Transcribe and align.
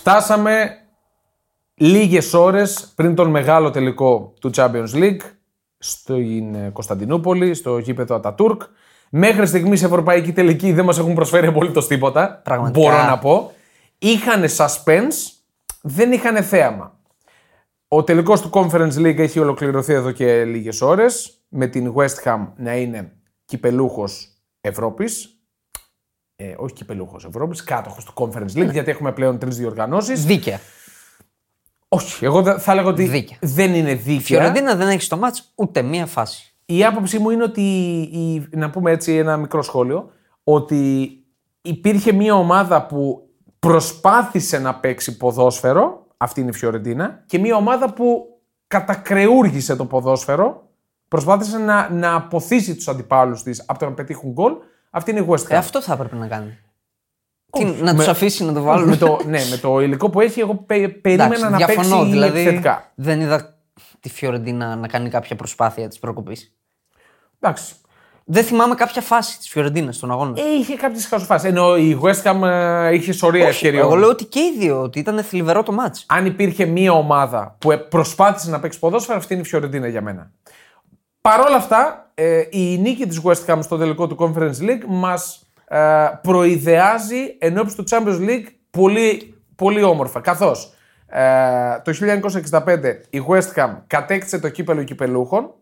Φτάσαμε 0.00 0.76
λίγες 1.74 2.34
ώρες 2.34 2.92
πριν 2.94 3.14
τον 3.14 3.30
μεγάλο 3.30 3.70
τελικό 3.70 4.34
του 4.40 4.50
Champions 4.54 4.94
League 4.94 5.20
στην 5.78 6.54
ε, 6.54 6.70
Κωνσταντινούπολη, 6.72 7.54
στο 7.54 7.78
γήπεδο 7.78 8.14
Ατατούρκ. 8.14 8.62
Μέχρι 9.10 9.46
στιγμής 9.46 9.82
Ευρωπαϊκή 9.82 10.32
τελική 10.32 10.72
δεν 10.72 10.84
μας 10.84 10.98
έχουν 10.98 11.14
προσφέρει 11.14 11.46
απολύτως 11.46 11.86
τίποτα. 11.86 12.40
Πραγματικά. 12.44 12.80
Μπορώ 12.80 13.02
να 13.02 13.18
πω. 13.18 13.52
Είχαν 13.98 14.44
suspense, 14.56 15.32
δεν 15.82 16.12
είχαν 16.12 16.42
θέαμα. 16.42 16.98
Ο 17.88 18.04
τελικός 18.04 18.40
του 18.40 18.50
Conference 18.52 18.94
League 18.96 19.18
έχει 19.18 19.38
ολοκληρωθεί 19.38 19.92
εδώ 19.92 20.10
και 20.10 20.44
λίγες 20.44 20.80
ώρες. 20.80 21.34
Με 21.48 21.66
την 21.66 21.94
West 21.96 22.24
Ham 22.24 22.46
να 22.56 22.76
είναι 22.76 23.12
κυπελούχος 23.44 24.28
Ευρώπης. 24.60 25.39
Ε, 26.42 26.54
όχι 26.56 26.74
κυπελούχος 26.74 27.24
Ευρώπης, 27.24 27.64
κάτοχος 27.64 28.04
του 28.04 28.12
Conference 28.14 28.58
League, 28.58 28.72
γιατί 28.72 28.90
έχουμε 28.90 29.12
πλέον 29.12 29.38
τρεις 29.38 29.56
διοργανώσεις. 29.56 30.24
Δίκαια. 30.24 30.60
Όχι, 31.88 32.24
εγώ 32.24 32.42
θα 32.42 32.58
θα 32.58 32.72
έλεγα 32.72 32.88
ότι 32.88 33.04
Δίκαια. 33.04 33.38
δεν 33.40 33.74
είναι 33.74 33.94
δίκαια. 33.94 34.14
Η 34.14 34.20
Φιωρεντίνα 34.20 34.74
δεν 34.74 34.88
έχει 34.88 35.00
στο 35.00 35.16
μάτς 35.16 35.52
ούτε 35.54 35.82
μία 35.82 36.06
φάση. 36.06 36.54
Η 36.66 36.84
άποψή 36.84 37.18
μου 37.18 37.30
είναι 37.30 37.42
ότι, 37.42 37.62
η, 38.12 38.48
να 38.50 38.70
πούμε 38.70 38.90
έτσι 38.90 39.16
ένα 39.16 39.36
μικρό 39.36 39.62
σχόλιο, 39.62 40.10
ότι 40.44 41.10
υπήρχε 41.62 42.12
μια 42.12 42.34
ομάδα 42.34 42.86
που 42.86 43.28
προσπάθησε 43.58 44.58
να 44.58 44.74
παίξει 44.74 45.16
ποδόσφαιρο, 45.16 46.06
αυτή 46.16 46.40
είναι 46.40 46.50
η 46.50 46.52
Φιωρεντίνα, 46.52 47.24
και 47.26 47.38
μια 47.38 47.56
ομάδα 47.56 47.92
που 47.92 48.38
κατακρεούργησε 48.66 49.76
το 49.76 49.84
ποδόσφαιρο, 49.84 50.68
προσπάθησε 51.08 51.58
να, 51.58 51.90
να 51.90 52.14
αποθήσει 52.14 52.74
τους 52.74 52.88
αντιπάλους 52.88 53.42
της 53.42 53.64
από 53.66 53.78
το 53.78 53.84
να 53.84 53.92
πετύχουν 53.92 54.32
γκολ, 54.32 54.52
αυτή 54.90 55.10
είναι 55.10 55.20
η 55.20 55.26
West 55.28 55.34
Ham. 55.42 55.48
Ε, 55.50 55.56
αυτό 55.56 55.80
θα 55.82 55.92
έπρεπε 55.92 56.16
να 56.16 56.26
κάνει. 56.26 56.58
Τι, 57.52 57.64
να 57.64 57.94
με- 57.94 58.04
του 58.04 58.10
αφήσει 58.10 58.44
να 58.44 58.52
το 58.52 58.62
βάλουν; 58.62 58.88
με, 58.88 58.96
το, 58.96 59.18
ναι, 59.26 59.40
με 59.50 59.56
το 59.56 59.80
υλικό 59.80 60.10
που 60.10 60.20
έχει, 60.20 60.40
εγώ 60.40 60.54
πε- 60.54 60.88
περίμενα 61.00 61.24
Εντάξει, 61.34 61.50
να 61.50 61.56
διαφωνώ, 61.56 61.96
παίξει 61.98 62.10
δηλαδή 62.10 62.40
επιθετικά. 62.40 62.90
δεν 62.94 63.20
είδα 63.20 63.58
τη 64.00 64.08
Φιωρεντίνα 64.08 64.76
να 64.76 64.88
κάνει 64.88 65.08
κάποια 65.10 65.36
προσπάθεια 65.36 65.88
της 65.88 65.98
προκοπής. 65.98 66.54
Εντάξει. 67.40 67.74
Δεν 68.24 68.44
θυμάμαι 68.44 68.74
κάποια 68.74 69.02
φάση 69.02 69.38
της 69.38 69.48
Φιωρεντίνας 69.48 69.96
στον 69.96 70.10
αγώνα. 70.10 70.40
Ε, 70.40 70.42
είχε 70.60 70.74
κάποιες 70.74 71.06
χαζοφάσει. 71.06 71.46
Ενώ 71.48 71.76
η 71.76 72.00
West 72.02 72.22
Ham 72.22 72.42
ε, 72.42 72.94
είχε 72.94 73.12
σωρία 73.12 73.46
ευκαιριών. 73.48 73.82
Εγώ 73.86 73.94
λέω 73.94 74.08
ότι 74.08 74.24
και 74.24 74.40
οι 74.40 74.58
δύο, 74.58 74.82
ότι 74.82 74.98
ήταν 74.98 75.22
θλιβερό 75.22 75.62
το 75.62 75.72
μάτς. 75.72 76.04
αν 76.08 76.26
υπήρχε 76.26 76.64
μία 76.64 76.92
ομάδα 76.92 77.56
που 77.58 77.70
ε, 77.70 77.76
προσπάθησε 77.76 78.50
να 78.50 78.60
παίξει 78.60 78.78
ποδόσφαιρο, 78.78 79.18
αυτή 79.18 79.32
είναι 79.34 79.42
η 79.42 79.46
Φιωρεντίνα 79.46 79.88
για 79.88 80.02
μένα. 80.02 80.30
Παρ' 81.20 81.40
όλα 81.40 81.56
αυτά, 81.56 82.10
ε, 82.14 82.42
η 82.50 82.78
νίκη 82.78 83.06
της 83.06 83.20
West 83.24 83.44
Ham 83.46 83.58
στο 83.62 83.76
τελικό 83.78 84.06
του 84.06 84.16
Conference 84.18 84.60
League 84.60 84.84
μας 84.86 85.46
ε, 85.68 86.08
προειδεάζει 86.22 87.36
ενώπιση 87.38 87.76
του 87.76 87.84
Champions 87.88 88.28
League 88.28 88.46
πολύ, 88.70 89.42
πολύ 89.56 89.82
όμορφα. 89.82 90.20
Καθώς 90.20 90.74
ε, 91.06 91.78
το 91.84 91.92
1965 92.50 92.94
η 93.10 93.24
West 93.28 93.54
Ham 93.54 93.76
κατέκτησε 93.86 94.38
το 94.38 94.48
κύπελο 94.48 94.82
κυπελούχων 94.82 95.54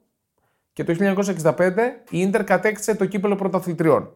και 0.72 0.84
το 0.84 0.94
1965 1.42 1.52
η 2.10 2.20
Ίντερ 2.20 2.44
κατέκτησε 2.44 2.94
το 2.94 3.06
κύπελο 3.06 3.36
πρωταθλητριών 3.36 4.12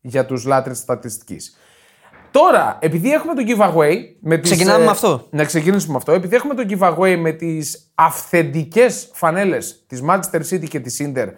για 0.00 0.26
τους 0.26 0.44
λάτρες 0.44 0.74
της 0.74 0.82
στατιστικής. 0.82 1.56
Τώρα, 2.30 2.78
επειδή 2.80 3.12
έχουμε 3.12 3.34
το 3.34 3.42
giveaway. 3.46 3.96
Με 4.20 4.36
τις, 4.36 4.50
Ξεκινάμε 4.50 4.84
με 4.84 4.90
αυτό. 4.90 5.26
Να 5.30 5.44
ξεκινήσουμε 5.44 5.92
με 5.92 5.98
αυτό. 5.98 6.12
Επειδή 6.12 6.36
έχουμε 6.36 6.54
το 6.54 6.64
giveaway 6.68 7.16
με 7.18 7.32
τις 7.32 7.90
αυθεντικές 7.94 9.10
φανέλες 9.12 9.84
της 9.86 10.02
Manchester 10.08 10.40
City 10.50 10.68
και 10.68 10.80
της 10.80 11.00
Inter 11.04 11.28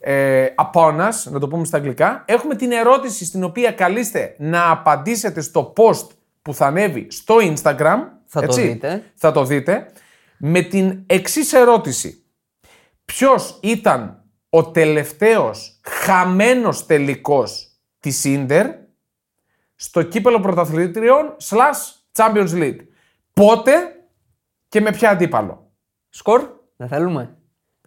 ε, 0.00 0.46
upon 0.56 0.98
us, 0.98 1.30
να 1.30 1.38
το 1.38 1.48
πούμε 1.48 1.64
στα 1.64 1.76
αγγλικά, 1.76 2.24
έχουμε 2.26 2.54
την 2.54 2.72
ερώτηση 2.72 3.24
στην 3.24 3.44
οποία 3.44 3.72
καλείστε 3.72 4.34
να 4.38 4.70
απαντήσετε 4.70 5.40
στο 5.40 5.72
post 5.76 6.06
που 6.42 6.54
θα 6.54 6.66
ανέβει 6.66 7.06
στο 7.10 7.36
Instagram. 7.40 7.98
Θα 8.26 8.40
το 8.40 8.46
έτσι, 8.46 8.60
δείτε. 8.60 9.02
Θα 9.14 9.32
το 9.32 9.44
δείτε. 9.44 9.86
Με 10.38 10.60
την 10.60 11.02
εξής 11.06 11.52
ερώτηση. 11.52 12.24
Ποιος 13.04 13.58
ήταν 13.62 14.24
ο 14.50 14.70
τελευταίος 14.70 15.80
χαμένος 15.82 16.86
τελικός 16.86 17.70
της 18.00 18.24
Ίντερ 18.24 18.66
στο 19.82 20.02
κύπελο 20.02 20.40
πρωταθλητριών 20.40 21.36
slash 21.48 21.92
Champions 22.16 22.52
League. 22.54 22.78
Πότε 23.32 23.72
και 24.68 24.80
με 24.80 24.90
ποια 24.92 25.10
αντίπαλο. 25.10 25.70
Σκορ, 26.08 26.48
δεν 26.76 26.88
θέλουμε. 26.88 27.34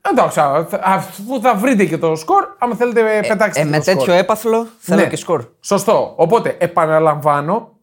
Εντάξει, 0.02 0.40
α, 0.40 0.66
θα- 0.70 0.82
αφού 0.84 1.42
θα 1.42 1.56
βρείτε 1.56 1.86
και 1.86 1.98
το 1.98 2.16
σκορ, 2.16 2.44
άμα 2.60 2.76
θέλετε 2.76 3.20
πετάξτε 3.28 3.62
Ε, 3.62 3.64
το 3.64 3.70
με 3.70 3.80
σκορ. 3.82 3.96
τέτοιο 3.96 4.14
έπαθλο 4.14 4.68
θέλω 4.80 5.02
Ναι. 5.02 5.08
και 5.08 5.16
σκορ. 5.16 5.46
Σωστό. 5.60 6.14
Οπότε, 6.18 6.56
επαναλαμβάνω, 6.60 7.80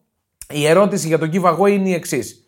η 0.49 0.65
ερώτηση 0.67 1.07
για 1.07 1.17
τον 1.19 1.29
giveaway 1.33 1.69
είναι 1.71 1.89
η 1.89 1.93
εξής. 1.93 2.47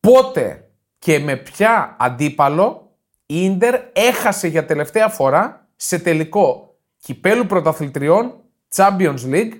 Πότε 0.00 0.70
και 0.98 1.18
με 1.18 1.36
ποια 1.36 1.96
αντίπαλο 1.98 2.92
η 3.26 3.44
Ίντερ 3.44 3.74
έχασε 3.92 4.48
για 4.48 4.64
τελευταία 4.64 5.08
φορά 5.08 5.68
σε 5.76 5.98
τελικό 5.98 6.76
κυπέλου 6.98 7.46
πρωταθλητριών 7.46 8.34
Champions 8.76 9.18
League, 9.24 9.52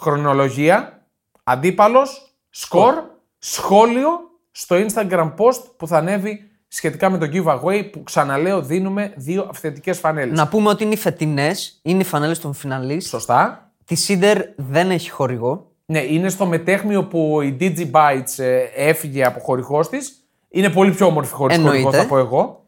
χρονολογία, 0.00 1.06
αντίπαλος, 1.44 2.34
σκορ, 2.50 2.94
σχόλιο 3.38 4.10
στο 4.50 4.76
Instagram 4.76 5.34
post 5.36 5.62
που 5.76 5.86
θα 5.86 5.96
ανέβει 5.96 6.50
σχετικά 6.68 7.10
με 7.10 7.18
το 7.18 7.26
giveaway 7.32 7.90
που 7.92 8.02
ξαναλέω 8.02 8.62
δίνουμε 8.62 9.12
δύο 9.16 9.46
αυθεντικές 9.50 9.98
φανέλες. 9.98 10.38
Να 10.38 10.48
πούμε 10.48 10.68
ότι 10.68 10.84
είναι 10.84 10.92
οι 10.92 10.96
φετινές, 10.96 11.80
είναι 11.82 12.00
οι 12.00 12.04
φανέλες 12.04 12.38
των 12.38 12.52
φιναλίστ. 12.52 13.08
Σωστά. 13.08 13.72
Τη 13.84 13.94
Σίντερ 13.94 14.38
δεν 14.56 14.90
έχει 14.90 15.10
χορηγό. 15.10 15.70
Ναι, 15.86 15.98
είναι 15.98 16.28
στο 16.28 16.46
μετέχμιο 16.46 17.04
που 17.04 17.40
η 17.40 17.56
Digibytes 17.60 18.38
ε, 18.38 18.58
έφυγε 18.74 19.24
από 19.24 19.40
χορηγός 19.40 19.88
της. 19.88 20.24
Είναι 20.48 20.70
πολύ 20.70 20.92
πιο 20.92 21.06
όμορφη 21.06 21.32
χωρίς 21.32 21.56
Εννοείται. 21.56 21.82
χορηγό, 21.82 22.02
θα 22.02 22.08
πω 22.08 22.18
εγώ. 22.18 22.64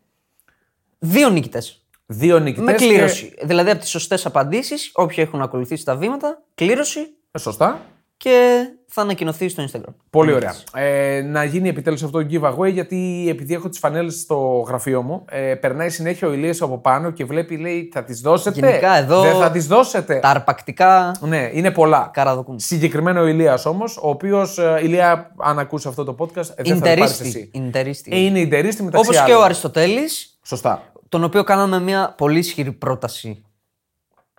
Δύο 0.99 1.29
νίκητες. 1.31 1.87
Δύο 2.07 2.39
νικητέ. 2.39 2.63
Με 2.63 2.73
κλήρωση. 2.73 3.35
Δηλαδή 3.43 3.71
από 3.71 3.81
τις 3.81 3.91
σωστές 3.91 4.27
απαντήσεις, 4.27 4.91
όποιοι 4.95 5.17
έχουν 5.19 5.43
ακολουθήσει 5.43 5.85
τα 5.85 5.97
βήματα, 5.97 6.43
κλήρωση 6.55 7.01
Σωστά. 7.39 7.81
και 8.17 8.65
θα 8.89 9.03
ανακοινωθεί 9.03 9.49
στο 9.49 9.65
Instagram. 9.65 9.95
Πολύ 10.11 10.33
ωραία. 10.33 10.55
Ε, 10.75 11.21
να 11.23 11.45
γίνει 11.45 11.69
επιτέλους 11.69 12.03
αυτό 12.03 12.19
το 12.23 12.27
giveaway, 12.31 12.73
γιατί 12.73 13.27
επειδή 13.31 13.55
έχω 13.55 13.69
τις 13.69 13.79
φανέλες 13.79 14.15
στο 14.21 14.65
γραφείο 14.69 15.03
μου, 15.03 15.25
ε, 15.29 15.55
περνάει 15.55 15.89
συνέχεια 15.89 16.29
ο 16.29 16.33
Ηλίας 16.33 16.63
από 16.63 16.79
πάνω 16.79 17.11
και 17.11 17.25
βλέπει, 17.25 17.57
λέει, 17.57 17.91
θα 17.93 18.05
τις 18.05 18.21
δώσετε; 18.21 18.67
Γενικά, 18.67 18.95
εδώ 18.97 19.21
Δεν 19.23 19.37
θα 19.37 19.51
τις 19.51 19.67
δώσετε; 19.67 20.19
Τα 20.19 20.29
αρπακτικά 20.29 21.15
Ναι, 21.21 21.51
είναι 21.53 21.71
πολλά. 21.71 22.11
καραδοκούν. 22.13 22.59
Συγκεκριμένα 22.59 23.21
ο 23.21 23.27
Ηλίας 23.27 23.67
όμως, 23.67 23.97
ο 23.97 24.09
οποίος, 24.09 24.59
Ηλία, 24.83 25.35
αν 25.39 25.59
ακούσει 25.59 25.89
αυτό 25.89 26.05
το 26.05 26.15
podcast, 26.19 26.49
ε, 26.55 26.63
δεν 26.63 26.77
θα 26.77 26.81
το 26.81 26.81
πάρεις 26.81 27.11
Ιντερίστη. 27.19 27.27
εσύ. 27.29 27.51
Ιντερίστη. 27.53 28.11
Ε, 28.15 28.19
είναι 28.19 28.39
Ιντερίστη 28.41 28.83
μεταξύ 28.83 29.07
Όπως 29.09 29.21
και 29.25 29.31
άλλων. 29.31 29.41
ο 29.43 29.45
Αριστοτέλης, 29.45 30.39
Σωστά. 30.43 30.83
τον 31.09 31.25
οποίο 31.25 31.45
κάναμε 31.45 31.81
μια 31.81 32.15
πολύ 32.17 32.39
ισχυρή 32.39 32.73
πρόταση 32.73 33.45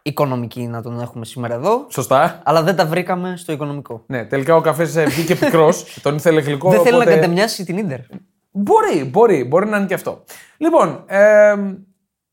οικονομική 0.03 0.67
να 0.67 0.81
τον 0.81 0.99
έχουμε 0.99 1.25
σήμερα 1.25 1.53
εδώ. 1.53 1.85
Σωστά. 1.89 2.41
Αλλά 2.45 2.63
δεν 2.63 2.75
τα 2.75 2.85
βρήκαμε 2.85 3.33
στο 3.37 3.51
οικονομικό. 3.51 4.03
Ναι, 4.07 4.25
τελικά 4.25 4.55
ο 4.55 4.61
καφές 4.61 4.99
βγήκε 5.03 5.35
πικρός. 5.35 5.83
τον 6.03 6.15
ήθελε 6.15 6.41
γλυκό. 6.41 6.69
δεν 6.69 6.81
θέλει 6.81 6.95
οπότε- 6.95 7.09
να 7.15 7.21
κατεμοιάσει 7.21 7.65
την 7.65 7.87
ντερ. 7.87 7.99
Μπορεί, 8.51 9.03
μπορεί, 9.03 9.43
μπορεί 9.43 9.67
να 9.69 9.77
είναι 9.77 9.85
και 9.85 9.93
αυτό. 9.93 10.23
Λοιπόν, 10.57 11.03
ε, 11.07 11.53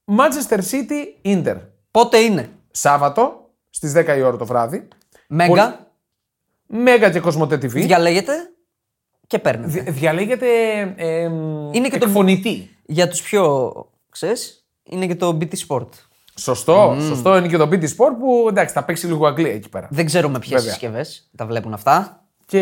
Manchester 0.04 0.58
City 0.58 1.26
Inter. 1.36 1.56
Πότε 1.90 2.18
είναι; 2.18 2.48
Σάββατο 2.70 3.50
στις 3.70 3.92
10 3.96 4.16
η 4.16 4.22
ώρα 4.22 4.36
το 4.36 4.46
βράδυ. 4.46 4.88
Μέγα, 5.28 5.86
Μέγα 6.66 7.10
και 7.10 7.20
Κοσμοτέ 7.20 7.54
TV. 7.56 7.68
διαλέγεται 7.68 8.32
και 9.26 9.38
παίρνετε. 9.38 9.68
Δι- 9.80 9.90
διαλέγεται 9.90 10.46
ε, 10.96 11.22
Είναι 11.72 11.88
και 11.88 11.98
το- 11.98 12.06
εκφωνητή. 12.06 12.70
Για 12.86 13.08
τους 13.08 13.22
πιο, 13.22 13.72
ξέρεις, 14.10 14.66
είναι 14.82 15.06
και 15.06 15.14
το 15.14 15.38
BT 15.40 15.52
Sport. 15.68 15.88
Σωστό, 16.40 16.96
σωστό 17.00 17.36
είναι 17.36 17.48
και 17.48 17.56
το 17.56 17.68
BT 17.72 17.82
Sport 17.82 18.14
που 18.18 18.46
εντάξει 18.48 18.74
θα 18.74 18.84
παίξει 18.84 19.06
λίγο 19.06 19.26
Αγγλία 19.26 19.52
εκεί 19.52 19.68
πέρα. 19.68 19.88
Δεν 19.90 20.06
ξέρω 20.06 20.28
με 20.28 20.38
ποιες 20.38 20.54
Βέβαια. 20.60 20.70
συσκευές 20.70 21.30
τα 21.36 21.46
βλέπουν 21.46 21.72
αυτά. 21.72 22.24
Και 22.46 22.60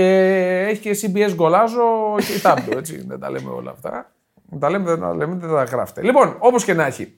έχει 0.69 0.80
και 0.80 0.98
CBS 1.02 1.32
γκολάζο 1.34 2.14
και 2.16 2.40
τάμπλο, 2.42 2.78
έτσι. 2.78 3.02
δεν 3.08 3.19
τα 3.19 3.30
λέμε 3.30 3.50
όλα 3.50 3.70
αυτά. 3.70 4.12
Δεν 4.50 4.58
τα 4.58 4.70
λέμε, 4.70 4.84
δεν 4.84 5.00
τα 5.00 5.14
λέμε, 5.14 5.34
δεν 5.34 5.50
τα 5.50 5.64
γράφετε. 5.64 6.02
Λοιπόν, 6.02 6.36
όπως 6.38 6.64
και 6.64 6.75
να 6.75 6.86
έχει. 6.86 7.12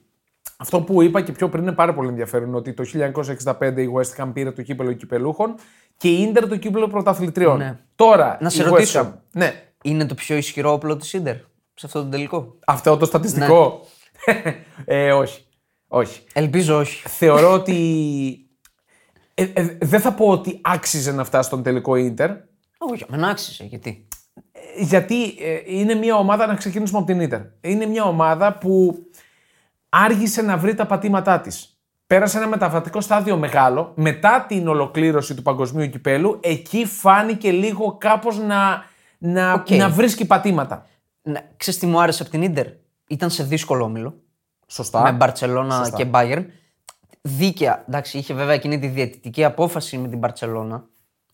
Αυτό 0.57 0.81
που 0.81 1.01
είπα 1.01 1.21
και 1.21 1.31
πιο 1.31 1.49
πριν 1.49 1.63
είναι 1.63 1.71
πάρα 1.71 1.93
πολύ 1.93 2.09
ενδιαφέρον 2.09 2.55
ότι 2.55 2.73
το 2.73 2.83
1965 3.43 3.77
η 3.77 3.89
West 3.95 4.23
Ham 4.23 4.29
πήρε 4.33 4.51
το 4.51 4.61
κύπελο 4.61 4.93
κυπελούχων 4.93 5.55
και 5.97 6.09
η 6.09 6.31
Inter 6.33 6.45
το 6.49 6.57
κύπελο 6.57 6.87
πρωταθλητριών. 6.87 7.57
Ναι. 7.57 7.77
Τώρα. 7.95 8.37
Να 8.41 8.47
η 8.47 8.51
σε 8.51 8.63
West 8.63 8.69
ρωτήσω. 8.69 9.01
Ham- 9.01 9.19
ναι, 9.31 9.53
Είναι 9.83 10.05
το 10.05 10.13
πιο 10.13 10.35
ισχυρό 10.35 10.71
όπλο 10.71 10.97
της 10.97 11.13
Ιντερ 11.13 11.35
σε 11.73 11.85
αυτό 11.85 12.03
το 12.03 12.09
τελικό; 12.09 12.55
αυτό 12.65 12.97
το 12.97 13.05
στατιστικό; 13.05 13.87
ε, 14.85 15.11
όχι. 15.11 15.45
Όχι. 15.93 16.21
Ελπίζω 16.33 16.77
όχι. 16.77 17.07
Θεωρώ 17.07 17.51
ότι. 17.53 18.49
Ε, 19.33 19.43
ε, 19.53 19.77
δεν 19.81 19.99
θα 19.99 20.13
πω 20.13 20.27
ότι 20.27 20.59
άξιζε 20.63 21.11
να 21.11 21.23
φτάσει 21.23 21.47
στον 21.47 21.63
τελικό 21.63 21.95
Ίντερ. 21.95 22.29
Όχι, 22.77 23.05
με 23.07 23.29
άξιζε. 23.29 23.63
Γιατί; 23.63 24.07
Γιατί 24.77 25.23
ε, 25.23 25.61
είναι 25.65 25.93
μια 25.93 26.15
ομάδα, 26.15 26.47
να 26.47 26.55
ξεκινήσουμε 26.55 26.97
από 26.99 27.07
την 27.07 27.19
Ίντερ. 27.19 27.41
Είναι 27.61 27.85
μια 27.85 28.03
ομάδα 28.03 28.57
που 28.57 28.97
άργησε 29.89 30.41
να 30.41 30.57
βρει 30.57 30.73
τα 30.73 30.85
πατήματά 30.85 31.39
της. 31.39 31.77
Πέρασε 32.07 32.37
ένα 32.37 32.47
μεταβατικό 32.47 33.01
στάδιο 33.01 33.37
μεγάλο. 33.37 33.93
Μετά 33.95 34.45
την 34.47 34.67
ολοκλήρωση 34.67 35.35
του 35.35 35.41
παγκοσμίου 35.41 35.89
κυπέλου, 35.89 36.39
εκεί 36.41 36.85
φάνηκε 36.85 37.51
λίγο 37.51 37.97
κάπως 37.97 38.37
να, 38.39 38.83
να, 39.17 39.53
Οκ. 39.53 39.69
να 39.69 39.89
βρίσκει 39.89 40.25
πατήματα. 40.25 40.85
Ναι, 41.21 41.49
ξέρεις 41.57 41.79
τι 41.79 41.85
μου 41.85 42.01
άρεσε 42.01 42.21
από 42.21 42.31
την 42.31 42.41
Ίντερ. 42.41 42.67
Ήταν 43.07 43.29
σε 43.29 43.43
δύσκολο 43.43 43.83
όμιλο. 43.83 44.21
Σωστά. 44.71 45.01
με 45.01 45.11
Μπαρσελόνα 45.11 45.75
Σωστά. 45.77 45.97
και 45.97 46.07
Bayern. 46.11 46.45
Δίκαια. 47.21 47.83
Εντάξει, 47.87 48.17
είχε 48.17 48.33
βέβαια 48.33 48.53
εκείνη 48.53 48.79
τη 48.79 48.87
διαιτητική 48.87 49.43
απόφαση 49.43 49.97
με 49.97 50.07
την 50.07 50.17
Μπαρσελόνα. 50.17 50.85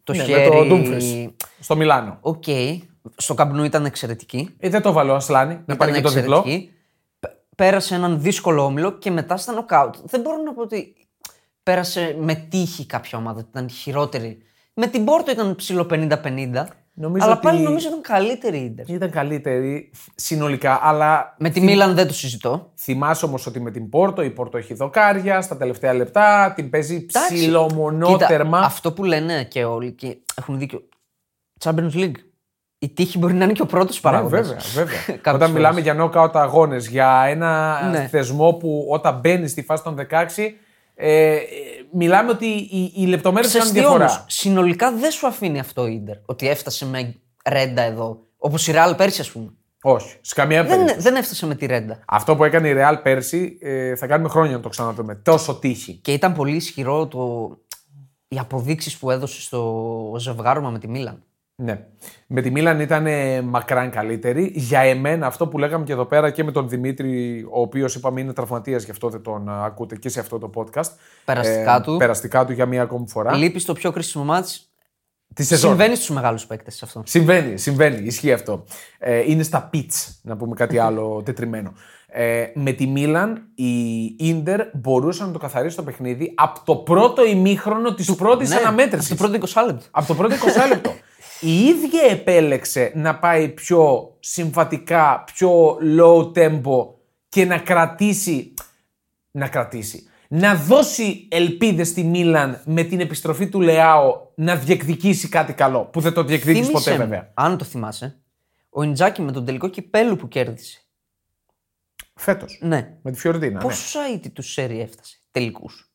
Το 0.03 0.13
Ναι, 0.13 0.17
με 0.19 0.23
χέρι. 0.23 0.49
το 0.49 0.75
Dumfries. 0.75 1.29
Στο 1.59 1.75
Μιλάνο. 1.75 2.17
Οκ. 2.21 2.43
Στο 3.17 3.33
Camp 3.33 3.50
Nou 3.50 3.63
ήταν 3.63 3.85
εξαιρετική. 3.85 4.55
Ε, 4.59 4.69
δεν 4.69 4.81
το 4.81 4.91
βάλω 4.91 5.11
ο 5.11 5.15
Ασλάνι 5.15 5.59
να 5.65 5.75
πάρει 5.75 5.91
Ήταν 5.91 6.03
και 6.03 6.07
το 6.09 6.13
διπλό. 6.13 6.37
εξαιρετική. 6.37 6.71
Π- 7.19 7.55
Πέρασε 7.55 7.95
έναν 7.95 8.21
δύσκολο 8.21 8.63
όμιλο 8.63 8.91
και 8.91 9.11
μετά 9.11 9.37
στα 9.37 9.51
νοκάουτ. 9.53 9.95
Δεν 10.03 10.21
μπορώ 10.21 10.37
να 10.41 10.53
πω 10.53 10.61
ότι 10.61 10.95
πέρασε 11.63 12.15
με 12.19 12.35
τύχη 12.35 12.85
κάποια 12.85 13.17
ομάδα. 13.17 13.39
ότι 13.39 13.47
Ήταν 13.49 13.69
χειρότερη. 13.69 14.37
Με 14.73 14.87
την 14.87 15.05
Πόρτο 15.05 15.31
ήταν 15.31 15.55
ψηλό 15.55 15.87
50-50. 15.89 16.65
Νομίζω 16.99 17.25
αλλά 17.25 17.33
ότι- 17.33 17.47
πάλι 17.47 17.59
νομίζω 17.61 17.87
ήταν 17.87 18.01
καλύτερη 18.01 18.57
η 18.57 18.63
Ίντερ. 18.65 18.89
Ήταν 18.89 19.09
καλύτερη 19.11 19.91
συνολικά, 20.15 20.79
αλλά 20.83 21.35
Με 21.39 21.49
τη 21.49 21.61
Μίλαν 21.61 21.95
δεν 21.95 22.07
το 22.07 22.13
συζητώ. 22.13 22.71
θυμάσαι 22.79 23.25
όμως 23.25 23.45
ότι 23.45 23.59
με 23.61 23.71
την 23.71 23.89
Πόρτο, 23.89 24.21
η 24.21 24.29
Πόρτο 24.29 24.57
έχει 24.57 24.73
δοκάρια 24.73 25.41
στα 25.41 25.57
τελευταία 25.57 25.93
λεπτά, 25.93 26.53
την 26.55 26.69
παίζει 26.69 26.95
Εντάξει. 27.09 27.33
ψιλομονότερμα. 27.33 28.57
Κοίτα, 28.57 28.65
αυτό 28.65 28.91
που 28.93 29.03
λένε 29.03 29.43
και 29.43 29.63
όλοι 29.63 29.91
και 29.91 30.17
έχουν 30.35 30.57
δίκιο. 30.57 30.81
Champions 31.63 31.93
League. 31.93 32.15
Η 32.79 32.89
τύχη 32.89 33.17
μπορεί 33.17 33.33
να 33.33 33.43
είναι 33.43 33.53
και 33.53 33.61
ο 33.61 33.65
πρώτος 33.65 33.95
Ναι, 33.95 34.01
παράγοντας. 34.01 34.47
βέβαια, 34.73 34.95
βέβαια. 35.15 35.33
Όταν 35.35 35.51
μιλάμε 35.51 35.79
για 35.81 35.95
knockout 36.11 36.31
αγώνες, 36.33 36.87
για 36.87 37.23
ένα 37.27 37.81
Ναι. 37.91 38.07
θεσμό 38.07 38.53
που 38.53 38.85
όταν 38.89 39.19
μπαίνει 39.19 39.47
στη 39.47 39.61
φάση 39.63 39.83
των 39.83 39.95
16, 39.95 40.57
ε, 40.99 41.33
ε, 41.33 41.39
μιλάμε 41.91 42.31
ότι 42.31 42.45
οι, 42.45 42.93
οι 42.95 43.05
λεπτομέρειες 43.05 43.53
κάνουν 43.53 43.73
διαφορά. 43.73 44.05
Όμως, 44.05 44.23
συνολικά 44.27 44.91
δεν 44.91 45.11
σου 45.11 45.27
αφήνει 45.27 45.59
αυτό 45.59 45.87
η 45.87 45.93
Ίντερ. 45.93 46.15
Ότι 46.25 46.47
έφτασε 46.47 46.85
με 46.85 47.15
ρέντα 47.49 47.81
εδώ. 47.81 48.25
Όπως 48.37 48.67
η 48.67 48.73
Real 48.75 48.93
πέρσι, 48.97 49.21
ας 49.21 49.31
πούμε. 49.31 49.53
Όχι, 49.81 50.15
σε 50.21 50.35
καμία 50.35 50.65
περίπτωση. 50.65 50.93
Δεν, 50.93 51.01
δεν 51.01 51.15
έφτασε 51.15 51.45
με 51.45 51.55
τη 51.55 51.65
ρέντα. 51.65 51.99
Αυτό 52.07 52.35
που 52.35 52.43
έκανε 52.43 52.69
η 52.69 52.73
Real 52.77 52.95
πέρσι 53.03 53.57
ε, 53.61 53.95
θα 53.95 54.07
κάνουμε 54.07 54.29
χρόνια 54.29 54.55
να 54.55 54.59
το 54.59 54.69
ξαναδούμε. 54.69 55.15
Τόσο 55.15 55.55
τύχη. 55.55 55.93
Και 55.93 56.13
ήταν 56.13 56.33
πολύ 56.33 56.55
ισχυρό 56.55 57.07
το... 57.07 57.49
οι 58.27 58.39
αποδείξεις 58.39 58.97
που 58.97 59.11
έδωσε 59.11 59.41
στο 59.41 60.15
ζευγάρωμα 60.17 60.69
με 60.69 60.79
τη 60.79 60.87
Μίλαν. 60.87 61.23
Ναι. 61.63 61.85
Με 62.27 62.41
τη 62.41 62.51
Μίλαν 62.51 62.79
ήταν 62.79 63.07
ε, 63.07 63.41
μακράν 63.41 63.89
καλύτερη. 63.89 64.51
Για 64.55 64.79
εμένα, 64.79 65.27
αυτό 65.27 65.47
που 65.47 65.57
λέγαμε 65.57 65.85
και 65.85 65.91
εδώ 65.91 66.05
πέρα 66.05 66.29
και 66.31 66.43
με 66.43 66.51
τον 66.51 66.69
Δημήτρη, 66.69 67.45
ο 67.51 67.61
οποίος 67.61 67.95
είπαμε 67.95 68.21
είναι 68.21 68.33
τραυματίας, 68.33 68.83
γι' 68.83 68.91
αυτό 68.91 69.09
δεν 69.09 69.21
τον 69.21 69.49
α, 69.49 69.63
ακούτε 69.63 69.95
και 69.95 70.09
σε 70.09 70.19
αυτό 70.19 70.37
το 70.39 70.49
podcast. 70.55 70.89
Περαστικά 71.25 71.81
του. 71.81 71.97
Περαστικά 71.97 72.45
του 72.45 72.51
για 72.51 72.65
μία 72.65 72.81
ακόμη 72.81 73.07
φορά. 73.07 73.35
Λείπει 73.35 73.59
στο 73.59 73.73
πιο 73.73 73.91
κρίσιμο 73.91 74.23
μάτς. 74.23 74.71
Τη 75.33 75.43
σεζόν. 75.43 75.69
Συμβαίνει 75.69 75.95
στους 75.95 76.09
μεγάλους 76.09 76.45
παίκτες 76.45 76.83
αυτό. 76.83 77.03
Συμβαίνει, 77.05 77.57
συμβαίνει, 77.57 78.05
ισχύει 78.05 78.33
αυτό. 78.33 78.63
Ε, 78.99 79.31
είναι 79.31 79.43
στα 79.43 79.69
pitch, 79.73 80.15
να 80.21 80.37
πούμε 80.37 80.55
κάτι 80.55 80.77
άλλο 80.77 81.21
τετριμένο. 81.25 81.73
Ε, 82.07 82.45
με 82.53 82.71
τη 82.71 82.87
Μίλαν, 82.87 83.47
η 83.55 84.03
Ίντερ 84.17 84.61
μπορούσε 84.73 85.25
να 85.25 85.31
το 85.31 85.39
καθαρίσει 85.39 85.75
το 85.75 85.83
παιχνίδι 85.83 86.33
από 86.35 86.59
το 86.65 86.75
πρώτο 86.75 87.25
ημίχρονο 87.25 87.93
της 87.93 88.15
πρώτης 88.15 88.49
Ναι, 88.49 88.55
αναμέτρησης. 88.55 89.11
από 89.11 89.21
το 89.21 89.27
πρώτο 89.29 89.45
20 89.53 89.65
λεπτό. 89.65 89.85
Από 89.91 90.07
το 90.07 90.15
πρώτο 90.15 90.35
20 90.35 90.67
λεπτό. 90.69 90.93
Η 91.39 91.59
ίδια 91.59 92.01
επέλεξε 92.09 92.91
να 92.95 93.19
πάει 93.19 93.49
πιο 93.49 94.15
συμβατικά, 94.19 95.23
πιο 95.33 95.77
low 95.99 96.31
tempo 96.33 96.87
και 97.29 97.45
να 97.45 97.57
κρατήσει. 97.57 98.53
Να 99.31 99.47
κρατήσει. 99.47 100.07
Να 100.29 100.55
δώσει 100.55 101.27
ελπίδες 101.31 101.87
στη 101.87 102.03
Μίλαν 102.03 102.61
με 102.65 102.83
την 102.83 102.99
επιστροφή 102.99 103.49
του 103.49 103.61
Λεάο 103.61 104.27
να 104.35 104.55
διεκδικήσει 104.55 105.29
κάτι 105.29 105.53
καλό. 105.53 105.85
Που 105.85 105.99
δεν 105.99 106.13
το 106.13 106.23
διεκδίκησε 106.23 106.71
ποτέ 106.71 106.83
Θύμισε 106.83 107.03
μου, 107.03 107.09
βέβαια. 107.09 107.31
αν 107.33 107.57
το 107.57 107.65
θυμάσαι, 107.65 108.19
ο 108.69 108.83
Ιντζάκη 108.83 109.21
με 109.21 109.31
τον 109.31 109.45
τελικό 109.45 109.67
κυπέλου 109.67 110.15
που 110.15 110.27
κέρδισε. 110.27 110.81
Φέτος. 112.15 112.59
Ναι. 112.61 112.97
Με 113.01 113.11
τη 113.11 113.19
Φιωρεντίνα. 113.19 113.53
Ναι. 113.53 113.59
Πόσου 113.59 113.99
αίτητου 113.99 114.31
του 114.31 114.41
σέρι 114.41 114.79
έφτασε 114.79 115.17
τελικούς; 115.31 115.86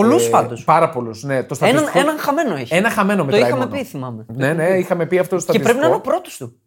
Πολλούς 0.00 0.26
Ε, 0.26 0.30
πάντως. 0.30 0.64
Πάρα 0.64 0.90
πολλούς. 0.90 1.22
Ναι, 1.22 1.42
το 1.42 1.56
Έναν, 1.60 1.72
στατιστικό- 1.72 2.00
έναν 2.08 2.18
χαμένο 2.18 2.54
έχει. 2.54 2.74
Ένα 2.74 2.90
χαμένο 2.90 3.18
Το 3.18 3.24
μετράει 3.24 3.42
είχαμε 3.48 3.64
μόνο. 3.64 3.76
πει, 3.76 3.84
θυμάμαι. 3.84 4.26
Ναι, 4.34 4.52
ναι, 4.52 4.64
είχαμε 4.68 5.06
πει 5.06 5.18
αυτό 5.18 5.38
στο 5.38 5.52
Και 5.52 5.58
πρέπει 5.58 5.78
να 5.78 5.86
είναι 5.86 5.94
ο 5.94 5.98
στατιστικό. 5.98 6.18
πρώτος 6.20 6.36
του. 6.36 6.60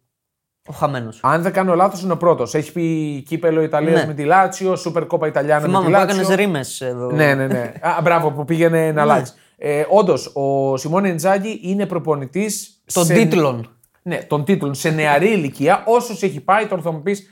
Ο 0.68 0.72
χαμένος. 0.72 1.20
Αν 1.22 1.42
δεν 1.42 1.52
κάνω 1.52 1.74
λάθος, 1.74 2.02
είναι 2.02 2.12
ο 2.12 2.16
πρώτος. 2.16 2.54
Έχει 2.54 2.72
πει 2.72 3.22
κύπελο 3.28 3.62
Ιταλίας 3.62 4.00
Ναι. 4.00 4.06
με 4.06 4.14
τη 4.14 4.24
Λάτσιο, 4.24 4.76
Σούπερ 4.76 5.06
Κόπα 5.06 5.26
Ιταλιάνα 5.26 5.60
με 5.60 5.66
Θυμάμαι 5.66 5.84
τη 5.86 5.92
που 5.92 5.98
Λάτσιο. 5.98 6.20
έκανες 6.20 6.36
ρίμες 6.38 6.80
εδώ. 6.80 7.10
Ναι, 7.10 7.34
ναι, 7.34 7.46
ναι. 7.46 7.72
Α, 7.98 8.00
μπράβο 8.02 8.30
που 8.30 8.44
πήγαινε 8.44 8.92
να 8.92 9.02
αλλάξει. 9.02 9.32
Ε, 9.56 9.84
Όντως, 9.88 10.30
ο 10.34 10.76
Σιμόνε 10.76 11.04
Ιντζάγκι 11.04 11.60
είναι 11.62 11.86
προπονητής. 11.86 12.82
Των 12.92 13.06
τίτλων. 13.06 13.76
Ναι, 14.02 14.16
των 14.16 14.44
τίτλων. 14.44 14.74
Σε 14.74 14.90
νεαρή 14.90 15.28
ηλικία, 15.32 15.82
όσο 15.86 16.12
έχει 16.20 16.40
πάει, 16.40 16.66
τώρα 16.66 16.82
θα 16.82 16.92
μου 16.92 17.02
πεις 17.02 17.26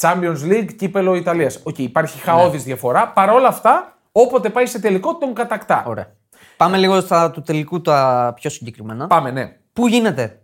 Champions 0.00 0.50
League, 0.50 0.68
κύπελο 0.76 1.14
Ιταλίας. 1.14 1.60
Οκ, 1.62 1.78
υπάρχει 1.78 2.18
χαώδης 2.20 2.58
Ναι. 2.60 2.64
διαφορά. 2.66 3.08
Παρ' 3.08 3.30
όλα 3.30 3.48
αυτά, 3.48 3.96
όποτε 4.12 4.50
πάει 4.50 4.66
σε 4.66 4.78
τελικό, 4.80 5.16
τον 5.16 5.34
κατακτά. 5.34 5.84
Ωραία. 5.86 6.16
Πάμε 6.56 6.76
λίγο 6.76 7.00
στα 7.00 7.30
του 7.30 7.42
τελικού 7.42 7.80
τα 7.80 8.32
πιο 8.36 8.50
συγκεκριμένα. 8.50 9.06
Πάμε, 9.06 9.30
ναι. 9.30 9.56
Πού 9.72 9.86
γίνεται; 9.86 10.42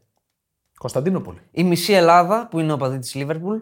Κωνσταντίνουπολη. 0.79 1.39
Η 1.51 1.65
μισή 1.65 1.93
Ελλάδα 1.93 2.47
που 2.51 2.59
είναι 2.59 2.73
ο 2.73 2.77
παδί 2.77 2.99
της 2.99 3.15
Λίβερπουλ 3.15 3.57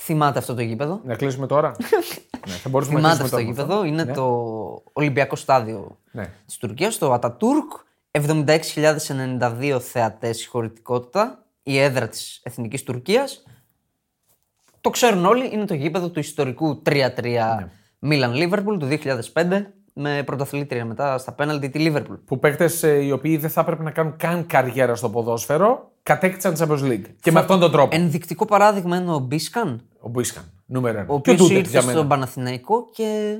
θυμάται 0.00 0.38
αυτό 0.38 0.54
το 0.54 0.62
γήπεδο; 0.62 1.00
Να 1.04 1.14
κλείσουμε 1.16 1.46
τώρα; 1.46 1.76
ναι, 2.48 2.52
θα 2.54 2.68
μπορούσαμε 2.68 3.00
να 3.00 3.14
Θυμάται 3.14 3.18
κλείσουμε 3.22 3.24
αυτό 3.24 3.36
το 3.36 3.36
τώρα 3.36 3.42
με 3.44 3.50
γήπεδο. 3.50 3.74
αυτό. 3.74 3.86
Είναι 3.86 4.04
Ναι. 4.04 4.12
το 4.12 4.82
Ολυμπιακό 4.92 5.36
στάδιο 5.36 5.98
Ναι. 6.10 6.30
της 6.46 6.56
Τουρκίας, 6.56 6.98
το 6.98 7.12
Ατατούρκ. 7.12 7.70
76.092 8.10 9.78
θεατές 9.80 10.36
συγχωρητικότητα. 10.38 11.44
Η 11.62 11.78
έδρα 11.78 12.08
της 12.08 12.40
Εθνικής 12.44 12.82
Τουρκίας. 12.82 13.42
Το 14.80 14.90
ξέρουν 14.90 15.24
όλοι, 15.26 15.50
είναι 15.52 15.64
το 15.64 15.74
γήπεδο 15.74 16.10
του 16.10 16.18
ιστορικού 16.18 16.82
3-3 16.84 17.68
Μίλαν 18.06 18.34
Λίβερπουλ 18.34 18.76
του 18.76 18.88
2005 19.32 19.42
με 19.92 20.22
πρωταθλήτρια 20.26 20.84
μετά 20.84 21.18
στα 21.18 21.32
πέναλτι 21.32 21.68
τη 21.70 21.78
Λίβερπουλ. 21.78 22.14
Που 22.24 22.38
παίκτες 22.38 22.82
οι 22.82 23.10
οποίοι 23.12 23.36
δεν 23.36 23.50
θα 23.50 23.60
έπρεπε 23.60 23.82
να 23.82 23.90
κάνουν 23.90 24.16
καν 24.16 24.46
καριέρα 24.46 24.94
στο 24.94 25.08
ποδόσφαιρο 25.10 25.90
κατέκτησαν 26.02 26.54
Champions 26.58 26.82
League. 26.92 27.04
Και 27.20 27.32
με 27.32 27.40
αυτόν 27.40 27.60
τον 27.60 27.70
τρόπο. 27.72 27.96
Ενδεικτικό 27.96 28.44
παράδειγμα 28.44 28.96
είναι 28.96 29.12
ο 29.14 29.18
Μπίσκαν, 29.18 29.82
Ο 30.00 30.08
Μπίσκαν. 30.08 30.44
Νούμερο 30.66 30.98
ένα. 30.98 31.06
ο 31.08 31.20
Και 31.20 31.30
ο 31.30 31.32
οποίος 31.32 31.36
Ντούντετ 31.36 31.56
ήρθε 31.56 31.70
για 31.70 31.80
μένα. 31.80 31.92
στον 31.92 32.08
Παναθηναϊκό 32.08 32.88
και 32.92 33.38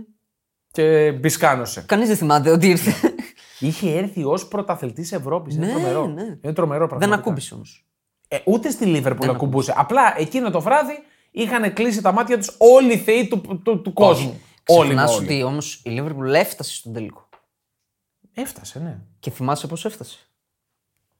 Και 0.70 1.12
μπισκάνωσε. 1.20 1.84
κανείς 1.86 2.08
δεν 2.08 2.16
θυμάται 2.16 2.50
ότι 2.50 2.68
ήρθε. 2.68 2.92
Είχε 3.58 3.90
έρθει 3.96 4.24
ως 4.24 4.46
πρωταθλητής 4.48 5.12
Ευρώπης. 5.12 5.54
Είναι 5.54 5.66
Ναι, 5.66 5.72
τρομερό. 5.72 6.06
ναι. 6.06 6.22
Είναι 6.42 6.52
τρομερό 6.52 6.80
δεν 6.80 6.88
πραγματικά. 6.88 7.14
ακούμπησε 7.20 7.54
όμως. 7.54 7.84
Ε, 8.28 8.36
ούτε 8.44 8.70
στη 8.70 8.84
Λίβερπουλ 8.84 9.28
ακουμπούσε. 9.28 9.74
Απλά 9.76 10.14
εκείνο 10.18 10.50
το 10.50 10.60
βράδυ 10.60 10.98
είχαν 11.30 11.72
κλείσει 11.72 12.02
τα 12.02 12.12
μάτια 12.12 12.38
τους 12.38 12.54
όλοι 12.58 12.92
οι 12.92 12.96
θεοί 12.98 13.28
του, 13.28 13.60
του, 13.64 13.82
του 13.82 13.92
κόσμου. 13.92 14.40
Όλοι, 14.66 14.94
μα 14.94 15.04
Ξεχνάς 15.04 15.16
όλοι. 15.16 15.24
ότι 15.26 15.42
όμως 15.42 15.80
η 15.84 15.90
Λίβερπουλ 15.90 16.34
έφτασε 16.34 16.74
στον 16.74 16.92
τελικό. 16.92 17.28
Έφτασε, 18.34 18.78
ναι. 18.78 18.98
Και 19.20 19.30
θυμάσαι 19.30 19.66
πώ 19.66 19.76
έφτασε; 19.84 20.18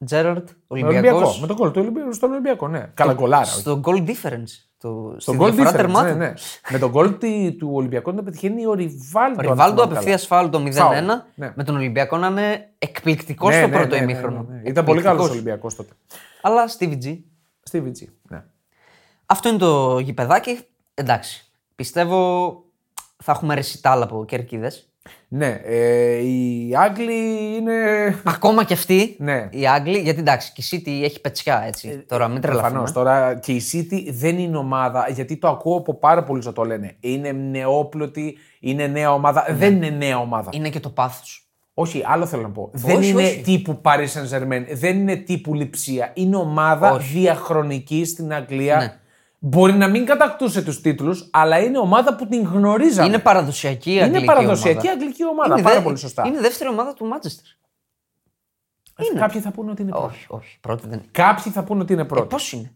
Τζέραρτ, 0.05 0.49
Με 0.49 0.55
Ολυμπιακός. 0.67 0.97
Ολυμπιακό. 1.11 1.39
Με 1.41 1.47
τον 1.47 1.57
κόλ 1.57 1.71
του 1.71 1.81
Ολυμπιακού 1.81 2.13
στον 2.13 2.31
Ολυμπιακό, 2.31 2.69
ναι. 2.69 2.91
Καλά 2.95 3.13
γκολάρα. 3.13 3.43
όχι. 3.43 3.61
Στο 3.61 3.81
goal 3.85 4.07
difference. 4.07 4.53
Το, 4.79 5.15
Στον 5.19 5.35
στη 5.35 5.45
goal 5.45 5.53
διαφορά 5.53 5.71
difference, 5.71 5.77
τερμάτων. 5.77 6.19
ναι, 6.19 6.27
ναι. 6.29 6.33
Με 6.69 6.79
τον 6.79 6.91
γκολ 6.91 7.19
τη- 7.19 7.53
του 7.53 7.71
Ολυμπιακού 7.73 8.13
να 8.13 8.23
πετυχαίνει 8.23 8.67
ο 8.67 8.73
Ριβάλντο. 8.75 9.37
Ο 9.39 9.41
αν 9.43 9.49
Ριβάλντο 9.51 9.75
θυμάμαι 9.83 9.83
απευθεία 9.99 10.15
καλά. 10.15 10.27
φάουλ 10.27 10.49
το 10.51 10.59
0-1 10.59 10.73
Φάουλ, 10.73 11.07
ναι. 11.35 11.53
με 11.57 11.65
τον 11.65 11.77
Ολυμπιακό 11.77 12.17
να 12.17 12.27
είναι 12.27 12.71
εκπληκτικός 12.79 13.51
Ναι, 13.51 13.59
στο 13.61 13.67
ναι, 13.67 13.73
πρώτο 13.77 13.95
ναι, 13.95 13.97
ναι, 14.05 14.13
ημίχρονο. 14.13 14.47
ναι, 14.49 14.55
ναι. 14.61 14.69
Ήταν 14.69 14.85
πολύ 14.85 15.03
καλός 15.03 15.21
ο 15.29 15.33
Εκπληκτικός. 15.35 15.75
Ολυμπιακός 15.75 15.75
τότε. 15.75 15.93
Αλλά 16.43 16.65
Stevie 16.79 17.05
G. 17.05 17.19
Στη 17.63 17.81
Βιτσί. 17.81 18.11
Ναι. 18.29 18.45
Αυτό 19.27 19.49
είναι 19.49 19.59
το 19.59 19.99
γηπεδάκι. 19.99 20.59
Εντάξει. 20.95 21.47
Πιστεύω 21.75 22.55
θα 23.23 23.33
έχουμε 23.33 23.55
ρεσιτάλ 23.55 24.03
από 24.03 24.25
κερκίδες. 24.25 24.89
Ναι, 25.29 25.61
ε, 25.65 26.17
οι 26.17 26.71
Άγγλοι 26.77 27.15
είναι. 27.57 27.75
Ακόμα 28.25 28.65
και 28.65 28.73
αυτοί 28.75 29.17
Ναι. 29.19 29.49
οι 29.51 29.67
Άγγλοι, 29.69 29.99
γιατί 29.99 30.21
εντάξει, 30.21 30.53
και 30.53 30.63
η 30.77 30.83
City 30.87 31.05
έχει 31.05 31.21
πετσιά 31.21 31.63
έτσι. 31.67 32.05
Τώρα 32.09 32.29
μην 32.29 32.41
τρελαθούμε. 32.41 32.69
Προφανώς. 32.69 32.93
Τώρα 32.93 33.35
και 33.35 33.53
η 33.53 33.63
City 33.73 34.09
δεν 34.13 34.39
είναι 34.39 34.57
ομάδα, 34.57 35.09
γιατί 35.11 35.37
το 35.37 35.49
ακούω 35.49 35.77
από 35.77 35.95
πάρα 35.95 36.23
πολλούς 36.25 36.45
να 36.47 36.53
το 36.53 36.65
λένε. 36.65 36.97
Είναι 37.01 37.33
νεόπλωτη, 37.33 38.37
είναι 38.61 38.87
νέα 38.87 39.13
ομάδα. 39.13 39.45
Ναι. 39.49 39.57
Δεν 39.57 39.77
είναι 39.77 39.89
νέα 39.91 40.19
ομάδα. 40.19 40.51
Είναι 40.53 40.69
και 40.69 40.81
το 40.81 40.91
πάθος. 40.91 41.49
Όχι, 41.75 42.03
άλλο 42.07 42.27
θέλω 42.27 42.43
να 42.43 42.51
πω. 42.51 42.71
δεν 42.73 42.97
Όχι, 42.97 43.09
είναι 43.09 43.23
όχι. 43.23 43.41
τύπου 43.41 43.81
Paris 43.85 44.07
Saint 44.07 44.39
Germain, 44.39 44.65
δεν 44.73 44.99
είναι 44.99 45.17
τύπου 45.17 45.55
λειψία. 45.55 46.11
Είναι 46.15 46.37
ομάδα 46.37 46.91
Όχι. 46.93 47.19
διαχρονική 47.19 48.05
στην 48.05 48.33
Αγγλία. 48.35 48.77
Ναι. 48.77 48.99
Μπορεί 49.47 49.73
να 49.73 49.89
μην 49.89 50.07
κατακτούσε 50.07 50.63
τους 50.63 50.81
τίτλους, 50.81 51.29
αλλά 51.33 51.59
είναι 51.59 51.79
ομάδα 51.79 52.17
που 52.17 52.27
την 52.27 52.43
γνωρίζαμε. 52.45 53.09
Είναι 53.09 53.19
παραδοσιακή 53.19 53.91
η 53.91 53.95
Είναι 53.95 54.03
αγγλική 54.05 54.25
παραδοσιακή 54.25 54.77
ομάδα. 54.79 54.91
αγγλική 54.93 55.27
ομάδα. 55.27 55.53
Είναι 55.55 55.63
πάρα 55.63 55.77
δε- 55.77 55.83
πολύ 55.83 55.97
σωστά. 55.97 56.27
Είναι 56.27 56.41
δεύτερη 56.41 56.71
ομάδα 56.71 56.95
του 56.95 57.05
Μάντσεστερ. 57.07 57.45
Κάποιοι 59.19 59.41
θα 59.41 59.51
πούνε 59.51 59.71
ότι 59.71 59.83
είναι 59.83 59.91
πρώτη. 59.91 60.07
Όχι, 60.07 60.27
όχι. 60.29 60.59
Πρώτη 60.61 60.83
δεν 60.89 60.99
είναι. 60.99 61.09
Κάποιοι 61.11 61.53
θα 61.53 61.63
πούνε 61.65 61.83
ότι 61.83 61.93
είναι 61.93 62.03
Ε, 62.03 62.05
πρώτη. 62.05 62.27
Πώς 62.29 62.53
είναι; 62.53 62.73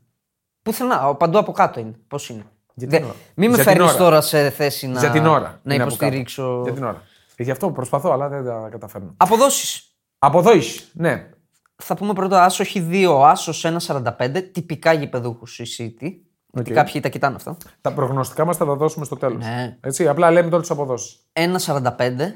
Πουθενά, 0.63 1.15
παντού 1.15 1.39
από 1.39 1.53
κάτω 1.53 1.81
είναι. 1.81 1.95
Πώς 2.09 2.29
είναι; 2.29 2.43
Για 2.75 2.89
Δε- 2.89 2.97
την 2.97 3.05
ώρα. 3.07 3.15
Μην 3.35 3.51
με 3.51 3.55
Για 3.55 3.65
την 3.65 3.73
φέρνεις 3.73 3.91
ώρα. 3.91 3.99
τώρα 3.99 4.21
σε 4.21 4.51
θέση 4.51 4.87
να, 4.87 5.01
Για 5.01 5.11
την 5.11 5.27
ώρα. 5.27 5.61
να 5.63 5.75
είναι 5.75 5.83
από 5.83 5.93
κάτω. 5.93 6.05
υποστηρίξω. 6.05 6.61
Για 6.65 6.73
την 6.73 6.85
ώρα. 6.85 7.03
Ε, 7.37 7.43
Γι' 7.43 7.51
αυτό 7.51 7.71
προσπαθώ, 7.71 8.11
αλλά 8.11 8.29
δεν 8.29 8.45
τα 8.45 8.69
καταφέρνω. 8.71 9.15
Αποδόσεις. 9.17 9.83
Από 10.19 10.39
εδώ 10.39 10.55
είσαι. 10.55 10.83
Ναι. 10.93 11.31
Θα 11.77 11.95
πούμε 11.97 12.13
πρώτα 12.13 12.45
Άσος 12.45 12.67
έχει 12.67 12.81
2, 12.91 13.25
Άσο 13.25 13.53
1,45. 13.53 14.43
Τυπικά 14.53 14.93
γηπεδούχους 14.93 15.59
η 15.59 15.67
City. 15.79 16.09
Γιατί 16.53 16.71
κάποιοι 16.73 17.01
τα 17.01 17.09
κοιτάνε 17.09 17.35
αυτά. 17.37 17.57
Τα 17.81 17.93
προγνωστικά 17.93 18.45
μας 18.45 18.57
θα 18.57 18.67
τα 18.67 18.75
δώσουμε 18.75 19.05
στο 19.05 19.17
τέλος. 19.17 19.45
Ναι. 19.45 19.77
Έτσι, 19.81 20.09
απλά 20.09 20.31
λέμε 20.31 20.49
τώρα 20.49 20.61
τις 20.63 20.71
αποδόσεις. 20.71 21.19
1,45. 21.33 22.35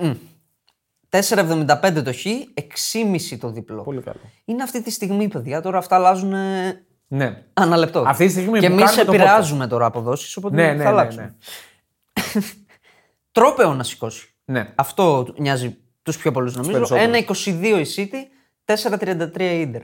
Μμ. 0.00 0.12
4,75 1.10 2.02
το 2.04 2.12
χ, 2.12 2.24
6,5 2.54 3.36
το 3.40 3.50
διπλό. 3.50 3.82
Πολύ 3.82 4.02
καλό. 4.02 4.20
Είναι 4.44 4.62
αυτή 4.62 4.82
τη 4.82 4.90
στιγμή, 4.90 5.28
παιδιά. 5.28 5.60
Τώρα 5.60 5.78
αυτά 5.78 5.96
αλλάζουν 5.96 6.32
ε, 6.32 6.86
Ναι. 7.08 7.42
ανά 7.52 7.76
λεπτό. 7.76 8.02
Αυτή 8.06 8.24
τη 8.26 8.30
στιγμή 8.32 8.58
και 8.60 8.66
που 8.66 8.72
εμείς 8.72 8.84
κάνουμε 8.84 9.04
το 9.04 9.12
επηρεάζουμε 9.12 9.66
τώρα 9.66 9.86
αποδόσεις, 9.86 10.36
οπότε 10.36 10.54
Ναι, 10.56 10.62
θα 10.66 10.72
ναι, 10.72 10.76
ναι, 10.82 10.88
αλλάξουν. 10.88 11.22
ναι. 11.22 11.32
Τρόπεο 13.32 13.74
να 13.74 13.82
σηκώσει. 13.82 14.34
ναι. 14.44 14.72
Αυτό 14.74 15.26
νοιάζει 15.36 15.76
τους 16.02 16.16
πιο 16.16 16.30
πολλούς 16.32 16.56
νομίζω. 16.56 16.72
περισσότερους. 16.72 17.44
1,22 17.46 17.84
η 17.86 17.86
City, 17.96 18.16
4,33 18.64 19.40
η 19.40 19.60
Ιντερ. 19.60 19.82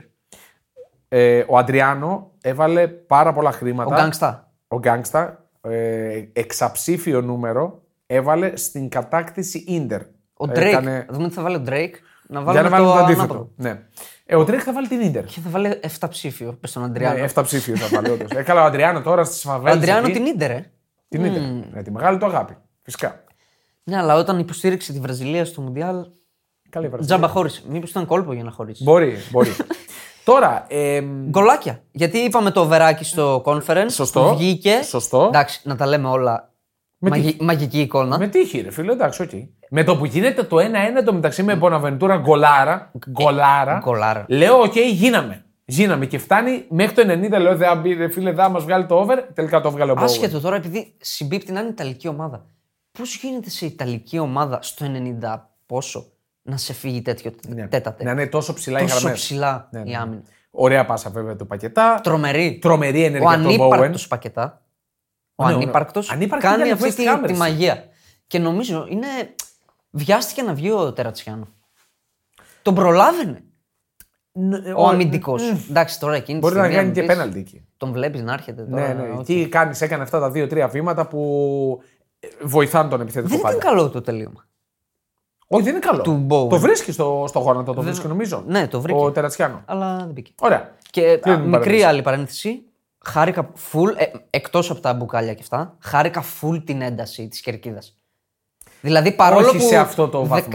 Ε, 1.07 1.43
ο 1.47 1.57
Αντριάνο 1.57 2.31
έβαλε 2.41 2.87
πάρα 2.87 3.33
πολλά 3.33 3.51
χρήματα. 3.51 3.95
Ο 3.95 3.99
Γκάγκστα. 3.99 4.51
Ο 4.67 4.77
Γκάγκστα, 4.79 5.45
ε, 5.61 6.23
εξαψήφιο 6.33 7.21
νούμερο, 7.21 7.81
έβαλε 8.05 8.55
στην 8.55 8.89
κατάκτηση 8.89 9.63
Ίντερ. 9.67 10.01
Ο 10.37 10.45
Ε, 10.45 10.51
Drake. 10.51 10.55
έκανε- 10.55 11.05
Δούμε 11.09 11.27
τι 11.27 11.33
θα 11.33 11.41
βάλει 11.41 11.55
ο 11.55 11.63
Drake. 11.67 11.93
Να 12.27 12.41
Για 12.41 12.51
βάλουμε 12.53 12.61
να 12.63 12.69
βάλουμε 12.69 12.91
το, 12.91 12.97
το 12.97 13.03
αντίθετο. 13.03 13.23
ανάποδο. 13.33 13.49
Ναι. 13.55 13.79
Ε, 14.25 14.35
ο 14.35 14.41
Drake 14.41 14.55
θα 14.57 14.73
βάλει 14.73 14.87
την 14.87 15.01
Ίντερ. 15.01 15.23
Και 15.25 15.39
θα 15.39 15.49
βάλει 15.49 15.79
7 15.99 16.07
ψήφιο. 16.09 16.57
Πες 16.61 16.71
τον 16.71 16.83
Αντριάνο. 16.83 17.17
Ναι, 17.19 17.25
7 17.33 17.41
ψήφιο 17.43 17.75
θα 17.75 17.87
βάλει 18.01 18.09
όντως. 18.13 18.31
Ε, 18.31 18.43
καλά, 18.43 18.61
ο 18.61 18.65
Αντριάνο 18.65 19.01
τώρα 19.01 19.23
στις 19.23 19.45
ο 19.45 19.49
φαβέλες. 19.49 19.77
Αντριάνο 19.77 20.07
την 20.09 20.25
Ιντερ, 20.25 20.51
ε. 20.51 20.71
Την 21.07 21.25
Ίντερ. 21.25 21.41
Ναι, 21.73 21.83
τη 21.83 21.91
μεγάλη 21.91 22.17
του 22.17 22.25
αγάπη. 22.25 22.57
Φυσικά. 22.81 23.23
Ναι, 23.83 23.97
αλλά 23.97 24.15
όταν 24.15 24.39
υποστήριξε 24.39 24.93
τη 24.93 24.99
Βραζιλία 24.99 25.45
στο 25.45 25.61
Μουντιάλ. 25.61 26.05
Καλή 26.69 26.87
Βραζιλία. 26.87 27.15
Τζάμπα 27.17 27.33
χώρισε. 27.33 27.61
Μήπως 27.69 27.89
ήταν 27.89 28.05
κόλπο 28.05 28.33
για 28.33 28.43
να 28.43 28.51
χωρίσει. 28.51 28.83
Μπορεί, 28.83 29.15
μπορεί. 29.31 29.49
τώρα, 30.25 30.65
ε, 30.67 31.01
Γκολάκια. 31.29 31.81
Γιατί 31.91 32.17
είπαμε 32.17 32.51
το 32.51 32.65
βεράκι 32.65 33.03
στο 33.03 33.41
conference. 33.45 33.85
Σωστό. 33.91 34.21
που 34.21 34.35
Βγήκε. 34.37 34.81
Σωστό. 34.83 35.23
Εντάξει, 35.27 35.61
να 35.63 35.75
τα 35.75 35.85
λέμε 35.85 36.07
όλα. 36.07 36.49
Μαγι- 36.97 37.41
Μαγική 37.41 37.79
εικόνα. 37.79 38.17
με 38.17 38.27
τύχη, 38.27 38.61
ρε 38.61 38.71
φίλε, 38.71 38.91
εντάξει, 38.91 39.21
οκ. 39.21 39.29
Με 39.69 39.83
το 39.83 39.97
που 39.97 40.05
γίνεται 40.05 40.43
το 40.43 40.57
1-1 40.59 41.03
το 41.05 41.13
μεταξύ 41.13 41.43
με 41.43 41.55
Μποναβεντούρα 41.55 42.17
γκολάρα, 42.17 42.91
γκολάρα, 43.09 43.79
γκολάρα. 43.83 44.25
λέω, 44.29 44.59
οκ, 44.61 44.75
γίναμε. 44.77 45.39
Γίναμε 45.67 46.05
και 46.05 46.17
φτάνει 46.17 46.65
μέχρι 46.69 46.95
το 46.95 47.01
90. 47.11 47.39
Λέω, 47.39 47.55
δεν 47.55 47.77
μπει, 47.81 47.93
ρε 47.93 48.09
φίλε, 48.09 48.31
δεν 48.31 48.51
μας 48.51 48.63
βγάλει 48.63 48.85
το 48.85 48.95
over. 48.99 49.17
Τελικά 49.33 49.61
το 49.61 49.71
'βγαλε 49.71 49.91
ο 49.91 49.95
Bowen. 49.97 50.03
Άσχετο 50.03 50.39
τώρα, 50.39 50.55
επειδή 50.55 50.93
συμπίπτει 51.01 51.51
να 51.51 51.59
είναι 51.59 51.69
Ιταλική 51.69 52.07
ομάδα. 52.07 52.45
Πώς 52.91 53.15
γίνεται 53.15 53.49
σε 53.49 53.65
Ιταλική 53.65 54.19
ομάδα 54.19 54.59
στο 54.61 54.85
90 54.85 55.49
πόσο; 55.65 56.05
Να 56.47 56.57
σε 56.57 56.73
φύγει 56.73 57.01
τέτοιο 57.01 57.31
Ναι. 57.47 57.67
τετ 57.67 57.80
α 57.80 57.85
τετ. 57.85 58.03
Να 58.03 58.11
είναι 58.11 58.27
τόσο 58.27 58.53
ψηλά 58.53 58.79
οι 58.79 58.81
Τόσο 58.85 58.99
γραμμές. 58.99 59.19
ψηλά 59.21 59.67
Ναι, 59.71 59.79
ναι, 59.79 59.89
η 59.89 59.91
ναι. 59.91 59.97
άμυνα. 59.97 60.21
Ωραία 60.51 60.85
πάσα 60.85 61.09
βέβαια 61.09 61.35
του 61.35 61.47
Πακετά. 61.47 61.99
Τρομερή. 62.03 62.59
Τρομερή 62.61 63.01
Ο 63.01 63.05
ενέργεια 63.05 63.29
από 63.29 63.41
τον 63.43 63.51
Bowen. 63.51 63.61
ανύπαρκτος 63.71 64.07
Πακετά. 64.07 64.61
Ο 65.35 65.43
Ναι, 65.45 65.49
ναι. 65.49 65.55
ανύπαρκτος 65.55 66.11
Ανύπαρκτη 66.11 66.47
κάνει 66.47 66.61
ήταν 66.63 66.73
αυτή 66.73 66.89
West 66.89 66.93
τη, 66.95 67.03
Ham, 67.07 67.19
τη 67.25 67.31
ρε, 67.31 67.37
μαγεία. 67.37 67.83
Και 68.27 68.39
νομίζω 68.39 68.85
είναι. 68.89 69.07
Βιάστηκε 69.89 70.41
να 70.41 70.53
βγει 70.53 70.71
ο 70.71 70.93
Τερατσιάνο. 70.93 71.47
Τον 72.61 72.75
προλάβαινε. 72.75 73.43
Ο 74.75 74.87
αμυντικός. 74.87 75.49
Εντάξει, 75.69 75.99
τώρα 75.99 76.15
εκείνη 76.15 76.39
τη 76.39 76.45
Μπορεί 76.45 76.55
να 76.59 76.63
στιγμή. 76.63 76.81
κάνει 76.81 76.93
και 76.93 76.99
αμυντής, 76.99 77.17
πέναλτι 77.17 77.39
εκεί. 77.39 77.65
Τον 77.77 77.91
βλέπεις 77.91 78.21
να 78.21 78.33
έρχεται 78.33 78.61
Ναι, 78.61 78.69
τώρα. 78.69 78.93
ναι. 78.93 79.09
οκ. 79.13 79.19
Εκεί 79.19 79.47
κάνεις, 79.49 79.81
έκανε 79.81 80.03
αυτά 80.03 80.19
τα 80.19 80.31
δύο-τρία 80.31 80.67
βήματα 80.67 81.07
που 81.07 81.81
ε, 82.19 82.27
βοηθάνε 82.41 82.89
τον 82.89 83.01
επιθετικό 83.01 83.29
Δεν 83.29 83.39
ήταν 83.39 83.51
πάντα. 83.51 83.65
καλό 83.65 83.89
το 83.89 84.01
τελείωμα. 84.01 84.45
Όχι, 85.47 85.63
δεν 85.63 85.71
είναι 85.75 85.85
καλό. 85.85 86.01
Του 86.01 86.27
Bowen. 86.29 86.49
Το 86.49 86.59
βρίσκει 86.59 86.91
στο, 86.91 87.25
στο 87.27 87.39
γόνατο, 87.39 87.73
το 87.73 87.81
βρίσκει 87.81 88.07
νομίζω. 88.07 88.43
Ναι, 88.47 88.67
το 88.67 88.81
βρήκε. 88.81 88.99
Ο 88.99 89.11
Τερατσιάνο. 89.11 89.61
Αλλά 89.65 89.97
δεν 89.97 90.07
μπήκε. 90.11 90.31
Ωραία. 90.39 90.73
Και 90.89 91.01
Κλείνουμε 91.17 91.41
α, 91.41 91.41
την 91.41 91.49
μικρή 91.49 91.59
παρένθεση. 91.63 91.83
άλλη 91.83 92.01
παρένθεση. 92.01 92.63
Χάρηκα 93.07 93.51
full, 93.71 93.93
ε, 93.95 94.05
εκτός 94.29 94.69
από 94.69 94.79
τα 94.79 94.93
μπουκάλια 94.93 95.33
και 95.33 95.41
αυτά, 95.41 95.77
χάρηκα 95.79 96.23
full 96.41 96.61
την 96.65 96.81
ένταση 96.81 97.27
της 97.27 97.41
κερκίδας. 97.41 97.95
Δηλαδή 98.81 99.11
παρόλο 99.11 99.47
Όχι 99.47 99.57
που 99.57 99.63
σε 99.63 99.77
αυτό 99.77 100.07
το 100.07 100.25
βάθμο. 100.25 100.51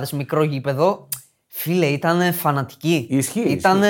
19.000 0.00 0.08
μικρό 0.12 0.42
γήπεδο, 0.42 1.08
φίλε, 1.46 1.86
ήταν 1.86 2.32
φανατική. 2.32 3.06
Ισχύει, 3.10 3.40
Ήταν, 3.40 3.80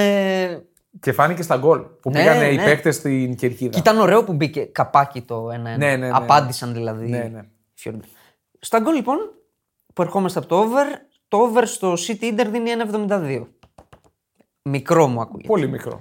Και 1.01 1.13
φάνηκε 1.13 1.43
στα 1.43 1.57
γκολ 1.57 1.81
που 2.01 2.11
Ναι, 2.11 2.19
πήγαν 2.19 2.51
οι 2.53 2.55
ναι. 2.57 2.65
παίκτες 2.65 2.95
στην 2.95 3.35
κερκίδα. 3.35 3.71
Και 3.71 3.79
ήταν 3.79 3.99
ωραίο 3.99 4.25
που 4.25 4.33
μπήκε 4.33 4.61
καπάκι 4.61 5.21
το 5.23 5.49
1-1. 5.49 5.53
Ναι, 5.59 5.77
ναι, 5.77 5.97
ναι, 5.97 6.11
Απάντησαν 6.13 6.73
δηλαδή. 6.73 7.09
Ναι, 7.09 7.19
ναι. 7.19 7.41
οι 7.41 7.75
Φιωρεντίνοι. 7.75 8.13
Στα 8.59 8.79
γκολ 8.81 8.95
λοιπόν, 8.95 9.19
που 9.97 10.03
ερχόμαστε 10.03 10.39
από 10.39 10.49
το 10.49 10.59
over, 10.61 10.87
το 11.29 11.39
over 11.39 11.63
στο 11.67 11.93
City 11.93 12.21
Inter 12.23 12.47
δίνει 12.51 12.71
1,72. 12.93 13.47
Μικρό 14.63 15.07
μου 15.07 15.21
ακούγεται. 15.21 15.49
Πολύ 15.49 15.69
μικρό. 15.69 16.01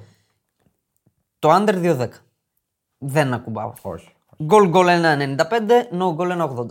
Το 1.40 1.50
under 1.56 1.74
2,10. 1.98 2.08
Δεν 2.98 3.34
ακουμπάω. 3.34 3.74
Όχι. 3.82 4.10
Goal 4.50 4.72
goal 4.74 4.86
1,95, 4.86 5.38
no 6.00 6.16
goal 6.16 6.48
1,80. 6.50 6.66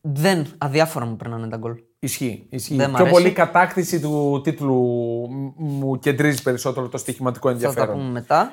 Δεν, 0.00 0.46
αδιάφορα 0.58 1.04
μου 1.04 1.16
περνάνε 1.16 1.48
τα 1.48 1.56
γκολ. 1.56 1.74
Ισχύει. 1.98 2.46
ισχύει. 2.50 2.76
Δεν 2.76 2.90
μ' 2.90 2.94
Πιο 2.94 3.04
αρέσει. 3.04 3.20
πολύ 3.22 3.32
κατάκτηση 3.34 4.00
του 4.00 4.40
τίτλου 4.44 4.74
μ- 5.30 5.52
μου 5.56 5.98
κεντρίζει 5.98 6.42
περισσότερο 6.42 6.88
το 6.88 6.98
στοιχηματικό 6.98 7.48
Θα 7.50 7.58
τα 7.58 7.66
ενδιαφέρον. 7.66 7.96
πούμε 7.98 8.10
μετά. 8.10 8.52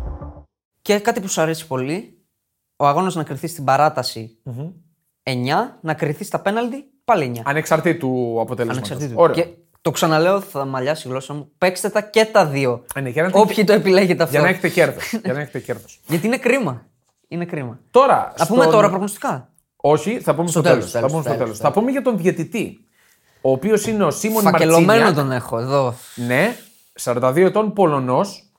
Και 0.91 0.99
κάτι 0.99 1.19
που 1.19 1.27
σου 1.27 1.41
αρέσει 1.41 1.67
πολύ, 1.67 2.17
ο 2.75 2.87
αγώνας 2.87 3.15
να 3.15 3.23
κρυθεί 3.23 3.47
στην 3.47 3.63
παράταση 3.63 4.37
9, 5.23 5.33
να 5.81 5.93
κρυθεί 5.93 6.23
στα 6.23 6.39
πέναλτι 6.39 6.83
πάλι 7.05 7.31
9. 7.35 7.41
Ανεξαρτήτου 7.43 8.37
αποτελέσματος. 8.41 8.91
Ανεξαρτήτου. 8.91 9.21
Ωραία. 9.21 9.35
Και 9.35 9.47
το 9.81 9.91
ξαναλέω, 9.91 10.41
θα 10.41 10.65
μαλλιάσει 10.65 11.07
η 11.07 11.11
γλώσσα 11.11 11.33
μου. 11.33 11.51
Παίξτε 11.57 11.89
τα 11.89 12.01
και 12.01 12.25
τα 12.25 12.45
δύο. 12.45 12.83
Ε, 12.95 12.99
ναι, 13.01 13.09
για 13.09 13.21
να 13.21 13.27
έχετε- 13.27 13.43
Όποιοι 13.51 13.63
το 13.63 13.73
επιλέγετε 13.73 14.23
αυτό. 14.23 14.35
Για 14.35 14.43
να 14.45 14.49
έχετε 14.51 14.69
κέρδος. 14.69 15.11
για 15.23 15.33
να 15.33 15.39
έχετε 15.39 15.59
κέρδος. 15.59 15.99
Γιατί 16.07 16.27
είναι 16.27 16.37
κρίμα. 16.37 16.85
Είναι 17.27 17.45
κρίμα. 17.45 17.79
Τώρα. 17.91 18.33
Να 18.37 18.45
πούμε 18.45 18.59
στον- 18.61 18.73
τώρα 18.73 18.89
προγνωστικά. 18.89 19.49
Όχι, 19.75 20.19
θα 20.19 20.35
πούμε 20.35 20.47
στο, 20.47 20.61
τέλος, 20.61 20.91
τέλος. 20.91 20.91
Θα, 20.91 20.97
τέλος, 20.99 21.11
πούμε 21.11 21.23
στο 21.23 21.31
τέλος, 21.31 21.45
τέλος. 21.45 21.57
θα 21.57 21.71
πούμε 21.79 21.91
για 21.91 22.01
τον 22.01 22.17
διαιτητή. 22.17 22.85
Ο 23.41 23.51
οποίος 23.51 23.87
είναι 23.87 24.03
ο 24.03 24.11
Σίμων 24.11 24.41
Φακελωμένο 24.41 24.85
Μαρτσίνια. 24.85 25.13
τον 25.13 25.31
έχω 25.31 25.59
εδώ. 25.59 25.93
Ναι, 26.15 26.55
42 27.03 27.45
ετών 27.45 27.73
Πολωνός, 27.73 28.50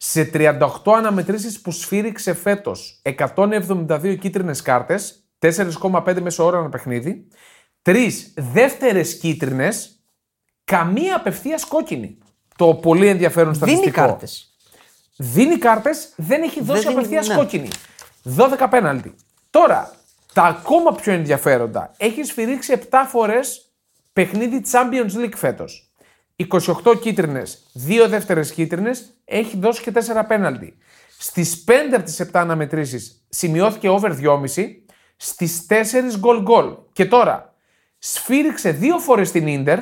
σε 0.00 0.30
38 0.34 0.58
αναμετρήσεις 0.96 1.60
που 1.60 1.70
σφύριξε 1.70 2.34
φέτος 2.34 3.02
172 3.02 4.16
κίτρινες 4.20 4.62
κάρτες, 4.62 5.28
4,5 5.38 6.20
μέσο 6.20 6.44
όρο 6.44 6.58
ένα 6.58 6.68
παιχνίδι, 6.68 7.28
τρεις 7.82 8.34
δεύτερες 8.36 9.18
κίτρινες, 9.18 10.00
καμία 10.64 11.16
απευθείας 11.16 11.64
κόκκινη. 11.64 12.18
Το 12.56 12.74
πολύ 12.74 13.06
ενδιαφέρον 13.06 13.52
Δίνει 13.54 13.66
στατιστικό. 13.72 14.06
κάρτες. 14.06 14.56
Δίνει 15.16 15.56
κάρτες, 15.58 16.12
δεν 16.16 16.42
έχει 16.42 16.62
δώσει 16.62 16.80
δίνει- 16.80 16.94
απευθείας 16.96 17.28
ναι. 17.28 17.34
κόκκινη. 17.34 17.68
12 18.22 18.68
πέναλτι. 18.70 19.14
Τώρα, 19.50 19.92
τα 20.32 20.42
ακόμα 20.42 20.94
πιο 20.94 21.12
ενδιαφέροντα. 21.12 21.92
Έχει 21.96 22.22
σφυρίξει 22.22 22.72
7 22.72 23.04
φορές 23.08 23.70
παιχνίδι 24.12 24.62
Champions 24.72 25.24
League 25.24 25.34
φέτος. 25.36 25.87
28 26.46 26.98
κίτρινες, 27.00 27.66
2 27.72 28.06
δεύτερες 28.08 28.52
κίτρινες, 28.52 29.20
έχει 29.24 29.58
δώσει 29.58 29.82
και 29.82 29.90
4 29.90 30.24
πέναλτι. 30.28 30.76
Στις 31.18 31.64
5 31.64 31.94
από 31.94 32.04
τις 32.04 32.20
7 32.20 32.40
αναμετρήσεις 32.40 33.24
σημειώθηκε 33.28 33.88
over 33.88 34.10
2,5, 34.10 34.84
στις 35.16 35.66
4 35.66 36.16
γκολ 36.18 36.42
γκολ. 36.42 36.74
Και 36.92 37.06
τώρα, 37.06 37.54
σφύριξε 37.98 38.78
2 38.80 38.98
φορές 38.98 39.30
την 39.30 39.46
Ίντερ, 39.46 39.78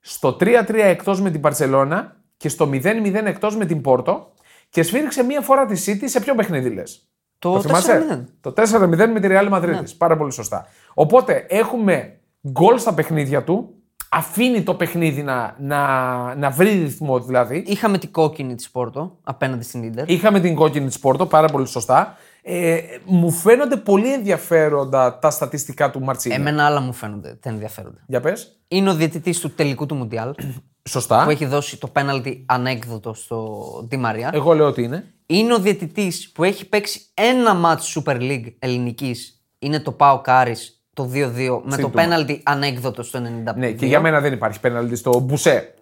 στο 0.00 0.36
3-3 0.40 0.84
εκτός 0.84 1.20
με 1.20 1.30
την 1.30 1.40
Παρσελώνα 1.40 2.16
και 2.36 2.48
στο 2.48 2.70
0-0 2.72 3.26
εκτός 3.26 3.56
με 3.56 3.66
την 3.66 3.80
Πόρτο 3.80 4.32
και 4.70 4.82
σφύριξε 4.82 5.22
μία 5.22 5.40
φορά 5.40 5.66
τη 5.66 5.84
City 5.86 6.04
σε 6.04 6.20
ποιο 6.20 6.34
παιχνίδι 6.34 6.70
λες; 6.70 7.08
Το 7.38 7.60
θυμάσαι; 7.60 8.06
4-0. 8.10 8.24
Το 8.40 8.52
4-0 8.56 9.10
με 9.12 9.20
τη 9.20 9.28
Real 9.30 9.52
Madrid. 9.52 9.66
Ναι. 9.66 9.82
Πάρα 9.98 10.16
πολύ 10.16 10.32
σωστά. 10.32 10.66
Οπότε 10.94 11.46
έχουμε 11.48 12.20
γκολ 12.48 12.78
στα 12.78 12.94
παιχνίδια 12.94 13.44
του. 13.44 13.79
Αφήνει 14.12 14.62
το 14.62 14.74
παιχνίδι 14.74 15.22
να, 15.22 15.56
να, 15.58 16.34
να 16.34 16.50
βρει 16.50 16.70
ρυθμό 16.70 17.20
δηλαδή. 17.20 17.64
Είχαμε 17.66 17.98
την 17.98 18.10
κόκκινη 18.10 18.54
της 18.54 18.70
Πόρτο 18.70 19.18
απέναντι 19.22 19.64
στην 19.64 19.92
ντερ. 19.92 20.10
Είχαμε 20.10 20.40
την 20.40 20.54
κόκκινη 20.54 20.86
της 20.86 20.98
Πόρτο, 20.98 21.26
πάρα 21.26 21.46
πολύ 21.48 21.66
σωστά. 21.66 22.16
Ε, 22.42 22.78
μου 23.04 23.30
φαίνονται 23.30 23.76
πολύ 23.76 24.12
ενδιαφέροντα 24.12 25.18
τα 25.18 25.30
στατιστικά 25.30 25.90
του 25.90 26.00
Μαρτσίνη. 26.00 26.34
Εμένα 26.34 26.66
άλλα 26.66 26.80
μου 26.80 26.92
φαίνονται 26.92 27.34
τα 27.34 27.50
ενδιαφέροντα. 27.50 27.98
Για 28.06 28.20
πες. 28.20 28.60
Είναι 28.68 28.90
ο 28.90 28.94
διαιτητής 28.94 29.40
του 29.40 29.50
τελικού 29.50 29.86
του 29.86 29.94
Μουντιάλ 29.94 30.34
Σωστά. 30.88 31.24
που 31.24 31.30
έχει 31.30 31.46
δώσει 31.46 31.78
το 31.78 31.86
πέναλτι 31.86 32.44
ανέκδοτο 32.48 33.14
στο 33.14 33.58
Ντι 33.88 33.96
Μαρία. 33.96 34.30
Εγώ 34.32 34.52
λέω 34.52 34.66
ότι 34.66 34.82
είναι. 34.82 35.14
Είναι 35.26 35.54
ο 35.54 35.58
διαιτητής 35.58 36.32
που 36.32 36.44
έχει 36.44 36.68
παίξει 36.68 37.00
ένα 37.14 37.54
μάτς 37.54 37.98
Super 37.98 38.16
League 38.16 38.52
ελληνικής. 38.58 39.44
Είναι 39.58 39.80
το 39.80 39.92
Πάο 39.92 40.20
Κάρις 40.20 40.79
το 40.92 41.04
2-2 41.04 41.12
με 41.12 41.60
το 41.62 41.70
Σύντομα. 41.70 41.94
πέναλτι 41.94 42.42
ανέκδοτος 42.44 43.08
στο 43.08 43.18
92. 43.18 43.54
Ναι, 43.56 43.72
και 43.72 43.86
για 43.86 44.00
μένα 44.00 44.20
δεν 44.20 44.32
υπάρχει 44.32 44.60
πέναλτι 44.60 44.96
στο 44.96 45.18
Μπουσέ. 45.18 45.74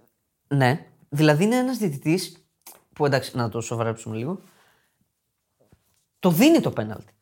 Ναι. 0.49 0.87
Δηλαδή 1.09 1.45
είναι 1.45 1.57
ένας 1.57 1.79
διαιτητής 1.79 2.47
που 2.93 3.07
εντάξει, 3.07 3.37
να 3.37 3.49
το 3.49 3.61
σοβαρέψουμε 3.61 4.17
λίγο. 4.17 4.41
Το 6.19 6.31
δίνει 6.31 6.61
το 6.61 6.71
πέναλτι. 6.71 7.12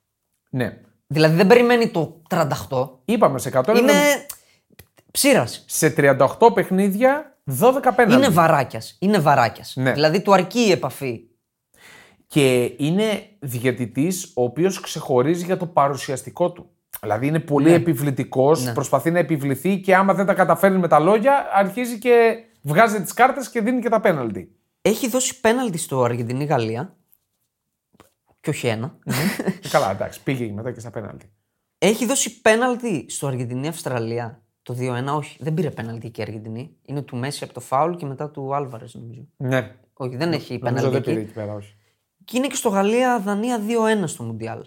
Ναι. 0.51 0.79
Δηλαδή 1.07 1.37
δεν 1.37 1.47
περιμένει 1.47 1.89
το 1.91 2.23
38. 2.69 2.89
Είπαμε 3.05 3.39
σε 3.39 3.51
100 3.55 3.77
Είναι 3.79 3.93
ψήρας. 5.11 5.65
σε 5.67 5.95
38 5.97 6.29
παιχνίδια 6.55 7.39
12 7.61 7.93
πέναλτι. 7.97 8.15
Είναι 8.15 8.29
βαράκιας. 8.29 8.97
Είναι 9.01 9.19
βαράκιας. 9.19 9.77
Ναι. 9.77 9.93
Δηλαδή 9.93 10.23
του 10.23 10.33
αρκεί 10.33 10.61
η 10.61 10.71
επαφή. 10.71 11.21
Και 12.27 12.75
είναι 12.77 13.29
διαιτητής 13.39 14.33
ο 14.35 14.43
οποίος 14.43 14.81
ξεχωρίζει 14.81 15.45
για 15.45 15.57
το 15.57 15.67
παρουσιαστικό 15.67 16.53
του. 16.53 16.71
Δηλαδή 17.01 17.27
είναι 17.27 17.41
πολύ 17.41 17.73
επιβλητικός, 17.73 18.73
προσπαθεί 18.73 19.11
να 19.11 19.19
επιβληθεί 19.19 19.81
και 19.81 19.95
άμα 19.95 20.15
δεν 20.15 20.27
τα 20.27 20.35
καταφέρνει 20.35 20.79
με 20.79 20.89
τα 20.89 20.99
λόγια, 20.99 21.47
αρχίζει 21.53 21.99
και 21.99 22.45
βγάζει 22.63 23.03
τις 23.03 23.13
κάρτες 23.13 23.51
και 23.51 23.61
δίνει 23.61 23.81
και 23.81 23.89
τα 23.89 24.01
πέναλτι. 24.01 24.51
Έχει 24.83 25.09
δώσει 25.09 25.41
πέναλτι 25.41 25.79
στο 25.79 26.03
Αργεντινή-Γαλλία. 26.03 26.97
Και 28.41 28.51
όχι 28.51 28.67
ένα. 28.67 28.99
Ε, 29.05 29.69
Καλά, 29.69 29.91
εντάξει, 29.91 30.23
πήγε 30.23 30.53
μετά 30.53 30.73
και 30.73 30.81
στα 30.81 30.91
πέναλτι. 30.91 31.31
Έχει 31.79 32.07
δώσει 32.07 32.41
πέναλτι 32.41 33.07
στο 33.09 33.27
Αργεντινή-Αυστραλία. 33.27 34.41
Το 34.63 34.77
2-1, 34.79 35.17
όχι, 35.17 35.37
δεν 35.41 35.55
πήρε 35.55 35.71
πέναλτι 35.71 36.11
και 36.11 36.21
η 36.21 36.25
Αργεντινή. 36.27 36.77
Είναι 36.83 37.03
του 37.03 37.17
Μέσι 37.17 37.45
από 37.45 37.53
το 37.53 37.61
φάουλ 37.61 37.95
και 37.95 38.07
μετά 38.07 38.31
του 38.31 38.55
Άλβαρες, 38.55 38.95
νομίζω. 38.95 39.27
Ναι. 39.37 39.75
Όχι, 39.93 40.17
δεν 40.17 40.33
έχει 40.33 40.59
Νομίζω 40.59 40.75
πέναλτι 40.75 40.91
δεν 40.91 41.03
πήρε 41.03 41.17
εκεί. 41.17 41.25
εκεί 41.25 41.33
πέρα, 41.33 41.55
όχι. 41.55 41.77
Και 42.25 42.37
είναι 42.37 42.47
και 42.47 42.55
στο 42.55 42.69
Γαλλία-Δανία 42.69 43.61
2-1 44.03 44.03
στο 44.05 44.23
Μουντιάλ. 44.23 44.65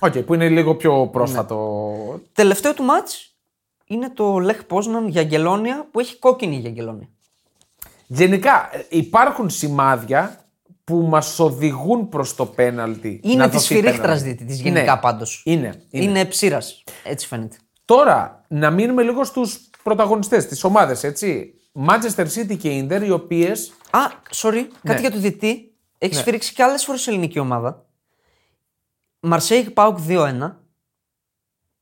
Οκ, 0.00 0.18
που 0.18 0.34
είναι 0.34 0.48
λίγο 0.48 0.74
πιο 0.74 1.06
πρόσφατο. 1.06 2.20
Τελευταίο 2.32 2.74
του 2.74 2.82
ματς 2.82 3.34
είναι 3.86 4.10
το 4.10 4.38
Λεχ 4.38 4.64
Πόσναν 4.64 5.08
Γιαγκελόνια 5.08 5.88
που 5.90 6.00
έχει 6.00 6.18
κόκκινη 6.18 6.56
Γιαγκελόνια. 6.56 7.08
Γενικά 8.06 8.70
ε, 8.72 8.84
υπάρχουν 8.88 9.50
σημάδια 9.50 10.38
που 10.84 10.96
μας 10.96 11.38
οδηγούν 11.38 12.08
προς 12.08 12.34
το 12.34 12.46
πέναλτι. 12.46 13.20
Είναι 13.22 13.34
να 13.34 13.44
της 13.44 13.52
δοθεί 13.52 13.64
σφυρίχτρα 13.64 14.02
πέναλτι. 14.02 14.22
διαιτητή 14.24 14.54
γενικά 14.54 14.94
Ναι. 14.94 15.00
πάντως. 15.00 15.42
Είναι. 15.44 15.82
είναι. 15.90 16.04
Είναι 16.04 16.24
ψήρας. 16.24 16.84
Έτσι 17.04 17.26
φαίνεται. 17.26 17.56
Τώρα, 17.84 18.44
να 18.48 18.70
μείνουμε 18.70 19.02
λίγο 19.02 19.24
στους 19.24 19.70
πρωταγωνιστές, 19.82 20.46
τις 20.46 20.64
ομάδες, 20.64 21.04
έτσι. 21.04 21.54
Manchester 21.88 22.26
City 22.34 22.56
και 22.58 22.86
Inter, 22.88 23.02
οι 23.06 23.10
οποίε. 23.10 23.50
Α, 23.90 24.00
sorry, 24.34 24.52
Ναι. 24.52 24.66
κάτι 24.82 25.00
για 25.00 25.10
το 25.10 25.18
διαιτητή. 25.18 25.72
Έχεις 25.98 26.18
σφυρίξει 26.18 26.52
και 26.54 26.62
άλλες 26.62 26.84
φορές 26.84 27.06
ελληνική 27.06 27.38
ομάδα. 27.38 27.86
Μαρσέικ 29.24 29.70
Πάουκ 29.70 29.98
2-1. 30.08 30.52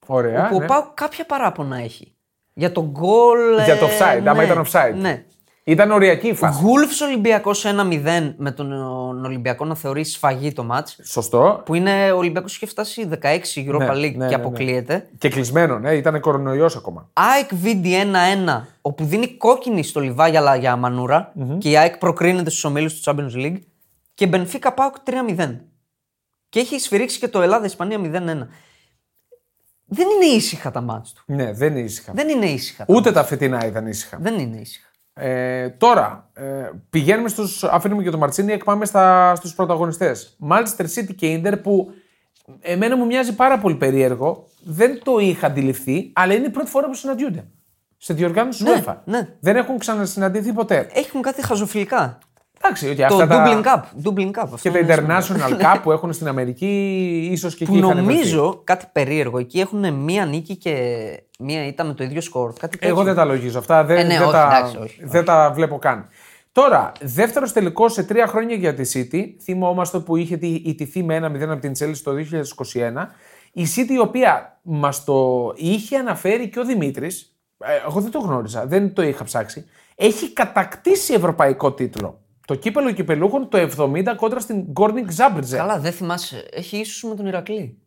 Ωραία. 0.06 0.48
που 0.48 0.58
ναι. 0.58 0.64
ο 0.64 0.66
Πάουκ 0.66 0.84
κάποια 0.94 1.26
παράπονα 1.26 1.76
έχει. 1.76 2.14
Για 2.54 2.72
το 2.72 2.84
γκολ. 2.84 3.38
Για 3.64 3.78
το 3.78 3.86
ε, 3.86 3.88
offside, 3.88 4.22
άμα 4.26 4.44
ήταν 4.44 4.64
offside. 4.66 4.94
Ναι. 4.94 5.24
Ήταν 5.64 5.90
οριακή 5.90 6.28
η 6.28 6.34
φάση. 6.34 6.62
Γούλφ 6.62 7.00
Ολυμπιακός 7.00 7.64
1-0 7.66 8.32
με 8.36 8.50
τον 8.50 8.72
Ολυμπιακό 9.24 9.64
να 9.64 9.74
θεωρεί 9.74 10.04
σφαγή 10.04 10.52
το 10.52 10.64
μάτ. 10.64 10.88
Σωστό. 11.02 11.62
Που 11.64 11.74
είναι 11.74 12.12
ο 12.12 12.16
Ολυμπιακός 12.16 12.54
έχει 12.54 12.66
φτάσει 12.66 13.08
16 13.12 13.16
Europa 13.54 13.78
Ναι, 13.78 13.90
League 13.90 14.00
ναι, 14.00 14.10
και 14.10 14.16
ναι, 14.16 14.26
ναι. 14.26 14.34
αποκλείεται. 14.34 15.08
Και 15.18 15.28
κλεισμένο, 15.28 15.78
ναι, 15.78 15.92
ήταν 15.94 16.20
κορονοϊός 16.20 16.76
ακόμα. 16.76 17.08
ΑΕΚ 17.12 17.50
VD 17.64 17.86
1-1, 17.86 18.62
όπου 18.80 19.04
δίνει 19.04 19.28
κόκκινη 19.28 19.82
στο 19.82 20.00
Λιβάγια 20.00 20.38
αλλά 20.38 20.56
για 20.56 20.76
μανουρα 20.76 21.32
και 21.58 21.70
η 21.70 21.76
ΑΕΚ 21.76 21.98
προκρίνεται 21.98 22.50
στους 22.50 22.64
ομίλους 22.64 23.00
του 23.00 23.10
Champions 23.10 23.36
League. 23.36 23.58
Και 24.14 24.26
Μπενφίκα 24.26 24.72
Πάουκ 24.72 24.94
3-0. 25.04 25.56
Και 26.52 26.60
έχει 26.60 26.78
σφυρίξει 26.78 27.18
και 27.18 27.28
το 27.28 27.42
Ελλάδα-Ισπανία 27.42 27.98
0-1. 27.98 28.02
Δεν 29.84 30.06
είναι 30.08 30.24
ήσυχα 30.34 30.70
τα 30.70 30.80
μάτς 30.80 31.12
του. 31.12 31.22
Ναι, 31.26 31.52
δεν 31.52 31.70
είναι 31.70 31.80
ήσυχα. 31.80 32.12
Δεν 32.12 32.28
είναι 32.28 32.46
ήσυχα. 32.46 32.84
τα 32.84 32.94
Ούτε 32.94 33.12
τα 33.12 33.24
φετινά 33.24 33.66
ήταν 33.66 33.86
ήσυχα. 33.86 34.18
Δεν 34.20 34.38
είναι 34.38 34.56
ήσυχα. 34.56 34.88
Ε, 35.14 35.68
τώρα, 35.68 36.30
ε, 36.32 36.70
πηγαίνουμε 36.90 37.28
στους, 37.28 37.64
αφήνουμε 37.64 38.02
και 38.02 38.10
το 38.10 38.18
Μαρτσίνη 38.18 38.56
και 38.56 38.64
πάμε 38.64 38.84
στα, 38.84 39.34
στους 39.34 39.54
πρωταγωνιστές. 39.54 40.36
Manchester 40.50 40.84
City 40.94 41.14
και 41.16 41.40
Inter 41.44 41.62
που 41.62 41.92
εμένα 42.60 42.96
μου 42.96 43.06
μοιάζει 43.06 43.34
πάρα 43.34 43.58
πολύ 43.58 43.74
περίεργο. 43.74 44.48
Δεν 44.64 45.00
το 45.02 45.18
είχα 45.18 45.46
αντιληφθεί, 45.46 46.12
αλλά 46.14 46.34
είναι 46.34 46.46
η 46.46 46.50
πρώτη 46.50 46.70
φορά 46.70 46.86
που 46.86 46.94
συναντιούνται. 46.94 47.44
Σε 47.96 48.14
διοργάνωση 48.14 48.62
Ναι, 48.62 48.82
UEFA. 48.86 48.96
ναι. 49.04 49.28
Δεν 49.40 49.56
έχουν 49.56 49.78
ξανασυναντηθεί 49.78 50.52
ποτέ. 50.52 50.90
Έχουν 50.92 51.22
κάτι 51.22 51.42
χαζοφιλικά. 51.46 52.18
Εντάξει, 52.64 52.92
okay, 52.92 53.06
Το 53.08 53.16
αυτά 53.16 53.26
Dublin 53.26 53.62
τα... 53.62 53.88
Cup. 53.94 54.06
Dublin 54.08 54.26
Cup. 54.26 54.32
αυτό 54.42 54.56
Και 54.62 54.70
τα 54.70 54.78
είναι 54.78 55.20
σημαντικό. 55.20 55.58
International 55.58 55.76
Cup 55.76 55.78
που 55.82 55.92
έχουν 55.92 56.12
στην 56.12 56.28
Αμερική, 56.28 57.28
ίσως 57.32 57.54
και 57.54 57.64
εκεί 57.64 57.72
Που 57.72 57.78
είχαν 57.78 57.90
βρεθεί. 57.90 58.06
νομίζω 58.06 58.60
κάτι 58.64 58.86
περίεργο. 58.92 59.38
Εκεί 59.38 59.60
έχουν 59.60 59.94
μία 59.94 60.24
νίκη 60.26 60.56
και 60.56 60.74
μία 61.38 61.66
ήττα 61.66 61.84
με 61.84 61.94
το 61.94 62.04
ίδιο 62.04 62.20
σκορ. 62.20 62.52
Κάτι 62.52 62.78
τέτοιο. 62.78 62.88
Εγώ 62.94 63.02
δεν 63.02 63.14
τα 63.14 63.24
λογίζω 63.24 63.58
αυτά. 63.58 63.84
Δεν, 63.84 63.96
Ε, 63.96 64.02
ναι, 64.02 64.08
δεν, 64.18 64.22
όχι, 64.22 64.32
τα, 64.32 64.54
εντάξει, 64.56 64.76
όχι, 64.82 65.00
δεν 65.04 65.24
τα 65.24 65.50
βλέπω 65.54 65.78
καν. 65.78 66.08
Τώρα, 66.52 66.92
δεύτερος 67.00 67.52
τελικός 67.52 67.92
σε 67.92 68.02
τρία 68.02 68.26
χρόνια 68.26 68.56
για 68.56 68.74
τη 68.74 68.90
City. 68.94 69.24
Θυμόμαστε 69.42 69.98
που 69.98 70.16
είχε 70.16 70.36
τη- 70.36 70.62
ιτηθεί 70.64 71.02
με 71.02 71.16
1-0 71.16 71.50
από 71.50 71.60
την 71.60 71.72
Chelsea 71.78 71.96
το 72.02 72.12
2021. 72.12 73.08
Η 73.52 73.66
City 73.76 73.90
η 73.90 73.98
οποία 73.98 74.58
μας 74.62 75.04
το 75.04 75.52
είχε 75.56 75.96
αναφέρει 75.96 76.48
και 76.48 76.58
ο 76.60 76.64
Δημήτρης. 76.64 77.36
Εγώ 77.88 78.00
δεν 78.00 78.10
το 78.10 78.18
γνώριζα, 78.18 78.66
δεν 78.66 78.92
το 78.92 79.02
είχα 79.02 79.24
ψάξει. 79.24 79.64
Έχει 79.94 80.32
κατακτήσει 80.32 81.14
ευρωπαϊκό 81.14 81.72
τίτλο. 81.72 82.20
Το 82.46 82.54
κύπελο 82.54 82.92
κυπελούχων 82.92 83.48
το 83.48 83.58
70 83.76 84.14
κόντρα 84.16 84.40
στην 84.40 84.60
Γκόρνικ 84.62 85.10
Ζάμπριτζε. 85.10 85.56
Καλά, 85.56 85.78
δεν 85.78 85.92
θυμάσαι. 85.92 86.48
Έχει 86.52 86.76
ίσου 86.78 87.08
με 87.08 87.14
τον 87.14 87.26
Ηρακλή. 87.26 87.78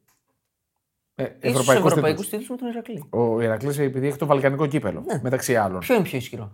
Ε, 1.16 1.24
Ίσους 1.24 1.60
ευρωπαϊκός 1.60 1.92
ευρωπαϊκούς 1.92 2.30
τίτλος. 2.30 2.30
τίτλους 2.30 2.50
με 2.50 2.56
τον 2.58 2.68
Ηρακλή. 2.68 3.04
Ο 3.10 3.42
Ηρακλής 3.42 3.78
επειδή 3.80 4.08
έχει 4.08 4.18
το 4.18 4.26
βαλκανικό 4.26 4.66
κύπελο. 4.68 5.04
Μεταξύ 5.22 5.56
άλλων. 5.56 5.80
Ποιο 5.80 5.96
είναι 5.96 6.04
πιο 6.04 6.18
ισχυρό. 6.18 6.52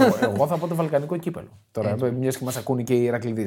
Εγώ- 0.00 0.16
Εγώ 0.34 0.46
θα 0.46 0.56
πω 0.58 0.66
το 0.66 0.74
βαλκανικό 0.74 1.16
κύπελο. 1.16 1.48
Τώρα, 1.72 1.96
μιας 2.12 2.36
και 2.36 2.44
μας 2.44 2.56
ακούνε 2.56 2.82
και 2.82 2.94
οι 2.94 3.02
Ηρακλειδείς. 3.02 3.46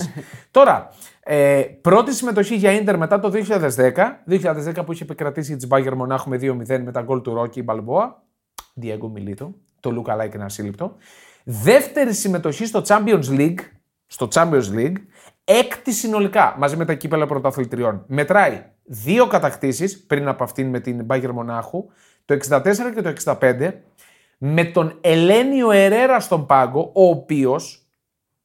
Τώρα, 0.52 0.90
ε, 1.24 1.62
πρώτη 1.82 2.14
συμμετοχή 2.14 2.56
για 2.56 2.72
Ίντερ 2.72 2.98
μετά 2.98 3.20
το 3.20 3.30
2010. 3.30 4.22
2010 4.26 4.84
που 4.84 4.92
είχε 4.92 5.04
επικρατήσει 5.04 5.56
τη 5.56 5.68
Bayern 5.72 5.94
Μονάχου 5.96 6.30
με 6.30 6.38
2-0 6.38 6.84
με 6.84 6.92
τα 6.92 7.02
γκολ 7.02 7.22
του 7.22 7.34
Ρόκι 7.34 7.62
Μπαλμπόα. 7.64 8.24
Diego 8.82 9.12
Milito. 9.18 9.50
Το 9.80 9.92
lookalike 9.92 10.34
είναι 10.34 10.50
ασύλληπτο. 10.50 10.96
Δεύτερη 11.52 12.14
συμμετοχή 12.14 12.66
στο 12.66 12.82
Champions 12.88 13.24
League. 13.30 13.60
Στο 14.08 14.28
Champions 14.34 14.74
League. 14.76 14.96
Έκτη 15.44 15.94
συνολικά 15.94 16.56
μαζί 16.58 16.78
με 16.78 16.86
τα 16.86 16.94
κύπελα 16.94 17.26
πρωταθλητριών. 17.26 18.04
Μετράει 18.08 18.64
δύο 18.84 19.28
κατακτήσεις 19.28 20.06
πριν 20.06 20.28
από 20.28 20.44
αυτήν 20.44 20.70
με 20.70 20.80
την 20.80 21.06
Bayern 21.10 21.32
Μονάχου. 21.34 21.86
Το 22.26 22.38
64 22.50 22.62
και 22.96 23.02
το 23.02 23.14
65 23.24 23.72
με 24.38 24.64
τον 24.64 24.98
Ελένιο 25.02 25.72
Ερέρα 25.72 26.20
στον 26.20 26.46
πάγκο, 26.46 26.92
ο 26.94 27.04
οποίος 27.04 27.88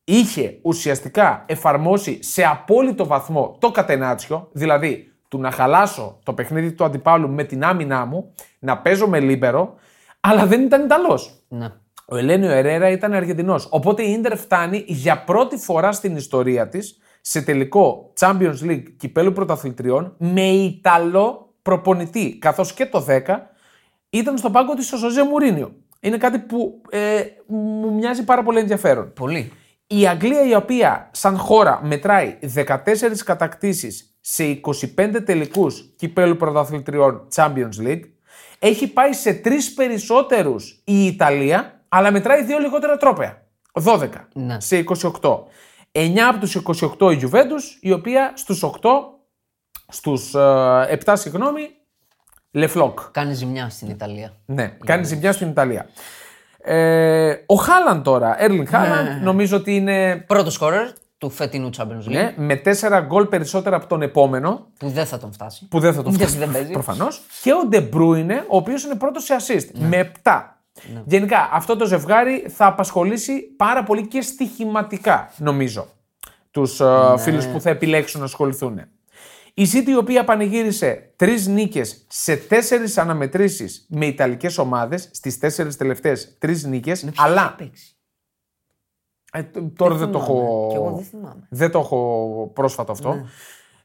είχε 0.05 0.59
ουσιαστικά 0.63 1.45
εφαρμόσει 1.47 2.23
σε 2.23 2.45
απόλυτο 2.45 3.07
βαθμό 3.07 3.57
το 3.61 3.71
κατενάτσιο, 3.71 4.49
δηλαδή 4.53 5.13
του 5.29 5.39
να 5.39 5.51
χαλάσω 5.51 6.19
το 6.23 6.33
παιχνίδι 6.33 6.73
του 6.73 6.85
αντιπάλου 6.85 7.29
με 7.29 7.45
την 7.45 7.65
άμυνά 7.65 8.05
μου, 8.05 8.33
να 8.59 8.79
παίζω 8.79 9.09
με 9.09 9.21
λίμπερο, 9.21 9.75
αλλά 10.21 10.47
δεν 10.47 10.63
ήταν 10.63 10.85
Ιταλός. 10.85 11.45
Ναι. 11.49 11.73
Ο 12.07 12.17
Ελένιο 12.17 12.51
Ερέρα 12.51 12.91
ήταν 12.91 13.13
Αργεντινός. 13.13 13.69
Οπότε 13.71 14.03
η 14.03 14.13
Ίντερ 14.13 14.37
φτάνει 14.37 14.85
για 14.87 15.25
πρώτη 15.25 15.57
φορά 15.57 15.93
στην 15.93 16.17
ιστορία 16.17 16.69
της 16.69 16.99
σε 17.21 17.43
τελικό 17.43 18.13
Champions 18.21 18.63
League 18.63 18.85
κυπέλου 18.97 19.33
πρωταθλητριών 19.33 20.15
με 20.19 20.43
Ιταλό 20.43 21.55
προπονητή. 21.63 22.39
Καθώς 22.39 22.73
και 22.73 22.87
το 22.87 23.07
10 23.09 23.21
ήταν 24.11 24.39
στον 24.39 24.53
πάγκο 24.53 24.75
της 24.75 24.93
ο 24.93 24.97
Ζωζέ 24.97 25.25
Μουρίνιο. 25.25 25.75
Είναι 26.01 26.17
κάτι 26.17 26.39
που 26.39 26.83
ε, 26.91 27.23
μου 27.47 27.95
μοιάζει 27.95 28.25
πάρα 28.25 28.43
πολύ 28.43 28.59
ενδιαφέρον. 28.59 29.13
Πολύ. 29.13 29.53
Η 29.87 30.07
Αγγλία 30.07 30.45
η 30.49 30.55
οποία 30.55 31.11
σαν 31.13 31.37
χώρα 31.37 31.81
μετράει 31.85 32.39
14 32.55 32.77
κατακτήσεις 33.25 34.17
σε 34.21 34.61
25 34.97 35.23
τελικούς 35.25 35.95
κυπέλου 35.97 36.37
πρωταθλητριών 36.37 37.29
Champions 37.35 37.87
League 37.87 38.03
έχει 38.59 38.93
πάει 38.93 39.13
σε 39.13 39.35
τρεις 39.35 39.75
περισσότερους 39.75 40.83
η 40.85 41.07
Ιταλία 41.07 41.84
αλλά 41.89 42.11
μετράει 42.11 42.45
δύο 42.45 42.59
λιγότερα 42.59 42.97
τρόπαια. 42.97 43.43
12 43.85 44.09
Ναι. 44.35 44.61
σε 44.61 44.85
28. 45.21 45.45
9 45.93 46.29
από 46.29 46.39
τους 46.39 46.55
28 46.55 47.13
η 47.13 47.19
Juventus 47.23 47.63
η 47.81 47.93
οποία 47.93 48.33
στους 48.37 48.63
8 48.63 48.71
στους 49.89 50.35
ε, 50.35 50.99
7 51.05 51.13
συγγνώμη 51.17 51.69
Λεφλόκ. 52.51 52.99
Κάνει 53.11 53.33
ζημιά 53.35 53.69
στην 53.69 53.89
Ιταλία. 53.89 54.33
Ναι, 54.47 54.77
κάνει 54.87 55.05
ζημιά 55.05 55.33
στην 55.33 55.49
Ιταλία. 55.49 55.87
Ε, 56.59 57.35
ο 57.47 57.55
Χάλαν 57.55 58.03
τώρα, 58.03 58.43
Έρλινγκ 58.43 58.67
Χάλαν, 58.69 59.21
νομίζω 59.23 59.57
ότι 59.57 59.75
είναι 59.77 60.17
Πρώτο 60.27 60.51
σκόρερ. 60.51 60.89
του 61.19 61.31
φετινού 61.31 61.71
Champions 61.77 62.07
League. 62.07 62.11
Ναι, 62.11 62.35
με 62.37 62.55
4 62.81 63.01
γκολ 63.07 63.27
περισσότερα 63.27 63.77
από 63.77 63.87
τον 63.87 64.03
επόμενο, 64.03 64.67
Που 64.79 64.89
δεν 64.89 65.07
θα 65.07 65.19
τον 65.19 65.33
φτάσει. 65.33 65.69
που 65.69 65.81
δεν 65.81 65.95
θα 65.95 66.03
τον 66.03 66.15
Γιατί 66.15 66.25
φτάσει. 66.33 66.45
δεν 66.45 66.53
παίζει. 66.55 66.73
Προφανώς. 66.73 67.23
Και 67.43 67.53
ο 67.53 67.69
De 67.73 67.89
Bruyne, 67.95 68.43
ο 68.49 68.57
οποίος 68.57 68.85
είναι 68.85 68.95
πρώτος 68.95 69.25
σε 69.25 69.37
assist, 69.41 69.69
με 69.79 69.97
7. 70.23 70.54
Γενικά, 71.05 71.49
αυτό 71.53 71.77
το 71.77 71.87
ζευγάρι 71.87 72.47
θα 72.49 72.67
απασχολήσει 72.67 73.41
πάρα 73.57 73.83
πολύ 73.85 74.07
και 74.07 74.21
στοιχηματικά, 74.21 75.31
νομίζω, 75.39 75.89
τους 76.51 76.81
Ναι. 76.81 77.19
φίλους 77.19 77.47
που 77.47 77.61
θα 77.61 77.71
επιλέξουν 77.71 78.21
να 78.21 78.27
ασχοληθούν. 78.27 78.81
Η 79.55 79.67
City, 79.73 79.87
η 79.89 79.97
οποία 79.97 80.25
πανηγύρισε 80.25 81.13
τρεις 81.17 81.47
νίκες 81.47 82.05
σε 82.09 82.37
τέσσερις 82.37 82.99
αναμετρήσεις 82.99 83.87
με 83.89 84.07
Ιταλικές 84.07 84.59
ομάδες, 84.59 85.09
στις 85.13 85.39
τέσσερις 85.39 85.77
τελευταίες 85.77 86.37
τρεις 86.39 86.65
νίκες, 86.65 87.09
αλλά. 87.17 87.55
Παίξει; 87.59 87.97
Ε, 89.33 89.43
τ- 89.43 89.77
τώρα 89.77 89.95
δεν, 89.95 90.11
το 90.11 90.21
θυμάμαι. 90.21 90.41
έχω. 90.43 90.67
Κι 90.71 90.77
εγώ 90.77 90.91
δεν 90.91 91.05
θυμάμαι. 91.05 91.47
Δεν 91.51 91.71
το 91.71 91.79
έχω 91.79 92.51
πρόσφατο 92.55 92.93
αυτό. 92.93 93.27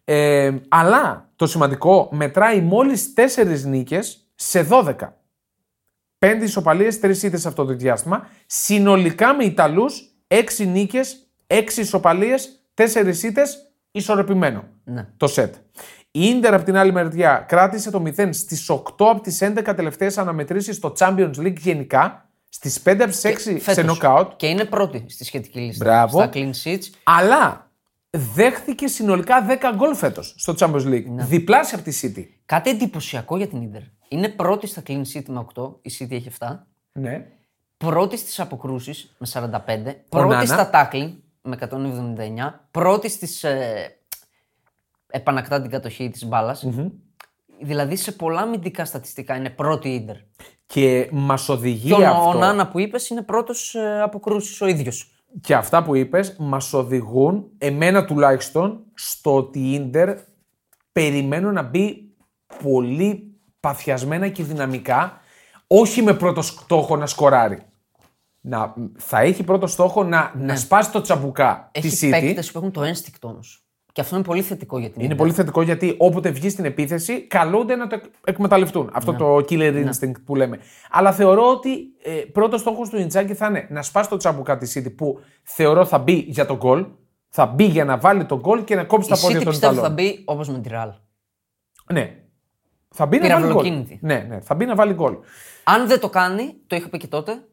Ε, 0.04 0.56
αλλά 0.68 1.30
το 1.36 1.48
σημαντικό 1.48 2.10
μετράει 2.12 2.62
μόλις 2.62 3.14
4 3.16 3.64
νίκες 3.66 4.28
σε 4.36 4.64
12. 4.70 4.96
5 6.20 6.44
ισοπαλίες, 6.44 7.00
3 7.00 7.24
ήττες 7.24 7.46
αυτό 7.46 7.66
το 7.66 7.74
διάστημα. 7.74 8.28
Συνολικά 8.46 9.36
με 9.36 9.44
Ιταλούς 9.44 10.02
6 10.28 10.66
νίκες, 10.66 11.28
6 11.48 11.82
ισοπαλίες, 11.82 12.64
4 12.74 13.24
ήττες, 13.24 13.72
ισορροπημένο 13.92 14.64
Ναι. 14.84 15.08
το 15.18 15.28
σετ. 15.28 15.56
Η 16.12 16.22
Ίντερ 16.26 16.54
από 16.54 16.64
την 16.64 16.76
άλλη 16.78 16.92
μεριά 16.92 17.46
κράτησε 17.48 17.92
το 17.92 18.00
0 18.00 18.34
στις 18.34 18.70
8 18.70 19.10
από 19.10 19.22
τις 19.22 19.42
11 19.42 19.74
τελευταίες 19.76 20.18
αναμετρήσεις 20.18 20.76
στο 20.76 20.94
Champions 20.98 21.34
League 21.38 21.58
γενικά, 21.60 22.30
στις 22.50 22.82
5 22.82 23.04
από 23.04 23.12
τις 23.12 23.24
6 23.24 23.60
σε 23.60 23.74
Φέτος. 23.74 24.00
knockout. 24.02 24.28
Και 24.36 24.48
είναι 24.48 24.66
πρώτη 24.66 25.06
στη 25.08 25.24
σχετική 25.26 25.60
λίστα. 25.60 25.86
Μπράβο. 25.86 26.20
Στα 26.20 26.30
clean 26.34 26.52
sheets. 26.64 26.84
Αλλά 27.04 27.72
δέχτηκε 28.10 28.88
συνολικά 28.88 29.46
10 29.46 29.74
γκολ 29.76 29.96
φέτος 29.96 30.36
στο 30.38 30.54
Champions 30.60 30.86
League. 30.86 31.06
Ναι. 31.06 31.24
Διπλάσια 31.26 31.78
από 31.80 31.90
τη 31.90 32.00
City. 32.02 32.24
Κάτι 32.46 32.70
εντυπωσιακό 32.70 33.38
για 33.38 33.48
την 33.48 33.62
Ιντερ. 33.62 33.82
Είναι 34.10 34.30
πρώτη 34.30 34.68
στα 34.68 34.82
clean 34.88 35.02
sheet 35.14 35.24
με 35.28 35.46
8, 35.56 35.72
η 35.82 35.92
City 36.00 36.12
έχει 36.12 36.32
7. 36.40 36.48
Ναι. 36.92 37.26
Πρώτη 37.78 38.18
στις 38.18 38.40
αποκρούσεις 38.40 39.16
με 39.18 39.28
45. 39.34 39.50
Ο 39.88 40.18
Πρώτη 40.18 40.28
Νάνα. 40.28 40.46
στα 40.46 40.70
tackling 40.74 41.14
με 41.42 41.56
179. 41.56 42.68
Πρώτη 42.72 43.10
στις. 43.10 43.44
Ε, 43.44 43.94
επανακτά 45.08 45.62
την 45.62 45.72
κατοχή 45.72 46.10
της 46.10 46.26
μπαλα 46.26 46.58
Δηλαδή 47.62 47.96
σε 47.96 48.12
πολλά 48.12 48.42
αμυντικά 48.42 48.86
στατιστικά 48.86 49.36
είναι 49.36 49.50
πρώτη 49.50 49.90
η 49.90 49.94
Ιντερ. 49.94 50.16
Και 50.66 51.10
μας 51.12 51.50
οδηγεί 51.50 51.94
Και 51.94 52.02
ο, 52.02 52.08
αυτό. 52.08 52.30
ο 52.30 52.34
Νάνα 52.34 52.68
που 52.68 52.80
είπες 52.80 53.10
είναι 53.10 53.22
πρώτος 53.22 53.76
ε, 53.76 54.02
αποκρούσεις 54.02 54.62
ο 54.62 54.68
ίδιος. 54.68 55.24
Και 55.42 55.56
αυτά 55.56 55.84
που 55.84 55.96
είπες 55.96 56.36
μας 56.40 56.74
οδηγούν, 56.74 57.50
εμένα 57.58 58.06
τουλάχιστον, 58.06 58.84
στο 58.94 59.36
ότι 59.36 59.60
η 59.60 59.74
Ίντερ 59.74 60.18
περιμένω 60.92 61.52
να 61.52 61.62
μπει 61.62 62.14
πολύ 62.64 63.29
παθιασμένα 63.60 64.28
και 64.28 64.44
δυναμικά, 64.44 65.22
όχι 65.68 66.02
με 66.02 66.14
πρώτο 66.14 66.42
στόχο 66.42 66.96
να 66.98 67.06
σκοράρει. 67.06 67.60
Να, 68.42 68.74
θα 68.98 69.20
έχει 69.20 69.44
πρώτο 69.44 69.68
στόχο 69.68 70.04
να, 70.04 70.32
να 70.38 70.56
σπάσει 70.56 70.92
το 70.92 71.02
τσαμπουκά 71.02 71.70
τη 71.74 71.80
Ναι. 71.82 71.88
Έχει 71.88 72.08
City. 72.08 72.12
παίκτες 72.12 72.52
που 72.52 72.58
έχουν 72.58 72.72
το 72.72 72.84
ένστικτο 72.84 73.28
όμως. 73.28 73.64
Και 73.92 74.02
αυτό 74.02 74.16
είναι 74.16 74.26
πολύ 74.26 74.42
θετικό 74.42 74.80
για 74.80 74.90
την 74.90 75.02
Είναι 75.02 75.14
Inter. 75.14 75.18
πολύ 75.18 75.32
θετικό 75.32 75.62
γιατί 75.62 75.96
όποτε 75.98 76.30
βγει 76.30 76.50
στην 76.50 76.66
επίθεση, 76.66 77.22
καλούνται 77.28 77.76
να 77.76 77.88
το 77.88 77.96
εκ- 77.96 78.14
εκμεταλλευτούν. 78.24 78.90
Αυτό 78.94 79.12
Ναι. 79.12 79.18
το 79.18 79.36
killer 79.36 79.86
instinct 79.90 80.22
που 80.26 80.36
λέμε. 80.36 80.60
Αλλά 80.92 81.12
θεωρώ 81.14 81.50
ότι 81.52 81.70
ε, 82.04 82.12
πρώτος 82.12 82.60
στόχος 82.62 82.90
του 82.90 82.98
Ιντζάκη 82.98 83.34
θα 83.34 83.48
είναι 83.48 83.68
να 83.70 83.82
σπάσει 83.82 84.10
το 84.10 84.18
τσαμπουκά 84.18 84.58
τη 84.58 84.72
City 84.76 84.96
που 84.96 85.20
θεωρώ 85.44 85.86
θα 85.86 85.98
μπει 85.98 86.14
για 86.14 86.46
τον 86.46 86.58
γκολ. 86.58 86.86
Θα 87.30 87.46
μπει 87.46 87.64
για 87.64 87.86
να 87.86 87.98
βάλει 87.98 88.26
τον 88.26 88.40
γκολ 88.40 88.64
και 88.64 88.76
να 88.76 88.84
κόψει 88.84 89.08
Η 89.12 89.14
τα 89.16 89.20
πόδια 89.22 89.38
City 89.40 89.44
των 89.44 89.52
πιστεύω 89.52 89.74
θα 89.74 89.80
Ιταλών. 89.80 89.96
μπει 89.96 90.22
όπως 90.26 90.50
με 90.50 90.60
τη 90.60 90.70
Real. 90.74 90.94
Ναι. 91.94 92.16
Θα 92.96 93.06
μπει 93.06 93.20
να 93.20 93.28
βάλει 93.28 93.42
γκολ. 93.42 93.52
Πυραυλοκίνητη. 93.52 94.00
Ναι, 94.02 94.18
ναι, 94.18 94.40
θα 94.40 94.56
μπει 94.56 94.66
να 94.66 94.76
βάλει 94.76 94.94
γκολ. 94.94 95.18
Αν 95.64 95.88
δεν 95.88 96.00
το 96.00 96.10
κάνει, 96.10 96.56
το 96.68 96.76
είχα 96.76 96.90
πει 96.90 96.98
και 96.98 97.08
τότε, 97.08 97.44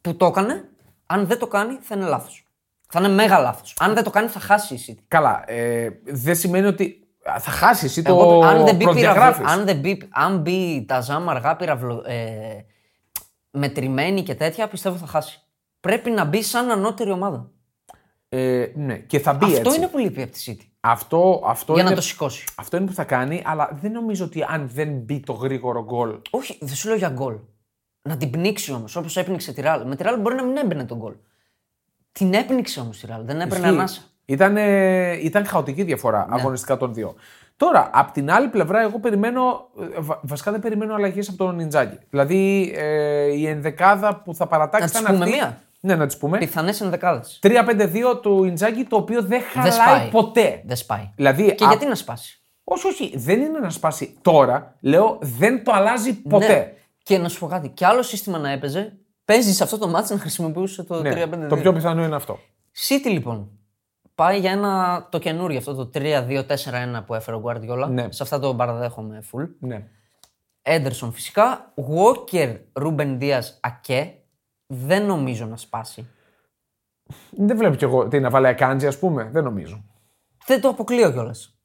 που 0.00 0.16
το 0.16 0.26
έκανε, 0.26 0.68
αν 1.06 1.26
δεν 1.26 1.38
το 1.38 1.46
κάνει 1.46 1.78
θα 1.80 1.96
είναι 1.96 2.06
λάθος. 2.06 2.44
Θα 2.88 2.98
είναι 2.98 3.08
μέγα 3.08 3.38
λάθος. 3.38 3.74
Αν 3.78 3.94
δεν 3.94 4.04
το 4.04 4.10
κάνει 4.10 4.28
θα 4.28 4.40
χάσει 4.40 4.74
η 4.74 4.80
City. 4.86 5.02
Καλά. 5.08 5.44
Ε, 5.46 5.88
δεν 6.04 6.34
σημαίνει 6.34 6.66
ότι 6.66 7.08
α, 7.30 7.40
θα 7.40 7.50
χάσει 7.50 7.84
εσύ 7.84 8.02
το 8.02 8.10
Εγώ, 8.10 8.44
αν, 8.44 8.64
δεν 8.64 8.76
μπει 8.76 8.84
προδιαγράφεις. 8.84 9.36
πυραυλο, 9.36 9.60
αν, 9.60 9.66
δεν 9.66 9.76
μπει, 9.76 10.08
αν 10.10 10.38
μπει 10.38 10.84
τα 10.88 11.00
ζάμα 11.00 11.32
αργά 11.32 11.56
πυραυλο, 11.56 12.02
ε, 12.06 12.64
μετρημένη 13.50 14.22
και 14.22 14.34
τέτοια, 14.34 14.68
πιστεύω 14.68 14.96
θα 14.96 15.06
χάσει. 15.06 15.40
Πρέπει 15.80 16.10
να 16.10 16.24
μπει 16.24 16.42
σαν 16.42 16.70
ανώτερη 16.70 17.10
ομάδα. 17.10 17.50
Ε, 18.28 18.66
ναι, 18.74 18.96
και 18.96 19.18
θα 19.18 19.32
μπει 19.32 19.44
Αυτό 19.44 19.58
έτσι. 19.58 19.76
είναι 19.76 19.86
που 19.86 19.98
λείπει 19.98 20.22
από 20.22 20.32
τη 20.32 20.44
City. 20.46 20.64
Αυτό, 20.80 21.42
αυτό 21.46 21.72
Για 21.72 21.80
είναι... 21.82 21.90
να 21.90 21.96
το 21.96 22.02
σηκώσει. 22.02 22.44
Αυτό 22.56 22.76
είναι 22.76 22.86
που 22.86 22.92
θα 22.92 23.04
κάνει, 23.04 23.42
αλλά 23.46 23.78
δεν 23.80 23.92
νομίζω 23.92 24.24
ότι 24.24 24.44
αν 24.48 24.68
δεν 24.74 24.88
μπει 24.98 25.20
το 25.20 25.32
γρήγορο 25.32 25.84
γκολ. 25.84 26.18
Όχι, 26.30 26.58
δεν 26.60 26.74
σου 26.74 26.88
λέω 26.88 26.96
για 26.96 27.08
γκολ. 27.08 27.36
Να 28.02 28.16
την 28.16 28.30
πνίξει 28.30 28.72
όμως, 28.72 28.96
όπως 28.96 29.16
έπνιξε 29.16 29.52
τη 29.52 29.60
Ράλ. 29.60 29.86
Με 29.86 29.96
τη 29.96 30.02
Ράλ 30.02 30.20
μπορεί 30.20 30.34
να 30.34 30.42
μην 30.44 30.56
έμπαινε 30.56 30.84
τον 30.84 30.98
γκολ. 30.98 31.14
Την 32.12 32.34
έπνιξε 32.34 32.80
όμως 32.80 32.98
τη 32.98 33.06
Ράλ, 33.06 33.24
δεν 33.24 33.40
έπαιρνε 33.40 33.64
Ισχύει. 33.66 33.78
ανάσα. 33.78 34.00
Ήταν, 34.24 34.56
ε, 34.56 35.12
ήταν 35.12 35.46
χαοτική 35.46 35.82
διαφορά 35.82 36.26
Ναι. 36.28 36.40
αγωνιστικά 36.40 36.76
των 36.76 36.94
δύο. 36.94 37.14
Τώρα, 37.56 37.90
απ' 37.92 38.10
την 38.10 38.30
άλλη 38.30 38.48
πλευρά, 38.48 38.80
εγώ 38.80 38.98
περιμένω. 38.98 39.68
ε, 39.96 40.00
βα- 40.00 40.20
βασικά 40.22 40.50
δεν 40.50 40.60
περιμένω 40.60 40.94
αλλαγές 40.94 41.28
από 41.28 41.36
τον 41.36 41.54
Νιντζάκη. 41.54 41.98
Δηλαδή 42.10 42.72
ε, 42.76 43.32
η 43.36 43.46
ενδεκάδα 43.46 44.16
που 44.16 44.34
θα 44.34 44.46
παρατάξει 44.46 44.84
Να 44.84 44.90
τις 44.90 45.00
ήταν 45.00 45.12
πούμε 45.12 45.24
αυτή. 45.24 45.36
μία; 45.36 45.60
Ναι, 45.80 45.94
να 45.96 46.06
τι 46.06 46.16
πούμε. 46.16 46.38
Πιθανές 46.38 46.80
ενδεκάδε. 46.80 47.22
3-5-2 47.42 48.20
του 48.22 48.44
Ιντζάκη, 48.44 48.84
το 48.84 48.96
οποίο 48.96 49.22
δεν 49.22 49.42
χαλάει 49.42 49.70
σπάει. 49.72 50.08
ποτέ. 50.08 50.62
Δεν 50.64 50.76
σπάει. 50.76 51.10
Δηλαδή, 51.16 51.54
Και 51.54 51.64
α- 51.64 51.68
γιατί 51.68 51.86
να 51.86 51.94
σπάσει; 51.94 52.40
Όχι, 52.64 52.86
όχι, 52.86 53.12
δεν 53.16 53.40
είναι 53.40 53.58
να 53.58 53.70
σπάσει 53.70 54.18
τώρα. 54.22 54.76
Λέω, 54.80 55.18
δεν 55.20 55.64
το 55.64 55.72
αλλάζει 55.72 56.14
ποτέ. 56.22 56.46
Ναι. 56.46 56.72
Και 57.02 57.18
να 57.18 57.28
σου 57.28 57.38
πω 57.38 57.46
κάτι, 57.46 57.68
και 57.68 57.86
άλλο 57.86 58.02
σύστημα 58.02 58.38
να 58.38 58.50
έπαιζε, 58.50 58.96
παίζεις 59.24 59.56
σε 59.56 59.62
αυτό 59.62 59.78
το 59.78 59.88
μάτι 59.88 60.12
να 60.12 60.18
χρησιμοποιούσε 60.18 60.82
το 60.82 61.00
Ναι, 61.02 61.10
3-5-2. 61.24 61.48
το 61.48 61.56
πιο 61.56 61.72
πιθανό 61.72 62.04
είναι 62.04 62.14
αυτό. 62.16 62.38
City 62.88 63.10
λοιπόν. 63.10 63.50
Πάει 64.14 64.38
για 64.38 64.50
ένα 64.50 65.06
το 65.10 65.18
καινούριο, 65.18 65.58
αυτό 65.58 65.74
το 65.74 65.90
3-2-4-1 65.94 67.04
που 67.06 67.14
έφερε 67.14 67.36
ο 67.36 67.42
Guardiola. 67.46 67.88
Ναι. 67.90 68.06
Σε 68.12 68.22
αυτά 68.22 68.38
το 68.38 68.54
παραδέχομαι 68.54 69.22
full. 69.32 69.48
Ναι. 69.60 69.86
Έντερσον 70.62 71.12
φυσικά. 71.12 71.72
Walker, 71.76 72.56
Ruben 72.82 73.18
Diaz, 73.20 73.40
Ακέ. 73.60 74.14
Δεν 74.72 75.06
νομίζω 75.06 75.46
να 75.46 75.56
σπάσει. 75.56 76.06
Δεν 77.30 77.56
βλέπω 77.56 77.74
κι 77.74 77.84
εγώ 77.84 78.08
τι 78.08 78.20
να 78.20 78.30
βάλει 78.30 78.46
Ακάντζη, 78.46 78.86
ας 78.86 78.98
πούμε. 78.98 79.28
Δεν 79.32 79.44
νομίζω. 79.44 79.84
Δεν 80.46 80.60
το 80.60 80.68
αποκλείω 80.68 81.12
κιόλας. 81.12 81.58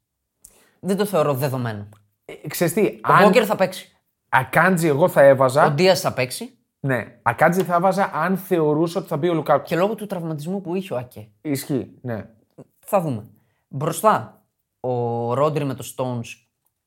Δεν 0.80 0.96
το 0.96 1.04
θεωρώ 1.04 1.34
δεδομένο. 1.34 1.88
Ε, 2.24 2.48
ξέρεις 2.48 2.72
τι, 2.72 3.00
Ο 3.08 3.12
αν 3.12 3.32
Walker 3.32 3.42
θα 3.44 3.56
παίξει. 3.56 3.96
Ακάντζη 4.28 4.86
εγώ 4.86 5.08
θα 5.08 5.22
έβαζα. 5.22 5.66
Ο 5.66 5.74
Diaz 5.78 5.94
θα 5.94 6.12
παίξει. 6.12 6.58
Ναι, 6.80 7.18
Ακάντζη 7.22 7.62
θα 7.62 7.74
έβαζα 7.74 8.10
αν 8.14 8.36
θεωρούσα 8.36 8.98
ότι 8.98 9.08
θα 9.08 9.16
μπει 9.16 9.28
ο 9.28 9.34
Λουκάκου. 9.34 9.64
Και 9.64 9.76
λόγω 9.76 9.94
του 9.94 10.06
τραυματισμού 10.06 10.60
που 10.60 10.74
είχε 10.74 10.94
ο 10.94 10.96
Ακέ. 10.96 11.28
Ισχύει, 11.40 11.98
ναι. 12.02 12.28
Θα 12.78 13.00
δούμε. 13.00 13.26
Μπροστά, 13.68 14.44
ο 14.80 15.34
Ρόντρι 15.34 15.64
με 15.64 15.74
το 15.74 15.84
Stones, 15.96 16.45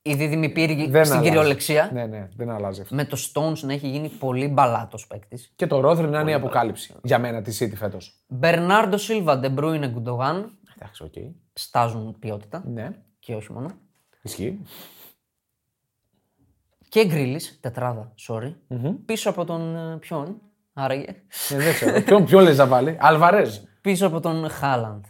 οι 0.10 0.16
δίδυμοι 0.16 0.50
πύργοι 0.50 0.88
Δεν 0.90 1.04
στην 1.06 1.18
αλλάζει. 1.18 1.30
κυριολεξία. 1.30 1.90
Ναι, 1.94 2.06
ναι, 2.06 2.30
δεν 2.36 2.50
αλλάζει 2.50 2.82
αυτό. 2.82 2.96
Με 2.96 3.06
το 3.06 3.18
Stones 3.34 3.58
να 3.62 3.74
έχει 3.74 3.88
γίνει 3.88 4.10
πολύ 4.10 4.48
μπαλάτος 4.48 5.08
παίκτης. 5.08 5.52
Και 5.56 5.68
το 5.68 5.80
Ρόδρι 5.80 6.08
να 6.08 6.20
είναι 6.20 6.32
η 6.32 6.34
αποκάλυψη 6.34 6.96
για 7.04 7.20
μένα 7.20 7.42
της 7.42 7.64
City 7.64 7.74
φέτος. 7.76 8.24
Μπερνάρντο 8.28 8.98
Σίλβα, 8.98 9.38
Ντεμπρούινε, 9.40 9.88
Γκουντογάν 9.90 10.58
Εντάξει, 10.76 11.04
οκ. 11.04 11.14
στάζουν 11.54 12.16
ποιότητα 12.20 12.64
Ναι, 12.68 12.90
και 13.20 13.36
όχι 13.36 13.52
μόνο. 13.52 13.70
ισχύει. 14.22 14.62
Και 16.90 17.06
Γκρίλις, 17.06 17.42
τετράδα, 17.60 18.14
sorry. 18.28 18.54
Πίσω 19.06 19.30
από 19.30 19.46
τον 19.46 19.76
ε, 19.76 19.98
ποιον, 19.98 20.42
άραγε. 20.74 21.06
Ε, 21.50 21.56
δεν 21.58 21.74
ξέρω. 21.74 22.02
ποιον, 22.02 22.26
ποιον 22.26 22.44
λες 22.44 22.58
να 22.58 22.68
βάλει; 22.68 22.98
Αλβαρέζ. 23.00 23.58
Πίσω 23.82 24.08
από 24.08 24.20
τον 24.20 24.50
Χάλαντ. 24.50 25.06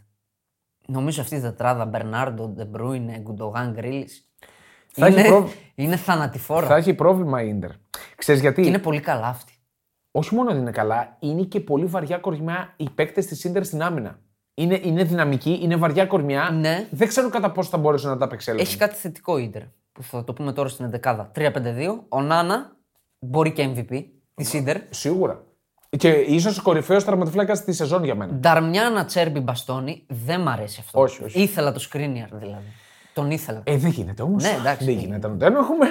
Νομίζω 0.88 1.22
αυτή 1.22 1.36
η 1.36 1.40
τετράδα, 1.42 1.86
Μπερνάρντο, 1.86 2.48
Ντεμπρούινε, 2.48 3.20
Γκουντογάν, 3.20 3.72
Γκρίλις. 3.74 4.08
Θα 4.94 5.06
έχει 5.06 5.20
Είναι, 5.20 5.28
πρόβλημα. 5.28 5.54
είναι 5.76 5.96
θανατηφόρα. 5.96 6.68
Θα 6.68 6.76
έχει 6.76 6.94
πρόβλημα 6.94 7.44
η 7.44 7.48
Ίντερ. 7.50 7.70
Ξέρεις 8.16 8.42
γιατί; 8.42 8.62
Και 8.62 8.68
είναι 8.68 8.80
πολύ 8.80 9.00
καλά 9.00 9.28
αυτή. 9.28 9.54
Όχι 10.12 10.36
μόνο 10.36 10.50
ότι 10.50 10.60
είναι 10.60 10.72
καλά, 10.72 11.18
είναι 11.20 11.42
και 11.42 11.60
πολύ 11.60 11.86
βαριά 11.86 12.18
κορμιά 12.18 12.74
οι 12.78 12.90
παίκτες 12.90 13.26
της 13.26 13.44
Ίντερ 13.44 13.64
στην 13.66 13.82
άμυνα. 13.82 14.20
Είναι, 14.54 14.80
είναι 14.84 15.04
δυναμική, 15.04 15.60
είναι 15.62 15.76
βαριά 15.76 16.06
κορμιά. 16.06 16.50
Ναι. 16.50 16.88
Δεν 16.92 17.08
ξέρω 17.08 17.30
κατά 17.30 17.52
πόσο 17.52 17.70
θα 17.70 17.78
μπορέσουν 17.78 18.10
να 18.10 18.18
τα 18.18 18.26
απεξέλθουν. 18.26 18.64
Έχει 18.66 18.78
κάτι 18.78 18.96
θετικό 18.96 19.38
η 19.38 19.44
Ίντερ 19.48 19.62
που 19.92 20.04
θα 20.04 20.24
το 20.24 20.34
πούμε 20.34 20.54
τώρα 20.54 20.70
στην 20.70 20.92
11 21.04 21.26
3-5-2. 21.36 21.52
Ο 22.10 22.22
Νάνα 22.22 22.76
μπορεί 23.20 23.52
και 23.52 23.70
MVP 23.76 24.04
της 24.34 24.54
Ιντερ. 24.54 24.78
Σίγουρα. 24.90 25.44
Και 25.98 26.10
ίσως 26.10 26.62
κορυφαίος 26.62 27.04
τερματοφύλακα 27.04 27.62
της 27.64 27.76
σεζόν 27.76 28.04
για 28.04 28.16
μένα. 28.16 28.34
Νταρμιάνα 28.34 29.06
Τσέρμπι 29.06 29.40
Μπαστόνι 29.40 30.06
δεν 30.08 30.42
μ' 30.42 30.48
αρέσει 30.50 30.80
αυτό. 30.86 31.00
Όχι, 31.02 31.24
όχι. 31.24 31.42
Ήθελα 31.42 31.72
το 31.72 31.80
Σκρίνιαρ 31.80 32.30
δηλαδή. 32.36 32.64
Τον 33.20 33.32
ήθελα. 33.32 33.62
Ε, 33.64 33.78
δεν 33.78 33.90
γίνεται 33.92 34.22
όμως. 34.22 34.44
Ναι, 34.44 34.50
εντάξει, 34.50 34.86
Δεν 34.86 34.94
δεν 34.96 35.04
γίνεται. 35.04 35.28
Δεν 35.28 35.56
έχουμε. 35.56 35.88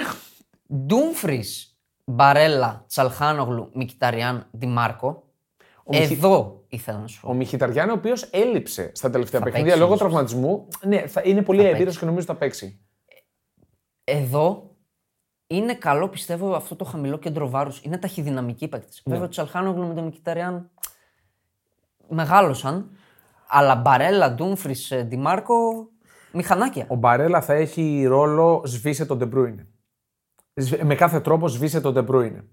Ντούμφρις, 0.85 1.77
Μπαρέλα, 2.05 2.83
Τσαλχάνογλου, 2.87 3.69
Μικηταριάν, 3.73 4.47
Δημάρκο. 4.51 5.23
Μιχι- 5.87 6.11
Εδώ 6.11 6.63
ήθελα 6.67 6.97
να 6.97 7.07
σου 7.07 7.21
πω. 7.21 7.29
Ο 7.29 7.33
Μιχιταριάν, 7.33 7.89
ο 7.89 7.93
οποίος 7.93 8.23
έλειψε 8.23 8.91
στα 8.95 9.09
τελευταία 9.09 9.39
Θα 9.39 9.45
παιχνίδια 9.45 9.73
παίξει, 9.73 9.79
λόγω 9.89 9.95
νομίζω. 9.95 10.09
τραυματισμού. 10.09 10.67
Ναι, 10.85 11.07
θα 11.07 11.21
είναι 11.25 11.41
πολύ 11.41 11.65
έμπειρο 11.65 11.91
και 11.91 12.05
νομίζω 12.05 12.25
θα 12.25 12.35
παίξει. 12.35 12.79
Εδώ 14.03 14.75
είναι 15.47 15.73
καλό, 15.73 16.09
πιστεύω, 16.09 16.53
αυτό 16.55 16.75
το 16.75 16.85
χαμηλό 16.85 17.17
κέντρο 17.17 17.49
βάρους. 17.49 17.81
Είναι 17.83 17.97
ταχυδυναμικοί 17.97 18.67
παίκτες. 18.67 18.87
Ναι. 19.03 19.13
Βέβαια, 19.13 19.27
ο 19.27 19.29
Τσαλχάνογλου 19.29 19.87
με 19.87 19.93
τον 19.93 20.03
Μικηταριάν 20.03 20.69
μεγάλωσαν. 22.07 22.89
Αλλά 23.47 23.75
Μπαρέλα, 23.75 24.31
Ντούμφρις, 24.33 24.93
Ντιμάρκο, 25.05 25.89
μηχανάκια. 26.31 26.85
Ο 26.87 26.95
Μπαρέλα 26.95 27.41
θα 27.41 27.53
έχει 27.53 28.05
ρόλο 28.07 28.61
σβήσε 28.65 29.05
τον 29.05 29.17
Ντεμπρούινε. 29.17 29.67
Με 30.83 30.95
κάθε 30.95 31.19
τρόπο 31.19 31.47
σβήσε 31.47 31.81
τον 31.81 31.93
Ντεμπρούινε. 31.93 32.43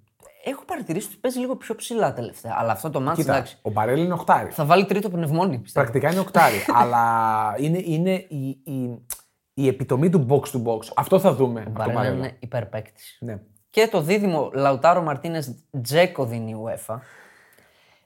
Έχω 0.45 0.65
παρατηρήσει 0.65 1.07
ότι 1.07 1.17
παίζει 1.17 1.39
λίγο 1.39 1.57
πιο 1.57 1.75
ψηλά 1.75 2.13
τελευταία. 2.13 2.55
Αλλά 2.59 2.73
αυτό 2.73 2.91
το 2.91 3.01
ματς 3.01 3.21
Κοίτα, 3.21 3.35
εντάξει. 3.35 3.59
ο 3.63 3.71
Μπαρέλα 3.71 4.03
είναι 4.03 4.13
οχτάρι. 4.13 4.51
Θα 4.51 4.65
βάλει 4.65 4.85
τρίτο 4.87 5.11
πνευμόνι, 5.11 5.59
πιστεύω. 5.59 5.87
Πρακτικά 5.87 6.13
είναι 6.13 6.21
οκτάρι. 6.21 6.57
αλλά 6.81 7.55
είναι, 7.59 7.79
είναι 7.85 8.13
η, 8.13 8.49
η, 8.65 9.07
η 9.55 9.69
επιτομή 9.69 10.11
του 10.11 10.27
box 10.29 10.41
to 10.57 10.63
box. 10.65 10.81
Αυτό 10.97 11.19
θα 11.21 11.35
δούμε 11.35 11.61
από 11.61 11.65
τον 11.71 11.73
Μπαρέλα 11.79 11.99
Μπαρέλα. 12.01 12.17
είναι 12.17 12.37
υπερπαίκτης. 12.39 13.19
Ναι. 13.21 13.39
Και 13.71 13.89
το 13.91 14.01
δίδυμο 14.01 14.51
Λαουτάρο 14.55 15.03
Μαρτίνες 15.03 15.55
Τζέκο 15.83 16.25
δίνει 16.25 16.51
η 16.51 16.57
UEFA. 16.67 16.97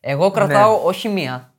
Εγώ 0.00 0.30
κρατάω 0.30 0.72
Ναι. 0.76 0.82
όχι 0.84 1.08
μία, 1.08 1.54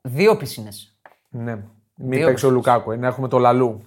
δύο 0.00 0.36
πισίνες. 0.36 0.96
ναι. 1.28 1.64
Μην 2.02 2.18
Δύο 2.18 2.26
παίξει 2.26 2.46
ο 2.46 2.50
Λουκάκου, 2.50 2.92
ε, 2.92 2.96
να 2.96 3.06
έχουμε 3.06 3.28
το 3.28 3.38
λαλού. 3.38 3.80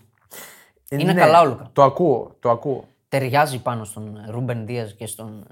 Ε, 0.89 0.95
Είναι 0.99 1.13
καλά 1.13 1.41
ο 1.41 1.45
Λουκά. 1.45 1.69
Το 1.73 1.83
ακούω, 1.83 2.35
το 2.39 2.49
ακούω. 2.49 2.87
Ταιριάζει 3.07 3.61
πάνω 3.61 3.83
στον 3.83 4.25
Ρούμπεν 4.29 4.65
Δίας 4.65 4.93
και 4.93 5.05
στον. 5.05 5.47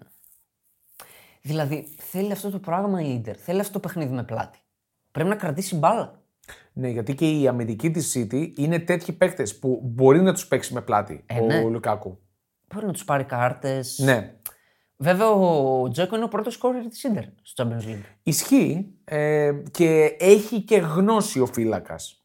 Δηλαδή 1.42 1.88
θέλει 1.98 2.32
αυτό 2.32 2.50
το 2.50 2.60
πράγμα 2.60 3.02
η 3.02 3.14
Ίντερ. 3.14 3.36
Θέλει 3.40 3.60
αυτό 3.60 3.74
το 3.74 3.80
παιχνίδι 3.80 4.14
με 4.14 4.24
πλάτη. 4.24 4.60
Πρέπει 5.12 5.30
να 5.30 5.36
κρατήσει 5.36 5.76
μπάλα. 5.76 6.22
Ναι, 6.74 6.90
γιατί 6.90 7.16
και 7.16 7.40
η 7.40 7.48
αμυντική 7.48 7.92
της 7.92 8.18
City 8.18 8.52
είναι 8.56 8.80
τέτοιοι 8.80 9.12
παίκτες 9.12 9.60
που 9.60 9.80
μπορεί 9.84 10.22
να 10.22 10.34
τους 10.34 10.48
παίξει 10.48 10.74
με 10.74 10.82
πλάτη 10.82 11.26
ο 11.42 11.46
ναι. 11.46 11.64
Λουκάκου. 11.64 12.20
Μπορεί 12.74 12.86
να 12.86 12.92
τους 12.92 13.06
πάρει 13.06 13.24
κάρτες. 13.24 14.00
Ναι. 14.04 14.34
Βέβαια 14.98 15.30
ο 15.30 15.90
Τζέκο 15.90 16.16
είναι 16.16 16.26
ο 16.26 16.28
πρώτος 16.28 16.54
σκόρερ 16.54 16.88
της 16.88 17.04
Ιντερ 17.04 17.24
στο 17.42 17.68
Champions 17.68 17.88
League. 17.88 18.04
Ισχύει 18.24 18.94
ε, 19.04 19.52
και 19.72 20.16
έχει 20.20 20.62
και 20.62 20.78
γνώση 20.78 21.40
ο 21.40 21.46
φύλακας. 21.46 22.23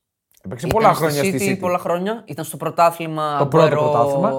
Έπαιξε 0.48 0.66
πολλά 0.66 0.84
Ήταν 0.90 0.96
χρόνια 1.00 1.24
στη 1.24 1.38
στη 1.38 1.48
City 1.50 1.54
City. 1.56 1.60
πολλά 1.60 1.78
χρόνια. 1.78 2.22
Ήταν 2.26 2.44
στο 2.44 2.56
πρωτάθλημα. 2.56 3.36
Το 3.38 3.46
πρώτο 3.46 3.66
Αγκουέρο, 3.66 3.90
πρωτάθλημα. 3.90 4.32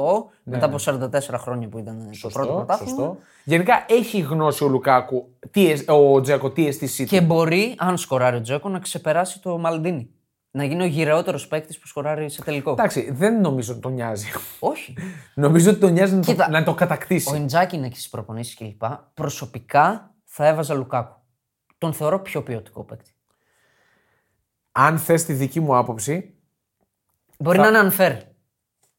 Μετά 0.43 0.65
από 0.65 0.77
44 0.79 1.37
χρόνια 1.39 1.67
που 1.67 1.77
ήταν 1.77 1.95
το 1.97 2.01
πρώτο 2.03 2.17
Σωστό, 2.17 2.53
πρωτάθλημα. 2.53 2.89
σωστό. 2.97 3.17
Γενικά 3.43 3.85
έχει 3.87 4.19
γνώση 4.19 4.63
ο 4.63 4.67
Λουκάκου, 4.67 5.35
τι, 5.51 5.71
εσ- 5.71 5.89
ο 5.89 6.21
Τζέκο, 6.21 6.51
τι 6.51 6.67
εστί 6.67 6.89
City; 6.97 7.07
Και 7.07 7.21
μπορεί, 7.21 7.75
αν 7.77 7.97
σκοράρει 7.97 8.35
ο 8.35 8.41
Τζέκο, 8.41 8.69
να 8.69 8.79
ξεπεράσει 8.79 9.41
το 9.41 9.57
Μαλντίνι. 9.57 10.09
Να 10.51 10.63
γίνει 10.63 10.83
ο 10.83 10.85
γυρεότερος 10.85 11.47
παίκτης 11.47 11.79
που 11.79 11.87
σκοράρει 11.87 12.29
σε 12.29 12.43
τελικό. 12.43 12.71
Εντάξει, 12.71 13.11
δεν 13.11 13.41
νομίζω 13.41 13.71
ότι 13.71 13.81
τον 13.81 13.93
νοιάζει. 13.93 14.27
Όχι. 14.59 14.93
νομίζω 15.35 15.69
ότι 15.69 15.79
τον 15.79 15.91
νοιάζει 15.93 16.13
να 16.15 16.21
το, 16.21 16.31
Κοίτα, 16.31 16.49
να 16.49 16.63
το 16.63 16.73
κατακτήσει. 16.73 17.33
Ο 17.33 17.35
Ιντζάκη 17.35 17.75
είναι 17.75 17.87
και 17.87 17.95
στις 17.95 18.09
προπονήσεις 18.09 18.55
κλπ. 18.55 18.81
Προσωπικά 19.13 20.13
θα 20.25 20.47
έβαζα 20.47 20.73
Λουκάκου. 20.73 21.15
Τον 21.77 21.93
θεωρώ 21.93 22.19
πιο 22.21 22.43
ποιοτικό 22.43 22.83
παίκτη. 22.83 23.11
Αν 24.71 24.97
θες 24.97 25.25
τη 25.25 25.33
δική 25.33 25.59
μου 25.59 25.75
άποψη, 25.77 26.33
Μπορεί 27.39 27.57
να 27.59 27.67
είναι 27.67 27.89
unfair. 27.91 28.17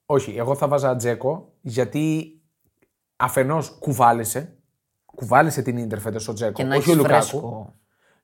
όχι, 0.06 0.34
εγώ 0.36 0.54
θα 0.54 0.68
βάζα 0.68 0.96
Τζέκο 0.96 1.52
γιατί 1.60 2.34
αφενός 3.16 3.70
κουβάλισε. 3.78 4.54
Κουβάλισε 5.04 5.62
την 5.62 5.76
Ίντερ 5.76 5.98
φέτος 5.98 6.28
ο 6.28 6.32
Τζέκο. 6.32 6.52
Και 6.52 6.64
να 6.64 6.76
όχι 6.76 6.88
ο 6.88 6.92
έχει 6.92 7.00
Λουκάκου. 7.00 7.14
φρέσκο. 7.26 7.74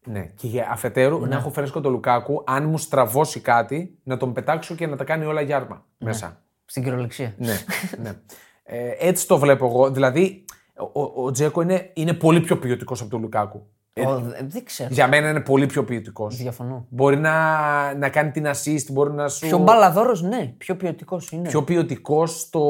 Ναι, 0.04 0.22
και 0.37 0.46
για 0.46 0.68
αφετέρου 0.70 1.26
να 1.26 1.37
έχω 1.37 1.50
φρέσκο 1.50 1.80
το 1.80 1.90
Λουκάκου, 1.90 2.42
αν 2.46 2.64
μου 2.64 2.78
στραβώσει 2.78 3.40
κάτι, 3.40 3.98
να 4.02 4.16
τον 4.16 4.32
πετάξω 4.32 4.74
και 4.74 4.87
να 4.87 4.96
τα 4.96 5.04
κάνει 5.04 5.24
όλα 5.24 5.40
γιάρμα 5.40 5.87
μέσα. 5.98 6.42
Στην 6.64 6.82
κυριολεξία. 6.82 7.35
ναι, 7.38 7.56
ναι. 8.02 8.20
Ε, 8.62 8.90
έτσι 8.98 9.26
το 9.26 9.38
βλέπω 9.38 9.66
εγώ. 9.66 9.90
Δηλαδή, 9.90 10.44
ο, 10.92 11.00
ο, 11.00 11.24
ο 11.24 11.30
Τζέκο 11.30 11.61
είναι, 11.62 11.90
είναι 11.94 12.12
πολύ 12.12 12.40
πιο 12.40 12.59
ποιοτικός 12.59 13.00
από 13.00 13.11
τον 13.11 13.20
Λουκάκου. 13.20 13.66
Ο, 14.04 14.18
δε- 14.18 14.42
δεν 14.46 14.64
ξέρω. 14.64 14.88
Για 14.92 15.09
μένα 15.09 15.28
είναι 15.30 15.40
πολύ 15.40 15.66
πιο 15.66 15.85
ποιοτικός. 15.85 16.37
Διαφωνώ. 16.37 16.87
Μπορεί 16.88 17.16
να, 17.16 17.94
να 17.94 18.09
κάνει 18.09 18.30
την 18.30 18.46
assist, 18.46 18.90
μπορεί 18.92 19.12
να 19.12 19.28
σου. 19.28 19.46
Πιο 19.46 19.59
μπαλαδόρος, 19.59 20.22
ναι. 20.22 20.54
Πιο 20.59 20.76
ποιοτικός 20.76 21.30
είναι. 21.30 21.48
πιο 21.48 21.62
ποιοτικός 21.62 22.40
στο, 22.40 22.62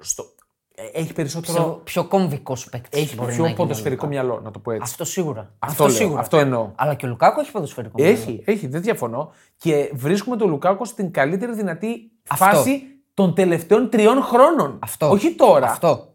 στο. 0.00 0.24
ε, 0.74 1.00
Έχει 1.00 1.12
περισσότερο. 1.12 1.62
πιο, 1.62 1.80
πιο 1.84 2.04
κομβικός 2.04 2.68
παίκτης. 2.68 3.00
Έχει 3.02 3.16
πιο 3.16 3.52
ποδοσφαιρικό 3.56 4.06
μυαλό, 4.06 4.40
να 4.40 4.50
το 4.50 4.58
πω 4.58 4.70
έτσι. 4.70 4.82
Αυτό 4.84 5.04
σίγουρα. 5.04 5.54
Αυτό 5.58 5.84
λέω, 5.86 5.94
σίγουρα. 5.94 6.20
αυτό 6.20 6.36
εννοώ. 6.38 6.70
Αλλά 6.74 6.94
και 6.94 7.06
ο 7.06 7.08
Λουκάκο 7.08 7.40
έχει 7.40 7.50
ποδοσφαιρικό 7.52 7.94
μυαλό. 8.00 8.12
Έχει, 8.12 8.42
έχει, 8.44 8.66
δεν 8.66 8.82
διαφωνώ. 8.82 9.32
Και 9.56 9.90
βρίσκουμε 9.94 10.36
τον 10.36 10.48
Λουκάκο 10.48 10.84
στην 10.84 11.10
καλύτερη 11.10 11.52
δυνατή 11.54 12.10
Αυτό. 12.28 12.44
φάση 12.44 12.82
των 13.14 13.34
τελευταίων 13.34 13.90
τριών 13.90 14.22
χρόνων. 14.22 14.78
Αυτό. 14.82 15.10
Όχι 15.10 15.34
τώρα. 15.34 15.66
Αυτό. 15.66 16.14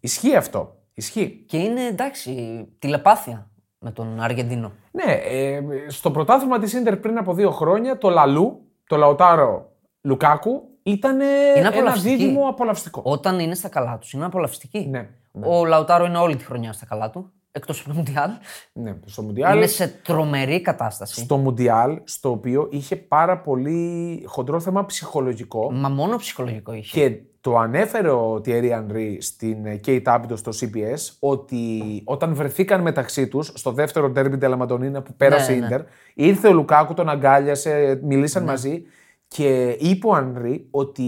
Ισχύει 0.00 0.36
αυτό. 0.36 0.76
Ισχύει. 0.94 1.44
Και 1.48 1.56
είναι 1.56 1.82
εντάξει, 1.86 2.64
τηλεπάθεια 2.78 3.50
με 3.86 3.92
τον 3.92 4.20
Αργεντίνο. 4.20 4.72
Ναι, 4.90 5.12
ε, 5.12 5.60
στο 5.88 6.10
πρωτάθλημα 6.10 6.58
της 6.58 6.72
Ίντερ 6.72 6.96
πριν 6.96 7.18
από 7.18 7.34
δύο 7.34 7.50
χρόνια 7.50 7.98
το 7.98 8.08
Λαλού, 8.08 8.60
το 8.86 8.96
Λαουτάρο 8.96 9.70
Λουκάκου 10.02 10.62
ήταν 10.82 11.20
ένα 11.54 11.68
απολαυστική. 11.68 12.16
δίδυμο 12.16 12.48
απολαυστικό. 12.48 13.00
Όταν 13.04 13.38
είναι 13.38 13.54
στα 13.54 13.68
καλά 13.68 13.98
τους, 13.98 14.12
είναι 14.12 14.24
απολαυστική. 14.24 14.86
Ναι, 14.90 15.08
Ο 15.44 15.64
Λαουτάρο 15.64 16.04
είναι 16.04 16.18
όλη 16.18 16.36
τη 16.36 16.44
χρονιά 16.44 16.72
στα 16.72 16.86
καλά 16.86 17.10
του. 17.10 17.30
Εκτός 17.52 17.80
από 17.80 17.88
το 17.88 17.94
Μουντιάλ. 17.94 18.30
ναι, 18.72 18.96
στο 19.06 19.22
Μουντιάλ. 19.22 19.56
Είναι 19.56 19.66
σε 19.66 19.88
τρομερή 19.88 20.60
κατάσταση. 20.60 21.20
Στο 21.20 21.36
Μουντιάλ, 21.36 22.00
στο 22.04 22.30
οποίο 22.30 22.68
είχε 22.70 22.96
πάρα 22.96 23.38
πολύ 23.40 24.22
χοντρό 24.26 24.60
θέμα 24.60 24.86
ψυχολογικό 24.86 25.72
Μα 25.72 25.88
μόνο 25.88 26.16
ψυχολογικό 26.16 26.72
είχε. 26.72 27.08
και 27.08 27.20
το 27.46 27.58
ανέφερε 27.58 28.10
ο 28.10 28.34
Thierry 28.44 28.70
Henry 28.70 29.16
στην 29.18 29.66
ε, 29.66 29.80
Kate 29.86 30.02
Abington 30.02 30.36
στο 30.36 30.52
CBS 30.60 31.16
ότι 31.18 31.80
όταν 32.04 32.34
βρεθήκαν 32.34 32.80
μεταξύ 32.80 33.28
τους 33.28 33.52
στο 33.54 33.72
δεύτερο 33.72 34.10
ντέρμπι 34.10 34.38
Τελαματονίνα 34.38 35.02
που 35.02 35.14
πέρασε 35.14 35.52
η 35.52 35.54
Ναι, 35.54 35.60
ναι. 35.60 35.66
Ίντερ, 35.74 35.80
ήρθε 36.14 36.48
ο 36.48 36.52
Λουκάκου, 36.52 36.94
τον 36.94 37.08
αγκάλιασε, 37.08 38.00
μιλήσαν 38.02 38.44
μαζί 38.44 38.82
και 39.28 39.76
είπε 39.80 40.06
ο 40.06 40.14
Ανρί 40.14 40.68
ότι 40.70 41.02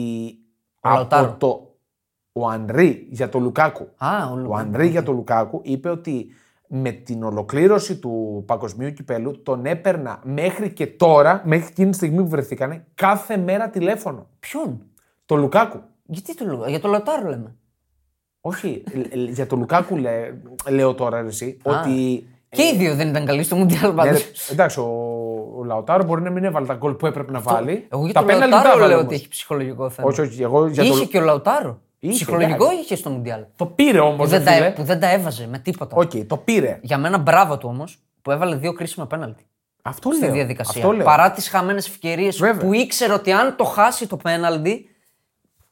Ο 0.81 0.89
Λαουτάρο. 0.89 1.29
από 1.29 1.39
το. 1.39 1.75
Ο 2.33 2.49
Ανρί 2.49 3.07
για 3.11 3.29
το 3.29 3.39
Λουκάκου. 3.39 3.89
Α, 3.97 4.27
ο 4.27 4.33
Ο 4.33 4.37
Λουκάκου. 4.37 4.57
Ανρί 4.57 4.87
για 4.87 5.03
το 5.03 5.13
Λουκάκου 5.13 5.61
είπε 5.65 5.89
ότι 5.89 6.27
με 6.67 6.91
την 6.91 7.23
ολοκλήρωση 7.23 7.99
του 7.99 8.43
παγκοσμίου 8.47 8.93
κυπέλου 8.93 9.43
τον 9.43 9.67
έπαιρνα 9.67 10.21
μέχρι 10.25 10.73
και 10.73 10.87
τώρα, 10.87 11.43
μέχρι 11.45 11.67
εκείνη 11.71 11.91
τη 11.91 11.97
στιγμή 11.97 12.23
που 12.23 12.29
βρεθήκανε, 12.29 12.87
κάθε 12.95 13.37
μέρα 13.37 13.71
τηλέφωνο. 13.71 14.27
Ποιον; 14.41 14.83
Το 15.27 15.37
Λουκάκου. 15.37 15.81
Γιατί 16.11 16.35
το 16.37 16.45
Λουκάκο. 16.45 16.69
Για 16.71 16.81
το 16.81 16.89
Λαουτάρο 16.89 17.29
λέμε. 17.29 17.55
Όχι, 18.41 18.83
λ- 18.95 19.15
λ- 19.15 19.29
για 19.31 19.47
το 19.47 19.57
Λουκάκου 19.57 19.97
λέ- 19.97 20.33
λέω 20.71 20.95
τώρα 20.95 21.21
ρε, 21.23 21.27
εσύ, 21.29 21.59
ότι. 21.63 22.27
Και 22.49 22.63
οι 22.63 22.77
δύο 22.77 22.95
δεν 22.95 23.09
ήταν 23.09 23.25
καλοί 23.25 23.43
στο 23.43 23.57
Μουντιάλ 23.57 23.91
Ναι, 23.91 23.97
πάντως. 23.97 24.19
ρε, 24.21 24.53
εντάξει, 24.53 24.81
ο, 24.81 24.85
ο 25.59 25.65
Λαοτάρο 25.65 26.05
μπορεί 26.05 26.23
να 26.23 26.31
μην 26.31 26.45
έβαλε 26.45 26.67
τα 26.67 26.75
γκολ 26.75 26.93
που 26.95 27.07
έπρεπε 27.07 27.33
να 27.33 27.41
βάλει. 27.41 27.87
Εγώ 27.93 28.05
για 28.05 28.13
τα 28.15 28.21
το 28.21 28.27
πέναλτι 28.27 28.51
τα 28.51 28.57
Λαουτάρο 28.57 28.75
έβαλε 28.77 28.87
λέω 28.89 28.97
όμως. 28.99 29.07
ότι 29.13 29.15
έχει 29.21 29.29
ψυχολογικό 29.29 29.91
θέμα. 29.91 30.09
Όχι, 30.09 30.21
όχι, 30.21 30.43
εγώ 30.43 30.67
για 30.67 30.83
είχε 30.83 30.99
το. 31.01 31.05
και 31.05 31.19
ο 31.19 31.21
Λαουτάρο. 31.21 31.81
Είχε, 31.99 32.13
Ψυχολογικό 32.13 32.65
εντάξει. 32.65 32.81
είχε 32.83 32.97
στο 32.97 33.11
Μουντιάλ. 33.11 33.45
Το 33.57 33.67
πήρε 33.67 33.99
όμως. 34.01 34.17
Που, 34.17 34.27
δεν 34.27 34.45
τα, 34.45 34.73
που 34.77 34.83
δεν 34.83 35.01
τα 35.01 35.13
έβαζε 35.13 35.47
με 35.47 35.59
τίποτα. 35.59 35.97
Οκ, 35.97 36.11
το 36.27 36.37
πήρε. 36.37 36.79
Για 36.83 36.99
μένα 36.99 37.19
μπράβο 37.19 37.59
του 37.59 37.69
όμως 37.73 37.99
που 38.23 38.31
έβαλε 38.31 38.57
δύο 38.57 38.73
κρίσιμα 38.73 39.07
πέναλτι 39.07 39.47
Αυτό 39.83 40.11
στη 40.11 40.25
λέω. 40.25 40.33
διαδικασία. 40.33 40.81
Αυτό 40.83 40.93
λέω. 40.97 41.05
Παρά 41.05 41.31
τις 41.31 41.49
χαμένες 41.49 41.87
ευκαιρίες 41.89 42.39
Βέβαια. 42.39 42.61
που 42.67 42.73
ήξερε 42.73 43.13
ότι 43.13 43.33
αν 43.33 43.57
το 43.57 43.65
χάσει 43.65 44.07
το 44.09 44.17
πέναλτι, 44.17 44.89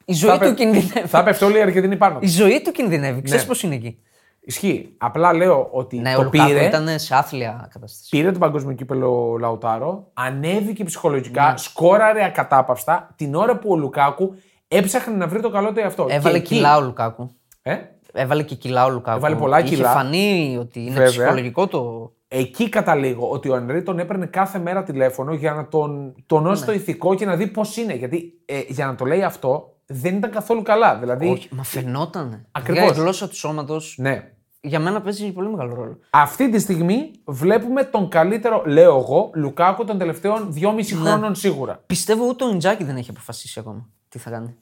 η 0.09 0.13
ζωή 0.13 0.29
Θα 0.29 0.37
του 0.37 0.43
πε- 0.45 0.55
κινδυνεύει. 0.55 1.07
Θα 1.07 1.23
πέφτει 1.23 1.43
όλη 1.45 1.57
η 1.57 1.61
Αργεντινή 1.61 1.95
πάνω. 1.97 2.17
Η 2.21 2.27
ζωή 2.27 2.61
του 2.61 2.71
κινδυνεύει. 2.71 3.21
Ξέρεις 3.21 3.41
Ναι. 3.43 3.47
πώς 3.47 3.63
είναι 3.63 3.75
εκεί; 3.75 3.97
Ισχύει. 4.39 4.93
Απλά 4.97 5.33
λέω 5.33 5.67
ότι 5.71 5.97
Ναι, 5.99 6.13
ο 6.13 6.17
το 6.17 6.23
Λουκάκου 6.23 6.47
πήρε. 6.47 6.65
ήταν 6.65 6.99
σε 6.99 7.15
άθλια 7.15 7.69
κατάσταση. 7.73 8.09
Πήρε 8.09 8.31
το 8.31 8.39
παγκόσμιο 8.39 8.75
κύπελο 8.75 9.29
ο 9.31 9.37
Λαουτάρο, 9.37 10.07
ανέβηκε 10.13 10.83
ψυχολογικά, 10.83 11.49
Ναι. 11.51 11.57
σκόραρε 11.57 12.23
ακατάπαυστα 12.23 13.09
την 13.15 13.35
ώρα 13.35 13.57
που 13.57 13.71
ο 13.71 13.75
Λουκάκου 13.75 14.35
έψαχνε 14.67 15.15
να 15.15 15.27
βρει 15.27 15.41
το 15.41 15.49
καλό 15.49 15.73
του 15.73 15.79
εαυτό. 15.79 16.05
Έβαλε 16.09 16.37
Και 16.37 16.43
εκεί- 16.43 16.55
κιλά 16.55 16.77
ο 16.77 16.81
Λουκάκου. 16.81 17.29
Ε, 17.61 17.75
Έβαλε 18.13 18.43
και 18.43 18.55
κιλά 18.55 18.85
ο 18.85 18.89
Λουκάκου. 18.89 19.17
Έβαλε 19.17 19.35
πολλά 19.35 19.59
Είχε 19.59 19.75
κιλά. 19.75 19.89
φανεί 19.91 20.57
ότι 20.59 20.79
είναι 20.79 20.89
Βέβαια. 20.89 21.05
ψυχολογικό 21.07 21.67
το. 21.67 22.11
εκεί 22.27 22.69
καταλήγω 22.69 23.29
ότι 23.29 23.49
ο 23.49 23.55
Ανρί 23.55 23.83
τον 23.83 23.99
έπαιρνε 23.99 24.25
κάθε 24.25 24.59
μέρα 24.59 24.83
τηλέφωνο 24.83 25.33
για 25.33 25.53
να 25.53 25.67
τον 25.67 26.15
τονώσει 26.25 26.59
Ναι. 26.59 26.65
το 26.65 26.73
ηθικό 26.73 27.15
και 27.15 27.25
να 27.25 27.35
δει 27.35 27.47
πώς 27.47 27.77
είναι. 27.77 27.93
Γιατί 27.95 28.33
ε, 28.45 28.59
για 28.67 28.85
να 28.85 28.95
το 28.95 29.05
λέει 29.05 29.23
αυτό 29.23 29.76
δεν 29.87 30.15
ήταν 30.15 30.31
καθόλου 30.31 30.61
καλά. 30.61 30.97
Δηλαδή, 30.99 31.27
Όχι, 31.27 31.49
μα 31.51 31.63
φαινότανε. 31.63 32.45
Ακριβώς. 32.51 32.83
Για 32.83 32.91
η 32.95 32.99
γλώσσα 32.99 33.27
του 33.27 33.35
σώματος 33.35 33.95
ναι. 33.97 34.31
για 34.61 34.79
μένα 34.79 35.01
παίζει 35.01 35.31
πολύ 35.31 35.49
μεγάλο 35.49 35.73
ρόλο. 35.75 35.99
Αυτή 36.09 36.49
τη 36.49 36.59
στιγμή 36.59 37.11
βλέπουμε 37.25 37.83
τον 37.83 38.09
καλύτερο, 38.09 38.63
λέω 38.65 38.97
εγώ, 38.97 39.31
Λουκάκου 39.33 39.83
των 39.83 39.97
τελευταίων 39.97 40.53
δυόμιση 40.53 40.95
Ναι. 40.95 41.01
χρόνων 41.01 41.35
σίγουρα. 41.35 41.83
Πιστεύω 41.85 42.27
ούτε 42.27 42.43
ο 42.43 42.49
Ιντζάκη 42.49 42.83
δεν 42.83 42.95
έχει 42.97 43.09
αποφασίσει 43.09 43.59
ακόμα 43.59 43.89
τι 44.09 44.19
θα 44.19 44.29
κάνει. 44.29 44.55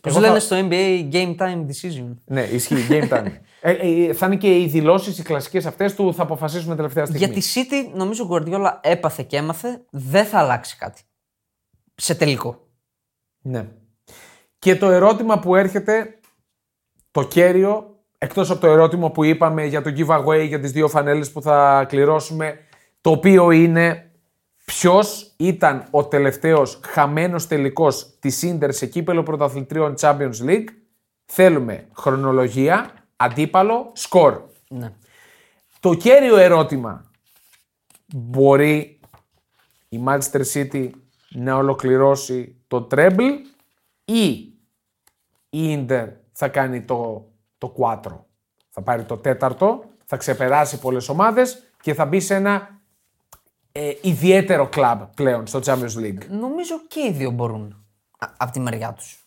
Πώς 0.00 0.12
Εγώ 0.12 0.20
λένε 0.20 0.32
θα- 0.32 0.40
στο 0.40 0.56
NBA 0.56 1.08
game 1.12 1.36
time 1.36 1.66
decision. 1.66 2.14
Ναι, 2.24 2.42
ισχύει. 2.42 2.86
Game 2.90 3.08
time. 3.08 3.26
ε, 3.60 3.70
ε, 3.72 4.12
θα 4.12 4.26
είναι 4.26 4.36
και 4.36 4.60
οι 4.60 4.66
δηλώσεις, 4.66 5.18
οι 5.18 5.22
κλασικές 5.22 5.66
αυτές 5.66 5.94
του 5.94 6.14
θα 6.14 6.22
αποφασίσουμε 6.22 6.76
τελευταία 6.76 7.06
στιγμή. 7.06 7.24
Για 7.26 7.34
τη 7.34 7.52
City, 7.54 7.96
νομίζω 7.96 8.24
ο 8.24 8.28
Guardiola 8.30 8.72
έπαθε 8.80 9.22
και 9.22 9.36
έμαθε, 9.36 9.84
δεν 9.90 10.24
θα 10.24 10.38
αλλάξει 10.38 10.76
κάτι. 10.76 11.02
Σε 11.94 12.14
τελικό. 12.14 12.66
Ναι. 13.42 13.68
Και 14.58 14.76
το 14.76 14.90
ερώτημα 14.90 15.38
που 15.38 15.54
έρχεται, 15.56 16.18
το 17.10 17.22
κέριο, 17.22 17.96
εκτός 18.18 18.50
από 18.50 18.60
το 18.60 18.66
ερώτημα 18.66 19.10
που 19.10 19.24
είπαμε 19.24 19.64
για 19.64 19.82
το 19.82 19.92
giveaway 19.96 20.46
για 20.46 20.60
τις 20.60 20.72
δύο 20.72 20.88
φανέλες 20.88 21.32
που 21.32 21.42
θα 21.42 21.84
κληρώσουμε, 21.88 22.58
το 23.00 23.10
οποίο 23.10 23.50
είναι 23.50 24.10
ποιος 24.64 25.32
ήταν 25.36 25.86
ο 25.90 26.04
τελευταίος 26.04 26.80
χαμένος 26.84 27.46
τελικός 27.46 28.16
της 28.18 28.42
Ίντερ 28.42 28.72
σε 28.72 28.86
κύπελο 28.86 29.22
πρωταθλητριών 29.22 29.94
Champions 30.00 30.46
League. 30.46 30.66
Θέλουμε 31.26 31.86
χρονολογία, 31.96 32.90
αντίπαλο, 33.16 33.90
σκορ. 33.94 34.42
Ναι. 34.68 34.92
Το 35.80 35.94
κέριο 35.94 36.36
ερώτημα, 36.36 37.10
μπορεί 38.14 39.00
η 39.88 40.00
Manchester 40.06 40.42
City 40.52 40.90
να 41.28 41.56
ολοκληρώσει 41.56 42.56
το 42.68 42.86
treble 42.90 43.32
ή 44.04 44.47
η 45.50 45.86
Inter 45.88 46.08
θα 46.32 46.48
κάνει 46.48 46.82
το, 46.82 47.28
το 47.58 47.74
4. 47.78 48.00
Θα 48.68 48.82
πάρει 48.82 49.04
το 49.04 49.16
τέταρτο, 49.16 49.84
θα 50.04 50.16
ξεπεράσει 50.16 50.78
πολλές 50.78 51.08
ομάδες 51.08 51.62
και 51.82 51.94
θα 51.94 52.04
μπει 52.06 52.20
σε 52.20 52.34
ένα 52.34 52.80
ε, 53.72 53.92
ιδιαίτερο 54.02 54.68
κλαμπ 54.68 55.02
πλέον 55.14 55.46
στο 55.46 55.60
Champions 55.64 55.96
League. 55.96 56.26
Νομίζω 56.28 56.74
και 56.88 57.00
οι 57.00 57.12
δύο 57.12 57.30
μπορούν. 57.30 57.86
Από 58.36 58.52
τη 58.52 58.60
μεριά 58.60 58.92
τους. 58.92 59.22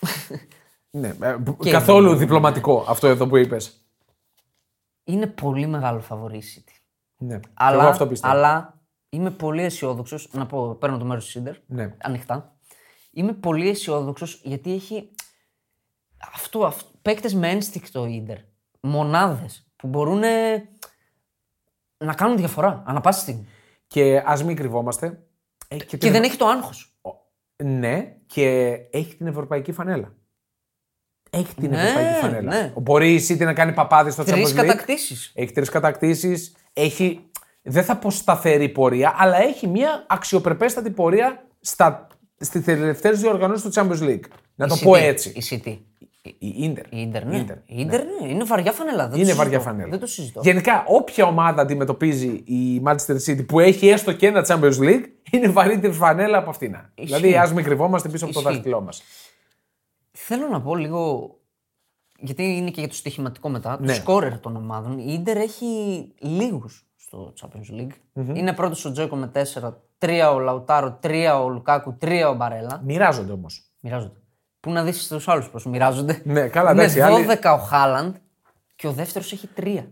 Ναι, 0.90 1.08
ε, 1.20 1.36
Και 1.58 1.70
καθόλου 1.70 2.06
οι 2.06 2.10
δύο. 2.10 2.18
διπλωματικό 2.18 2.84
αυτό 2.88 3.06
εδώ 3.06 3.26
που 3.26 3.36
είπες. 3.36 3.84
Είναι 5.04 5.26
πολύ 5.26 5.66
μεγάλο 5.66 6.00
φαβορή 6.00 6.36
η 6.36 6.42
City. 6.56 6.72
Ναι, 7.16 7.38
και 7.38 7.48
Αλλά, 7.54 7.80
εγώ 7.80 7.90
αυτό 7.90 8.06
πιστεύω. 8.06 8.32
αλλά 8.34 8.80
είμαι 9.08 9.30
πολύ 9.30 9.62
αισιόδοξος. 9.62 10.28
Να 10.32 10.46
πω, 10.46 10.74
παίρνω 10.74 10.98
το 10.98 11.04
μέρος 11.04 11.24
της 11.24 11.32
Σίντερ. 11.32 11.56
Ναι. 11.66 11.94
Ανοιχτά. 12.02 12.57
Είμαι 13.18 13.32
πολύ 13.32 13.68
αισιόδοξος 13.68 14.40
γιατί 14.44 14.72
έχει 14.72 15.10
αυτό, 16.34 16.66
αυτό 16.66 16.86
παίκτες 17.02 17.34
με 17.34 17.50
ένστικτο 17.50 18.06
η 18.06 18.14
Ίντερ. 18.14 18.36
Μονάδες 18.80 19.66
που 19.76 19.86
μπορούν 19.88 20.22
να 21.98 22.14
κάνουν 22.14 22.36
διαφορά 22.36 22.82
ανά 22.86 23.00
πάση 23.00 23.20
στιγμή. 23.20 23.46
Και 23.86 24.22
ας 24.26 24.44
μην 24.44 24.56
κρυβόμαστε. 24.56 25.22
Έχει 25.68 25.80
και 25.80 25.86
Και 25.86 25.96
την- 25.96 26.12
δεν 26.12 26.22
έχει 26.22 26.36
το 26.36 26.46
άγχος. 26.46 26.98
Ναι, 27.64 28.16
και 28.26 28.70
έχει 28.90 29.16
την 29.16 29.26
ευρωπαϊκή 29.26 29.72
φανέλα. 29.72 30.14
Έχει 31.30 31.54
την 31.54 31.70
Ναι, 31.70 31.82
ευρωπαϊκή 31.82 32.18
φανέλα. 32.20 32.50
ναι. 32.50 32.72
Μπορεί 32.76 33.14
η 33.14 33.26
City 33.28 33.38
να 33.44 33.54
κάνει 33.54 33.72
παπάδες 33.72 34.12
στο 34.12 34.24
Τρεις 34.24 34.48
Champions 34.48 34.52
League. 34.52 34.56
κατακτήσεις. 34.66 35.32
Έχει 35.34 35.52
τρεις 35.52 35.68
κατακτήσεις. 35.68 36.54
Έχει. 36.72 37.30
Δεν 37.62 37.84
θα 37.84 37.96
πω 37.96 38.10
σταθερή 38.10 38.68
πορεία, 38.68 39.14
αλλά 39.16 39.36
έχει 39.36 39.66
μια 39.66 40.04
αξιοπρεπέστατη 40.08 40.90
πορεία 40.90 41.46
στα... 41.60 42.06
στι 42.40 42.60
τελευταίε 42.60 43.10
διοργανώσεις 43.10 43.62
του 43.62 43.70
Champions 43.74 44.02
League. 44.02 44.24
Να 44.54 44.68
το 44.68 44.76
πω 44.76 44.96
έτσι. 44.96 45.28
Η 45.28 45.42
City. 45.50 45.78
Η 46.38 46.54
Ίντερ. 46.56 46.84
Η 46.84 47.00
Ίντερ, 47.00 47.24
ναι. 47.24 47.36
Η 47.36 47.80
Ίντερ, 47.80 48.00
ναι. 48.04 48.28
Είναι 48.28 48.44
βαριά 48.44 48.72
φανέλα. 48.72 49.02
Δεν 49.02 49.10
το 49.10 49.16
Είναι 49.16 49.24
συζητώ. 49.24 49.42
βαριά 49.42 49.60
φανέλα. 49.60 49.88
Δεν 49.90 49.98
το 50.00 50.06
συζητώ. 50.06 50.40
Γενικά, 50.44 50.84
όποια 50.86 51.24
ομάδα 51.26 51.62
αντιμετωπίζει 51.62 52.26
η 52.28 52.82
Manchester 52.84 53.16
City 53.26 53.46
που 53.46 53.60
έχει 53.60 53.88
έστω 53.88 54.12
και 54.12 54.26
ένα 54.26 54.44
Champions 54.48 54.78
League, 54.78 55.04
είναι 55.30 55.48
βαρύτερη 55.48 55.92
φανέλα 55.92 56.38
από 56.38 56.50
αυτήν. 56.50 56.76
Δηλαδή, 56.94 57.36
ας 57.36 57.52
μην 57.52 57.64
κρυβόμαστε 57.64 58.08
πίσω 58.08 58.24
από 58.24 58.34
το 58.34 58.40
Ισχύει. 58.40 58.52
δάχτυλό 58.54 58.80
μας. 58.80 59.02
Θέλω 60.12 60.48
να 60.48 60.60
πω 60.60 60.76
λίγο. 60.76 61.30
Γιατί 62.20 62.42
είναι 62.42 62.70
και 62.70 62.80
για 62.80 62.88
το 62.88 62.94
στοιχηματικό 62.94 63.48
μετά. 63.48 63.78
Ναι. 63.80 63.86
Το 63.86 63.92
σκόρερ 63.94 64.40
των 64.40 64.56
ομάδων. 64.56 64.98
Η 64.98 65.04
Ίντερ 65.18 65.36
έχει 65.36 65.66
λίγους 66.18 66.87
στο 67.08 67.32
Champions 67.40 67.80
League. 67.80 67.92
Είναι 68.34 68.52
πρώτος 68.52 68.84
ο 68.84 68.92
Τζέκο 68.92 69.16
με 69.16 69.30
4, 69.34 69.72
3 69.98 70.32
ο 70.34 70.38
Λαουτάρο, 70.38 70.98
3 71.02 71.40
ο 71.44 71.48
Λουκάκου, 71.48 71.96
3 72.00 72.24
ο 72.28 72.34
Μπαρέλα. 72.34 72.80
Μοιράζονται 72.84 73.32
όμως. 73.32 73.70
Μοιράζονται. 73.80 74.18
Πού 74.60 74.70
να 74.70 74.84
δεις 74.84 75.08
του 75.08 75.20
άλλους 75.26 75.50
πώς 75.50 75.66
μοιράζονται. 75.66 76.22
Ναι, 76.24 76.48
καλά, 76.48 76.70
Είναι 76.70 76.80
εντάξει, 76.82 77.00
άλλοι- 77.00 77.26
12 77.42 77.52
ο 77.52 77.56
Χάλαντ 77.58 78.16
και 78.76 78.86
ο 78.86 78.92
δεύτερος 78.92 79.32
έχει 79.32 79.48
3. 79.56 79.84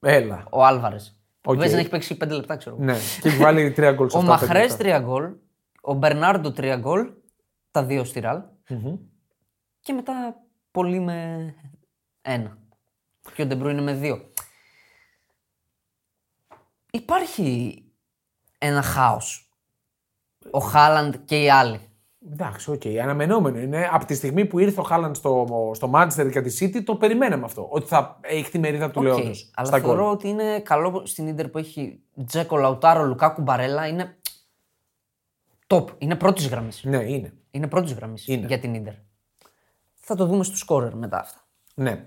Έλα. 0.00 0.44
Ο 0.50 0.64
Άλβαρες. 0.64 1.16
Οκ. 1.44 1.54
Okay. 1.60 1.70
να 1.70 1.78
έχει 1.78 1.88
παίξει 1.88 2.16
5 2.24 2.28
λεπτά, 2.30 2.56
ξέρω. 2.56 2.76
εγώ. 2.76 2.84
Ναι, 2.84 2.96
και 3.20 3.28
έχει 3.28 3.36
βάλει 3.42 3.72
τρία 3.72 3.92
γκολ 3.92 4.08
σε 4.08 4.16
Ο 4.16 4.20
αυτά 4.20 4.32
τα 4.32 4.38
Μαχρέζ 4.40 4.76
παιδιά. 4.76 4.98
3 4.98 5.02
γκολ. 5.04 5.32
Ο 5.80 5.92
Μπερνάρντο 5.94 6.52
3 6.56 6.76
γκολ. 6.78 7.10
Τα 7.70 7.84
δύο 7.84 8.04
στη 8.04 8.20
Ρεάλ. 8.20 8.42
Και 9.80 9.92
μετά 9.92 10.12
πολλοί 10.70 11.00
με 11.00 11.54
ένα. 12.22 12.58
Και 13.34 13.42
ο 13.42 13.46
Ντε 13.46 13.68
Μπρόινε 13.68 13.80
με 13.80 13.92
δύο. 13.92 14.30
Υπάρχει 16.96 17.82
ένα 18.58 18.82
χάος. 18.82 19.52
Ο 20.50 20.58
Χάλαντ 20.58 21.14
και 21.24 21.42
οι 21.42 21.50
άλλοι. 21.50 21.80
Εντάξει, 22.32 22.70
οκ, 22.70 22.82
αναμενόμενο 22.86 23.58
είναι. 23.58 23.88
Από 23.92 24.04
τη 24.04 24.14
στιγμή 24.14 24.44
που 24.46 24.58
ήρθε 24.58 24.80
ο 24.80 24.82
Χάλαντ 24.82 25.14
στο, 25.14 25.46
στο 25.74 25.90
Manchester 25.94 26.28
και 26.32 26.40
τη 26.40 26.56
City, 26.60 26.82
το 26.84 26.96
περιμέναμε 26.96 27.44
αυτό. 27.44 27.68
Ότι 27.70 27.86
θα 27.86 28.18
έχει 28.20 28.50
τη 28.50 28.58
μερίδα 28.58 28.90
του 28.90 28.98
Οκ, 29.00 29.04
Λέοντος 29.04 29.50
Αλλά 29.54 29.66
στα 29.66 29.78
θεωρώ 29.80 30.02
γκολ. 30.02 30.12
ότι 30.12 30.28
είναι 30.28 30.60
καλό 30.60 31.02
στην 31.06 31.26
Ίντερ 31.26 31.48
που 31.48 31.58
έχει 31.58 32.02
Τζέκο, 32.26 32.56
Λαουτάρο, 32.56 33.04
Λουκάκου, 33.04 33.42
Μπαρέλα. 33.42 33.86
Είναι 33.88 34.16
top. 35.66 35.84
Είναι 35.98 36.14
πρώτης 36.16 36.48
γραμμής. 36.48 36.84
Ναι, 36.84 36.96
είναι. 36.96 37.32
Είναι 37.50 37.66
πρώτης 37.66 37.92
γραμμής 37.92 38.26
Είναι. 38.26 38.46
για 38.46 38.58
την 38.58 38.74
Ίντερ. 38.74 38.94
Θα 39.94 40.14
το 40.14 40.26
δούμε 40.26 40.44
στο 40.44 40.56
σκόρερ 40.56 40.94
μετά 40.94 41.20
αυτά. 41.20 41.46
Ναι. 41.74 42.06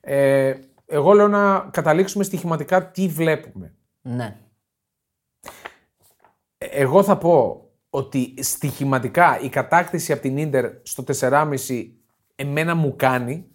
Ε, 0.00 0.54
εγώ 0.86 1.12
λέω 1.12 1.28
να 1.28 1.58
καταλήξουμε 1.58 2.24
στοιχηματικά 2.24 2.90
τι 2.90 3.08
βλέπουμε. 3.08 3.74
Ναι. 4.08 4.36
Ε, 6.58 6.66
Εγώ 6.66 7.02
θα 7.02 7.16
πω 7.16 7.60
ότι 7.90 8.34
στοιχηματικά 8.42 9.40
η 9.40 9.48
κατάκτηση 9.48 10.12
από 10.12 10.22
την 10.22 10.36
Ίντερ 10.36 10.64
στο 10.82 11.04
4,5 11.20 11.86
εμένα 12.34 12.74
μου 12.74 12.96
κάνει. 12.96 13.46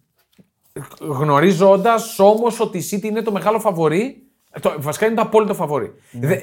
Γνωρίζοντας 1.00 2.20
όμως 2.20 2.60
ότι 2.60 2.78
η 2.78 2.84
City 2.92 3.04
είναι 3.04 3.22
το 3.22 3.32
μεγάλο 3.32 3.60
φαβορή. 3.60 4.24
Το, 4.62 4.76
βασικά 4.80 5.06
είναι 5.06 5.16
το 5.16 5.22
απόλυτο 5.22 5.54
φαβορή. 5.54 5.94
Δε- 6.12 6.40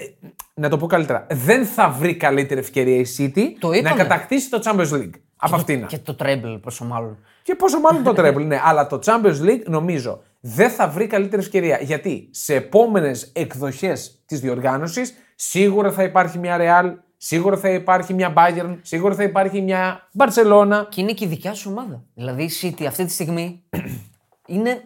να 0.55 0.69
το 0.69 0.77
πω 0.79 0.87
καλύτερα. 0.87 1.27
Δεν 1.31 1.67
θα 1.67 1.91
βρει 1.91 2.17
καλύτερη 2.17 2.61
ευκαιρία 2.61 2.97
η 2.97 3.05
City 3.19 3.43
Το 3.59 3.69
να 3.69 3.77
είπαμε. 3.77 3.97
κατακτήσει 3.97 4.51
το 4.51 4.61
Champions 4.65 4.93
League. 4.93 5.11
Από 5.37 5.55
αυτήν. 5.55 5.87
Και 5.87 5.99
το 5.99 6.15
τρέμπλ 6.15 6.55
πόσο 6.55 6.85
μάλλον. 6.85 7.19
Και 7.43 7.55
πόσο 7.55 7.81
μάλλον 7.81 8.03
το 8.03 8.15
treble, 8.17 8.45
ναι. 8.47 8.61
Αλλά 8.65 8.87
το 8.87 8.99
Champions 9.05 9.41
League 9.43 9.63
νομίζω 9.67 10.23
δεν 10.41 10.71
θα 10.71 10.89
βρει 10.89 11.07
καλύτερη 11.07 11.43
ευκαιρία. 11.43 11.79
Γιατί 11.83 12.29
σε 12.33 12.55
επόμενες 12.55 13.31
εκδοχές 13.35 14.23
της 14.27 14.41
διοργάνωσης 14.41 15.15
σίγουρα 15.35 15.93
θα 15.93 16.03
υπάρχει 16.03 16.39
μια 16.39 16.57
Real, 16.61 16.95
σίγουρα 17.17 17.57
θα 17.57 17.71
υπάρχει 17.71 18.15
μια 18.15 18.33
Bayern, 18.37 18.79
σίγουρα 18.83 19.15
θα 19.15 19.23
υπάρχει 19.23 19.61
μια 19.61 20.09
Barcelona. 20.19 20.87
Και 20.89 21.01
είναι 21.01 21.13
και 21.13 21.25
η 21.25 21.29
δικιά 21.29 21.55
σου 21.55 21.71
ομάδα. 21.71 22.05
Δηλαδή 22.15 22.43
η 22.43 22.51
City 22.63 22.85
αυτή 22.85 23.05
τη 23.05 23.13
στιγμή 23.13 23.63
είναι. 24.47 24.83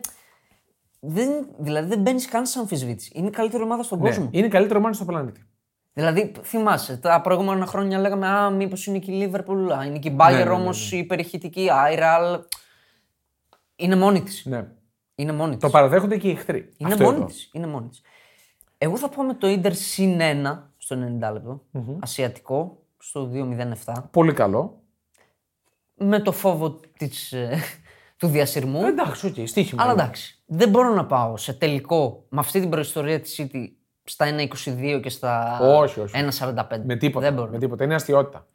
Δεν, 1.04 1.28
δηλαδή 1.58 1.88
δεν 1.88 1.98
μπαίνεις 2.00 2.26
καν 2.26 2.46
σε 2.46 2.58
αμφισβήτηση. 2.58 3.12
Είναι 3.14 3.26
η 3.26 3.30
καλύτερη 3.30 3.62
ομάδα 3.62 3.82
στον 3.82 3.98
Ναι, 3.98 4.08
κόσμο. 4.08 4.28
είναι 4.32 4.46
η 4.46 4.48
καλύτερη 4.48 4.78
ομάδα 4.78 4.94
στο 4.94 5.04
πλανήτη. 5.04 5.46
Δηλαδή, 5.92 6.32
θυμάσαι, 6.42 6.96
τα 6.96 7.20
προηγούμενα 7.20 7.66
χρόνια 7.66 7.98
λέγαμε 7.98 8.26
Α, 8.28 8.50
μήπως 8.50 8.86
είναι 8.86 8.98
και 8.98 9.12
η 9.12 9.30
Liverpool, 9.32 9.70
Α, 9.78 9.84
είναι 9.84 9.98
και 9.98 10.08
η 10.08 10.16
Bayern 10.18 10.32
ναι, 10.32 10.44
ναι, 10.44 10.50
όμως 10.50 10.92
η 10.92 10.98
υπερηχητική, 10.98 11.68
Α, 11.70 11.90
η 11.92 11.96
Real. 11.98 12.40
Είναι 13.76 13.96
μόνη 13.96 14.22
της. 14.22 14.44
Ναι. 14.46 14.66
Είναι 15.14 15.32
μόνη 15.32 15.52
Το 15.52 15.58
της. 15.58 15.70
παραδέχονται 15.70 16.16
και 16.16 16.28
οι 16.28 16.30
εχθροί. 16.30 16.72
Είναι 16.76 16.92
Αυτό 16.92 17.04
μόνη 17.04 17.16
εδώ. 17.16 17.26
της. 17.26 17.50
Είναι 17.52 17.66
μόνη 17.66 17.88
της. 17.88 18.00
Εγώ 18.78 18.96
θα 18.96 19.08
πω 19.08 19.22
με 19.22 19.34
το 19.34 19.46
Inter 19.48 19.70
συν 19.74 20.18
1 20.20 20.70
στο 20.76 20.96
90 20.96 21.32
λεπτο 21.32 21.62
Ασιατικό 22.00 22.82
στο 22.98 23.30
2-0-7. 23.34 23.94
Πολύ 24.10 24.32
καλό. 24.32 24.80
Με 25.94 26.20
το 26.20 26.32
φόβο 26.32 26.80
της, 26.98 27.32
ε, 27.32 27.58
του 28.18 28.26
διασυρμού. 28.26 28.86
Εντάξει, 28.86 29.26
οκ, 29.26 29.34
στοίχημα. 29.48 29.82
Αλλά 29.82 29.92
είναι. 29.92 30.02
εντάξει, 30.02 30.42
δεν 30.46 30.68
μπορώ 30.68 30.94
να 30.94 31.06
πάω 31.06 31.36
σε 31.36 31.52
τελικό 31.52 32.26
με 32.28 32.40
αυτή 32.40 32.60
την 32.60 32.70
προϊστορία 32.70 33.20
της 33.20 33.40
City 33.42 33.68
στα 34.04 34.26
1,22 34.66 35.00
και 35.02 35.08
στα 35.08 35.58
Όχι, 35.60 36.00
όχι. 36.00 36.14
1,45. 36.38 36.80
Με 36.84 36.96
τίποτα. 36.96 37.26
Δεν 37.26 37.34
μπορώ. 37.34 37.50
Με 37.50 37.58
τίποτα. 37.58 37.84
Είναι 37.84 37.94
αστειότητα. 37.94 38.46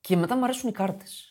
Και 0.00 0.16
μετά 0.16 0.36
μου 0.36 0.44
αρέσουν 0.44 0.68
οι 0.68 0.72
κάρτες. 0.72 1.29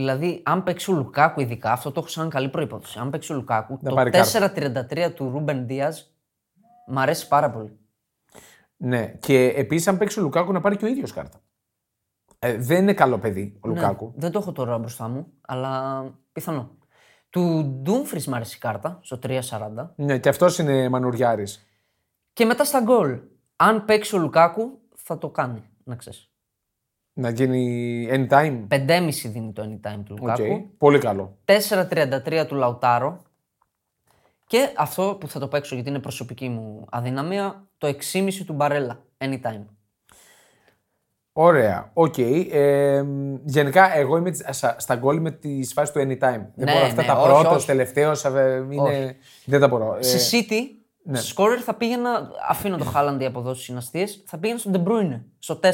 Δηλαδή, 0.00 0.42
αν 0.44 0.62
παίξει 0.62 0.90
ο 0.90 0.94
Λουκάκου, 0.94 1.40
ειδικά 1.40 1.72
αυτό 1.72 1.92
το 1.92 2.00
έχω 2.00 2.08
σαν 2.08 2.28
καλή 2.28 2.48
προϋπόθεση. 2.48 2.98
Αν 2.98 3.10
παίξει 3.10 3.32
ο 3.32 3.34
Λουκάκου, 3.34 3.78
Να 3.80 3.88
το 3.88 3.94
πάρει 3.94 4.10
4-33 4.12 5.12
του 5.14 5.30
Ρούμπεν 5.30 5.66
Ντίας 5.66 6.14
μ' 6.86 6.98
αρέσει 6.98 7.28
πάρα 7.28 7.50
πολύ. 7.50 7.78
Ναι. 8.76 9.06
Και 9.06 9.44
επίσης, 9.56 9.88
αν 9.88 9.98
παίξει 9.98 10.18
ο 10.18 10.22
Λουκάκου 10.22 10.52
να 10.52 10.60
πάρει 10.60 10.76
και 10.76 10.84
ο 10.84 10.88
ίδιος 10.88 11.12
κάρτα. 11.12 11.40
Ε, 12.38 12.56
δεν 12.56 12.82
είναι 12.82 12.94
καλό 12.94 13.18
παιδί 13.18 13.58
ο 13.60 13.68
Λουκάκου. 13.68 14.04
Ναι, 14.04 14.12
δεν 14.16 14.30
το 14.30 14.38
έχω 14.38 14.52
τώρα 14.52 14.78
μπροστά 14.78 15.08
μου, 15.08 15.32
αλλά 15.40 16.02
πιθανό. 16.32 16.70
Του 17.30 17.64
Ντούμφρις 17.82 18.26
μ' 18.26 18.34
αρέσει 18.34 18.56
η 18.56 18.58
κάρτα 18.60 18.98
στο 19.02 19.18
3-40. 19.22 19.40
Ναι, 19.96 20.18
και 20.18 20.28
αυτός 20.28 20.58
είναι 20.58 20.88
μανουριάρης. 20.88 21.66
Και 22.32 22.44
μετά 22.44 22.64
στα 22.64 22.80
γκολ. 22.80 23.20
Αν 23.56 23.84
παίξει 23.84 24.16
ο 24.16 24.18
Λουκάκου, 24.18 24.78
θα 24.94 25.18
το 25.18 25.28
κάνει, 25.28 25.62
να 25.84 25.94
ξέρεις. 25.94 26.29
Να 27.20 27.30
γίνει 27.30 28.08
anytime. 28.10 28.66
5,5 28.68 29.10
δίνει 29.24 29.52
το 29.52 29.62
anytime 29.62 30.02
του 30.04 30.16
Οκ. 30.20 30.38
Λουκάκου. 30.38 30.70
Πολύ 30.78 30.98
καλό. 30.98 31.38
4,33 31.44 32.44
του 32.48 32.54
Λαουτάρο. 32.54 33.22
Και 34.46 34.72
αυτό 34.76 35.16
που 35.20 35.28
θα 35.28 35.38
το 35.38 35.48
παίξω 35.48 35.74
γιατί 35.74 35.90
είναι 35.90 35.98
προσωπική 35.98 36.48
μου 36.48 36.84
αδυναμία, 36.90 37.66
το 37.78 37.86
6,5 38.12 38.44
του 38.46 38.52
Μπαρέλα. 38.52 39.02
Anytime. 39.18 39.64
Ωραία. 41.32 41.90
Οκ. 41.94 42.18
Ε, 42.18 43.04
γενικά, 43.44 43.96
εγώ 43.96 44.16
είμαι 44.16 44.30
της- 44.30 44.44
στα, 44.50 44.76
στα 44.78 44.94
γκολ 44.96 45.20
με 45.20 45.30
της 45.30 45.72
φάσης 45.72 45.94
του 45.94 46.00
anytime. 46.00 46.16
Δεν 46.18 46.52
Ναι, 46.54 46.72
μπορώ 46.72 46.84
αυτά 46.84 47.00
ναι, 47.02 47.06
τα 47.08 47.18
όχι, 47.20 47.28
πρώτα, 47.32 47.50
όχι. 47.50 47.66
τελευταίο. 47.66 48.12
Είναι... 48.70 49.16
Δεν 49.44 49.60
τα 49.60 49.68
μπορώ. 49.68 49.96
Ε, 49.98 50.02
Σε 50.02 50.36
City, 50.38 50.60
σκόρερ 51.12 51.60
θα 51.64 51.74
πήγαινα, 51.74 52.30
αφήνω 52.48 52.76
το 52.76 52.84
Χάλαντ 52.84 53.20
οι 53.20 53.24
αποδόσεις 53.24 53.64
είναι 53.64 53.80
αστείες, 53.80 54.06
θα 54.26 54.38
πήγαινα 54.38 54.58
στον 54.58 54.72
De 54.72 54.88
Bruyne, 54.88 55.20
στο 55.38 55.60
4. 55.62 55.66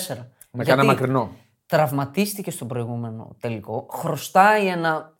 Με 0.56 0.64
κάνα 0.64 0.84
μακρινό. 0.84 1.30
Τραυματίστηκε 1.66 2.50
στο 2.50 2.66
προηγούμενο 2.66 3.36
τελικό. 3.40 3.88
Χρωστάει 3.92 4.66
ένα, 4.66 5.14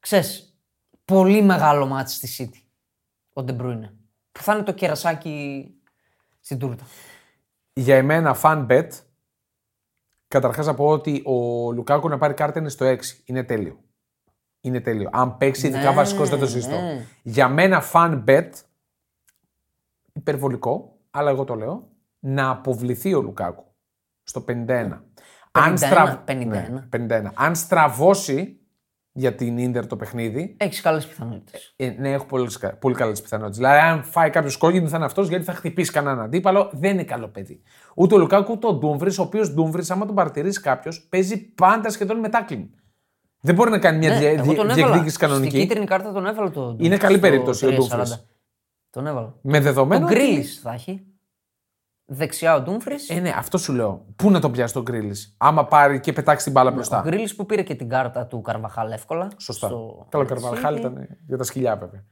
ξέρεις, 0.00 0.58
πολύ 1.04 1.42
μεγάλο 1.42 1.86
μάτι 1.86 2.10
στη 2.12 2.50
City. 2.54 2.60
Ο 3.32 3.44
De 3.48 3.60
Bruyne. 3.60 3.90
Που 4.32 4.42
θα 4.42 4.54
είναι 4.54 4.62
το 4.62 4.72
κερασάκι 4.72 5.66
στην 6.40 6.58
τούρτα. 6.58 6.84
Για 7.72 7.96
εμένα, 7.96 8.36
fan 8.42 8.66
bet. 8.66 8.88
Καταρχάς 10.28 10.66
να 10.66 10.74
πω 10.74 10.86
ότι 10.86 11.22
ο 11.24 11.70
Λουκάκου 11.72 12.08
να 12.08 12.18
πάρει 12.18 12.34
κάρτα 12.34 12.58
είναι 12.58 12.68
στο 12.68 12.84
6. 12.86 12.98
Είναι 13.24 13.42
τέλειο. 13.44 13.80
Είναι 14.60 14.80
τέλειο. 14.80 15.08
Αν 15.12 15.36
παίξει, 15.36 15.66
ειδικά 15.66 15.88
Ναι, 15.88 15.94
βασικός 15.94 16.28
δεν 16.28 16.38
το 16.38 16.46
συζητώ. 16.46 16.80
ναι. 16.80 17.06
Για 17.22 17.48
μένα, 17.48 17.82
fan 17.92 18.24
bet. 18.24 18.50
Υπερβολικό, 20.12 20.98
αλλά 21.10 21.30
εγώ 21.30 21.44
το 21.44 21.54
λέω. 21.54 21.88
Να 22.18 22.50
αποβληθεί 22.50 23.14
ο 23.14 23.20
Λουκάκου 23.22 23.64
στο 24.26 24.44
51. 24.48 25.02
51, 25.52 26.24
51. 26.24 26.46
Ναι, 26.46 26.88
51. 26.90 27.30
Αν 27.34 27.54
στραβώσει 27.56 28.60
για 29.12 29.34
την 29.34 29.58
Ίντερ 29.58 29.86
το 29.86 29.96
παιχνίδι, 29.96 30.56
Έχεις 30.58 30.80
καλές 30.80 31.06
πιθανότητες. 31.06 31.72
ε, 31.76 31.88
ναι, 31.98 32.12
έχω 32.12 32.24
πολύ, 32.26 32.48
πολύ 32.80 32.94
καλές 32.94 33.22
πιθανότητες. 33.22 33.56
Δηλαδή, 33.56 33.78
αν 33.78 34.02
φάει 34.02 34.30
κάποιος 34.30 34.56
κόκκινο, 34.56 34.88
θα 34.88 34.96
είναι 34.96 35.04
αυτός 35.06 35.28
γιατί 35.28 35.44
θα 35.44 35.52
χτυπήσει 35.52 35.92
κανέναν 35.92 36.20
αντίπαλο. 36.20 36.70
Δεν 36.72 36.92
είναι 36.92 37.04
καλό 37.04 37.28
παιδί. 37.28 37.62
Ούτε 37.94 38.14
ο 38.14 38.18
Λουκάκου, 38.18 38.52
ούτε 38.52 38.66
ο 38.66 38.72
Ντούμβρης, 38.74 39.18
ο 39.18 39.22
οποίος 39.22 39.54
Ντούμβρης, 39.54 39.90
άμα 39.90 40.06
τον 40.06 40.14
παρατηρήσει 40.14 40.60
κάποιος, 40.60 41.06
παίζει 41.10 41.38
πάντα 41.54 41.90
σχεδόν 41.90 42.18
με 42.18 42.28
τάκλιν. 42.28 42.66
Δεν 43.40 43.54
μπορεί 43.54 43.70
να 43.70 43.78
κάνει 43.78 43.98
μια 43.98 44.08
Ναι, 44.08 44.18
δια- 44.18 44.30
εγώ 44.30 44.42
δια- 44.42 44.54
τον 44.54 44.64
έβαλα. 44.68 44.74
διεκδίκηση 44.86 45.14
Στην 45.14 45.28
κανονική. 45.28 45.58
κίτρινη 45.58 45.84
κάρτα 45.86 46.12
τον 46.12 46.26
έβαλα 46.26 46.50
το. 46.50 46.76
Είναι 46.78 46.96
καλή 46.96 47.12
στο 47.18 47.26
περίπτωση 47.28 47.66
ο 47.66 47.68
3.40. 47.68 47.76
Ντούμφρις. 47.78 48.26
Τον 48.90 49.06
έβαλα. 49.06 49.34
Με 49.42 49.60
δεδομένο. 49.60 50.06
Τον 50.06 50.14
ότι- 50.16 50.24
Γκρίλις 50.24 50.60
θα 50.62 50.72
έχει. 50.72 51.06
Δεξιά 52.08 52.54
ο 52.54 52.60
Ντούμφρις. 52.60 53.08
Ε, 53.10 53.14
ναι, 53.20 53.32
αυτό 53.36 53.58
σου 53.58 53.72
λέω. 53.72 54.04
Πού 54.16 54.30
να 54.30 54.40
τον 54.40 54.52
πιάσει 54.52 54.72
τον 54.72 54.82
Γκρίλι, 54.82 55.14
άμα 55.36 55.64
πάρει 55.66 56.00
και 56.00 56.12
πετάξει 56.12 56.44
την 56.44 56.52
μπάλα 56.52 56.70
Ο 56.70 56.72
μπροστά. 56.74 57.02
Γκρίλι 57.04 57.30
που 57.36 57.46
πήρε 57.46 57.62
και 57.62 57.74
την 57.74 57.88
κάρτα 57.88 58.26
του 58.26 58.40
Καρβαχάλ 58.40 58.90
εύκολα. 58.92 59.28
Σωστά. 59.36 59.66
στο 59.66 60.06
Καλό 60.10 60.24
City. 60.24 60.28
Καρβαλχάλ 60.28 60.76
ήταν 60.76 61.06
για 61.26 61.36
τα 61.36 61.44
σκυλιά, 61.44 61.76
βέβαια. 61.76 62.04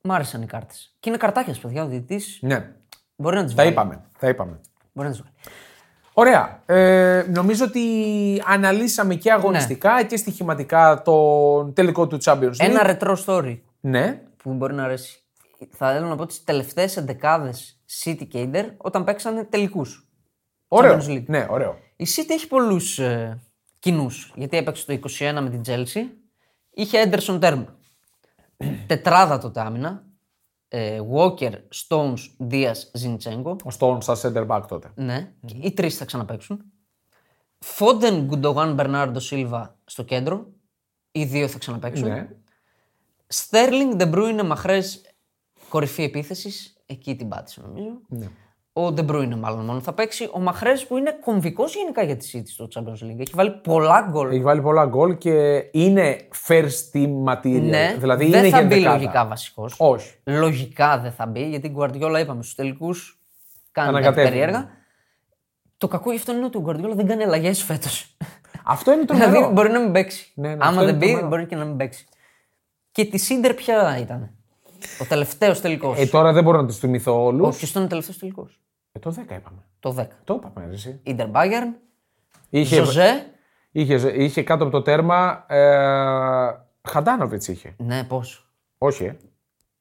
Μ' 0.00 0.12
άρεσαν 0.12 0.42
οι 0.42 0.46
κάρτες. 0.46 0.96
Και 1.00 1.08
είναι 1.08 1.18
καρτάκια, 1.18 1.54
παιδιά. 1.62 1.82
Ο 1.82 1.86
διαιτητής 1.86 2.38
Ναι, 2.42 2.70
μπορεί 3.16 3.36
να 3.36 3.44
τις 3.44 3.54
τα 3.54 3.62
βάλει. 3.62 3.72
είπαμε. 3.74 4.00
Τα 4.18 4.28
είπαμε. 4.28 4.60
Μπορεί 4.92 5.08
να 5.08 5.14
τις 5.14 5.22
βάλει. 5.22 5.34
Ωραία. 6.12 6.62
Ε, 6.66 7.26
νομίζω 7.32 7.64
ότι 7.64 7.82
αναλύσαμε 8.46 9.14
και 9.14 9.32
αγωνιστικά 9.32 10.02
και 10.02 10.16
στοιχηματικά 10.16 11.02
το 11.04 11.64
τελικό 11.64 12.06
του 12.06 12.18
Champions 12.24 12.42
League. 12.50 12.58
Ένα 12.58 12.98
retro 13.00 13.16
story 13.26 13.58
Ναι. 13.80 14.20
που 14.42 14.52
μπορεί 14.52 14.74
να 14.74 14.84
αρέσει. 14.84 15.18
Θα 15.70 15.92
θέλω 15.92 16.06
να 16.06 16.16
πω 16.16 16.26
τις 16.26 16.44
τελευταίες 16.44 16.96
εντεκάδες 16.96 17.73
City 18.04 18.26
και 18.28 18.48
Inter 18.50 18.72
όταν 18.76 19.04
παίξανε 19.04 19.44
τελικούς. 19.44 20.08
Ωραίο. 20.68 20.98
Champions 20.98 21.08
League. 21.08 21.24
Ναι, 21.26 21.46
ωραίο. 21.50 21.78
Η 21.96 22.06
City 22.16 22.30
έχει 22.30 22.46
πολλούς 22.46 22.98
ε, 22.98 23.40
κοινούς. 23.78 24.32
Γιατί 24.36 24.56
έπαιξε 24.56 24.86
το 24.86 25.08
21 25.18 25.38
με 25.42 25.50
την 25.50 25.62
Chelsea. 25.66 26.10
Είχε 26.70 26.98
Έντερσον 26.98 27.40
τέρμα. 27.40 27.76
Τετράδα 28.86 29.38
τότε 29.38 29.60
άμυνα. 29.60 30.04
Ε, 30.68 31.00
Walker, 31.12 31.52
Stones, 31.52 32.18
Diaz, 32.50 32.74
Zinchenko. 33.02 33.56
Ο 33.64 33.68
Stone 33.78 33.98
στα 34.02 34.16
center 34.22 34.46
back 34.46 34.62
τότε. 34.68 34.90
Ναι, 34.94 35.32
και 35.46 35.56
οι 35.60 35.72
τρεις 35.72 35.96
θα 35.96 36.04
ξαναπαίξουν. 36.04 36.64
Φόντεν, 37.58 38.24
Γκουντογάν, 38.24 38.74
Μπερνάρντο 38.74 39.18
Σίλβα 39.20 39.78
στο 39.84 40.02
κέντρο. 40.02 40.46
Οι 41.12 41.24
δύο 41.24 41.48
θα 41.48 41.58
ξαναπαίξουν. 41.58 42.08
Ναι. 42.08 42.28
Στέρλινγκ, 43.26 43.94
Ντε 43.94 44.07
Μπρόινε, 44.07 44.42
Μαχρέζ, 44.42 44.80
κορυφή 45.68 46.02
επίθεσης. 46.02 46.73
Εκεί 46.86 47.16
την 47.16 47.28
πάτησε 47.28 47.60
νομίζω. 47.66 48.00
Ναι. 48.08 48.26
Ο 48.72 48.92
Ντε 48.92 49.05
Μπρόινε 49.05 49.36
μάλλον 49.36 49.64
μόνο 49.64 49.80
θα 49.80 49.92
παίξει. 49.92 50.28
Ο 50.32 50.38
Μαχρέζ 50.40 50.86
που 50.86 50.96
είναι 50.96 51.18
κομβικός 51.24 51.74
γενικά 51.74 52.02
για 52.02 52.16
τη 52.16 52.30
City 52.32 52.42
στο 52.46 52.68
Champions 52.74 53.04
League. 53.04 53.18
Έχει 53.20 53.32
βάλει 53.34 53.50
πολλά 53.50 54.08
γκολ. 54.10 54.30
Έχει 54.30 54.42
βάλει 54.42 54.60
πολλά 54.60 54.86
γκολ 54.86 55.18
και 55.18 55.64
είναι 55.72 56.16
first 56.46 56.92
team 56.94 57.24
material. 57.24 57.60
Ναι, 57.62 57.96
δηλαδή 57.98 58.30
δεν 58.30 58.38
είναι 58.44 58.48
θα 58.50 58.58
για 58.58 58.66
μπει 58.68 58.74
δεκάδα. 58.74 58.94
λογικά 58.96 59.26
βασικός. 59.26 59.74
Όχι. 59.78 60.14
Λογικά 60.24 60.98
δεν 60.98 61.12
θα 61.12 61.26
μπει 61.26 61.48
γιατί 61.48 61.66
η 61.66 61.74
Guardiola 61.78 62.18
είπαμε 62.20 62.42
στους 62.42 62.54
τελικούς 62.54 63.20
κάνει 63.72 63.92
κάτι 63.92 64.04
Ανακατεύει. 64.06 64.28
περίεργα. 64.28 64.68
Το 65.78 65.88
κακό 65.88 66.10
γι' 66.10 66.16
αυτό 66.16 66.32
είναι 66.32 66.44
ότι 66.44 66.56
ο 66.58 66.64
Guardiola 66.66 66.92
δεν 66.94 67.06
κάνει 67.06 67.22
αλλαγές 67.22 67.62
φέτος. 67.62 68.16
Αυτό 68.64 68.92
είναι 68.92 69.04
το 69.04 69.14
Δηλαδή 69.14 69.38
νερό. 69.38 69.50
μπορεί 69.52 69.70
να 69.70 69.80
μην 69.80 69.92
παίξει. 69.92 70.32
Ναι, 70.34 70.48
ναι, 70.48 70.54
Άμα 70.54 70.64
αυτό 70.66 70.78
δεν 70.84 70.88
είναι 70.88 70.96
μπει, 70.98 71.06
τρομερό. 71.06 71.28
μπορεί 71.28 71.46
και 71.46 71.56
να 71.56 71.64
μην 71.64 71.76
παίξει. 71.76 72.06
Και 72.92 73.04
τη 73.04 73.18
Σίντερ 73.18 73.54
ποια 73.54 73.98
ήταν; 74.00 74.30
Ο 75.00 75.04
τελευταίος 75.04 75.60
τελικός. 75.60 75.98
Ε, 76.00 76.06
τώρα 76.06 76.32
δεν 76.32 76.44
μπορώ 76.44 76.60
να 76.60 76.66
τους 76.66 76.78
θυμηθώ 76.78 77.24
όλους. 77.24 77.54
Ο 77.54 77.58
ποιος 77.58 77.70
ήταν 77.70 77.82
ο 77.82 77.86
τελευταίος 77.86 78.18
τελικός; 78.18 78.60
Ε, 78.92 78.98
το 78.98 79.10
10 79.10 79.20
είπαμε. 79.34 79.64
Το 79.80 79.90
10. 79.90 80.06
Το 80.24 80.34
είπαμε, 80.42 80.66
ρε, 80.66 80.72
εσύ. 80.72 81.00
Ιντερ 81.02 81.28
Μπάγκερν. 81.28 81.74
Είχε, 82.50 82.76
Ζωζέ. 82.76 83.26
είχε, 83.72 83.94
είχε 84.14 84.42
κάτω 84.42 84.62
από 84.64 84.72
το 84.72 84.82
τέρμα. 84.82 85.44
Ε, 85.48 85.66
Χαντάνοβιτς 86.88 87.48
είχε. 87.48 87.74
Ναι, 87.78 88.04
πώς; 88.04 88.48
Όχι, 88.78 89.04
ε. 89.04 89.16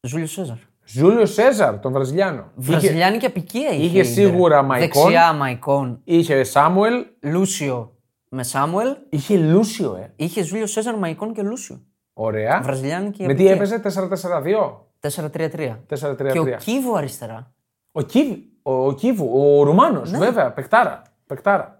Ζούλιο 0.01 0.27
Σέζαρ. 0.27 0.57
Ζούλιο 0.85 1.25
Σέζαρ, 1.25 1.79
τον 1.79 1.91
Βραζιλιάνο. 1.91 2.51
Είχε, 2.59 2.71
Βραζιλιάνικη 2.71 3.25
απικία 3.25 3.69
είχε. 3.69 3.83
είχε 3.83 3.97
η 3.97 3.99
Ίντερ. 3.99 4.05
σίγουρα 4.05 4.61
Μαϊκόν. 4.61 5.01
Δεξιά 5.03 5.33
Μαϊκόν. 5.33 6.01
είχε 6.03 6.43
Σάμουελ. 6.43 7.05
Λούσιο 7.21 7.95
με 8.29 8.43
Σάμουελ. 8.43 8.95
Είχε 9.09 9.37
Λούσιο, 9.37 9.95
ε. 9.95 10.13
Είχε 10.15 10.43
Ζούλιο 10.43 10.67
Σέζαρ, 10.67 10.97
Μαϊκόν 10.97 11.33
και 11.33 11.41
Λούσιο. 11.41 11.81
Ωραία. 12.13 12.61
Βραζιλιάνικη 12.63 13.25
Με 13.25 13.33
τι 13.33 13.51
απικία. 13.51 13.75
έπαιζε, 13.75 13.79
4-4-2. 13.79 14.87
4-3-3. 15.07 15.77
4-3-3. 15.89 16.29
Και 16.31 16.39
ο 16.39 16.55
Κίβο 16.57 16.95
αριστερά. 16.95 17.53
Ο, 17.91 18.01
Κίβ, 18.01 18.37
ο, 18.61 18.85
ο 18.85 18.93
Κίβου, 18.93 19.29
ο 19.33 19.63
Ρουμάνος, 19.63 20.11
Ναι. 20.11 20.17
βέβαια, 20.17 20.51
παικτάρα. 20.53 21.01
παικτάρα. 21.27 21.77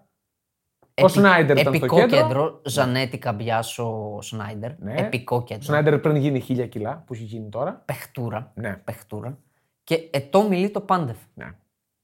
Ο 1.02 1.08
Σνάιντερ 1.08 1.58
ήταν 1.58 1.74
στο 1.74 1.84
Επικό 1.84 2.06
κέντρο. 2.06 2.60
Ζανέτη 2.64 3.18
Καμπιάσο 3.18 4.18
Σνάιντερ. 4.22 4.70
Ναι. 4.78 4.94
Επικό 4.96 5.36
Ο 5.36 5.42
κέντρο. 5.42 5.62
Σνάιντερ 5.64 5.98
πριν 5.98 6.16
γίνει 6.16 6.40
χίλια 6.40 6.66
κιλά, 6.66 7.02
που 7.06 7.14
έχει 7.14 7.22
γίνει 7.22 7.48
τώρα. 7.48 7.82
Πεχτούρα. 7.84 8.52
Ναι. 8.54 8.76
Πεχτούρα. 8.84 9.38
Και 9.84 10.08
ετώ 10.12 10.42
μιλεί 10.48 10.70
το 10.70 10.80
Πάντεφ. 10.80 11.16
ναι. 11.34 11.50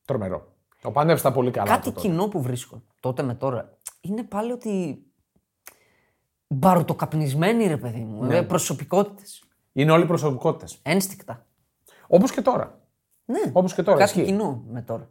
Τρομερό. 0.05 0.53
Ο 0.83 0.91
Πάντευ 0.91 1.19
στα 1.19 1.33
πολύ 1.33 1.51
καλά. 1.51 1.67
Κάτι 1.67 1.79
αυτό 1.79 1.93
τότε. 1.93 2.09
κοινό 2.09 2.29
που 2.29 2.43
βρίσκω 2.43 2.83
τότε 3.01 3.23
με 3.23 3.35
τώρα 3.35 3.77
είναι 4.01 4.23
πάλι 4.23 4.53
ότι. 4.53 5.03
Μπαρουτοκαπνισμένοι 6.47 7.67
ρε 7.67 7.77
παιδί 7.77 8.01
μου. 8.01 8.25
Ναι. 8.25 8.43
Προσωπικότητες. 8.43 9.43
Είναι 9.73 9.93
όλοι 9.93 10.05
προσωπικότητε. 10.07 10.73
Ένστικτα. 10.83 11.47
Όπως 12.07 12.33
και 12.33 12.41
τώρα. 12.41 12.79
Ναι. 13.25 13.39
Όπως 13.53 13.75
και 13.75 13.83
τώρα. 13.83 13.99
Κάτι 13.99 14.11
ισχύει. 14.11 14.25
κοινό 14.33 14.63
με 14.71 14.83
τώρα. 14.83 15.09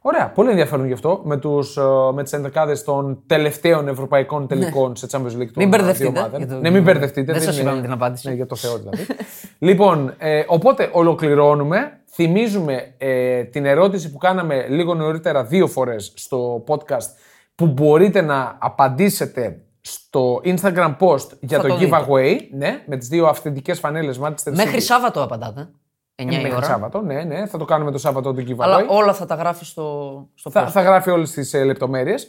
Ωραία, 0.00 0.30
πολύ 0.30 0.48
ενδιαφέρον 0.50 0.86
γι' 0.86 0.92
αυτό 0.92 1.20
με, 1.24 1.36
τους, 1.36 1.76
ε, 1.76 1.82
με 2.14 2.22
τις 2.22 2.32
ενδεκάδες 2.32 2.84
των 2.84 3.22
τελευταίων 3.26 3.88
ευρωπαϊκών 3.88 4.46
τελικών 4.46 4.96
σε 4.96 5.06
Champions 5.10 5.16
League. 5.16 5.22
των 5.22 5.36
Ναι. 5.36 5.50
Μην 5.56 5.68
μπερδευτείτε, 5.68 6.10
δύο 6.10 6.20
ομάδων. 6.20 6.38
για 6.38 6.48
το- 6.48 6.60
Ναι, 6.60 6.70
μην 6.70 6.82
μπερδευτείτε. 6.82 7.32
Δεν 7.32 7.42
σας 7.42 7.54
είναι- 7.58 7.62
είπαμε 7.68 7.82
την 7.82 7.92
απάντηση. 7.92 8.28
Ναι, 8.28 8.34
για 8.34 8.46
το 8.46 8.56
Θεό 8.56 8.78
δηλαδή. 8.78 9.06
λοιπόν, 9.68 10.14
ε, 10.18 10.44
οπότε 10.46 10.90
ολοκληρώνουμε. 10.92 12.00
Θυμίζουμε 12.10 12.94
ε, 12.98 13.44
την 13.44 13.66
ερώτηση 13.66 14.12
που 14.12 14.18
κάναμε 14.18 14.66
λίγο 14.68 14.94
νωρίτερα 14.94 15.44
δύο 15.44 15.66
φορές 15.66 16.12
στο 16.16 16.64
podcast 16.66 17.08
που 17.54 17.66
μπορείτε 17.66 18.20
να 18.20 18.56
απαντήσετε 18.60 19.60
στο 19.80 20.40
Instagram 20.44 20.96
post 20.98 21.28
για 21.40 21.56
Θα 21.60 21.62
το, 21.62 21.68
το 21.68 21.76
δείτε. 21.76 22.04
giveaway. 22.08 22.36
Ναι, 22.52 22.82
με 22.86 22.96
τις 22.96 23.08
δύο 23.08 23.26
αυθεντικές 23.26 23.78
φανέλες 23.78 24.18
Manchester 24.22 24.52
Μέχρι 24.54 24.76
City. 24.76 24.82
Σάββατο 24.82 25.22
απαντάτε. 25.22 25.68
9 26.14 26.22
η 26.22 26.24
Μέχρι 26.36 26.52
ώρα. 26.52 26.62
Σάββατο, 26.66 27.00
ναι, 27.00 27.22
ναι. 27.22 27.46
Θα 27.46 27.58
το 27.58 27.64
κάνουμε 27.64 27.90
το 27.90 27.98
Σάββατο 27.98 28.32
το 28.34 28.42
giveaway. 28.48 28.56
Αλλά 28.58 28.84
όλα 28.88 29.14
θα 29.14 29.26
τα 29.26 29.34
γράφει 29.34 29.64
στο, 29.64 30.28
στο 30.34 30.50
Θα, 30.50 30.66
post. 30.66 30.70
θα 30.70 30.82
γράφει 30.82 31.10
όλες 31.10 31.30
τις 31.30 31.54
ε, 31.54 31.64
λεπτομέρειες. 31.64 32.28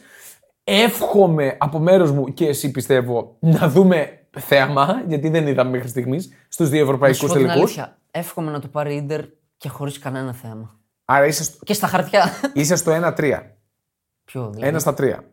Εύχομαι 0.64 1.56
από 1.60 1.80
μέρος 1.80 2.12
μου 2.12 2.34
και 2.34 2.48
εσύ 2.48 2.72
πιστεύω 2.72 3.36
να 3.40 3.70
δούμε 3.70 4.28
θέαμα, 4.38 5.04
γιατί 5.08 5.30
δεν 5.30 5.48
είδαμε 5.48 5.70
μέχρι 5.70 5.88
στιγμής 5.88 6.30
στους 6.50 6.70
δύο 6.70 6.80
Να 6.80 6.86
σου 6.86 6.90
ευρωπαϊκούς 6.92 7.20
πω 7.20 7.26
την 7.28 7.36
τελικούς. 7.36 7.60
αλήθεια. 7.62 7.98
Εύχομαι 8.12 8.52
να 8.52 8.60
το 8.60 8.68
πάρει 8.68 8.94
η 8.94 8.98
Ιντερ 9.04 9.22
και 9.58 9.70
χωρίς 9.70 10.00
κανένα 10.00 10.34
θέμα. 10.34 10.80
Άρα 11.06 11.26
είσαι, 11.26 11.44
στο- 11.44 11.58
Και 11.66 11.74
στα 11.74 11.88
χαρτιά. 11.88 12.30
είσαι 12.54 12.76
στο 12.76 12.92
1-3. 12.92 13.42
Ποιο 14.24 14.50
δηλαδή; 14.50 14.68
Ένα 14.68 14.80
στα 14.80 14.94
τρία. 14.94 15.24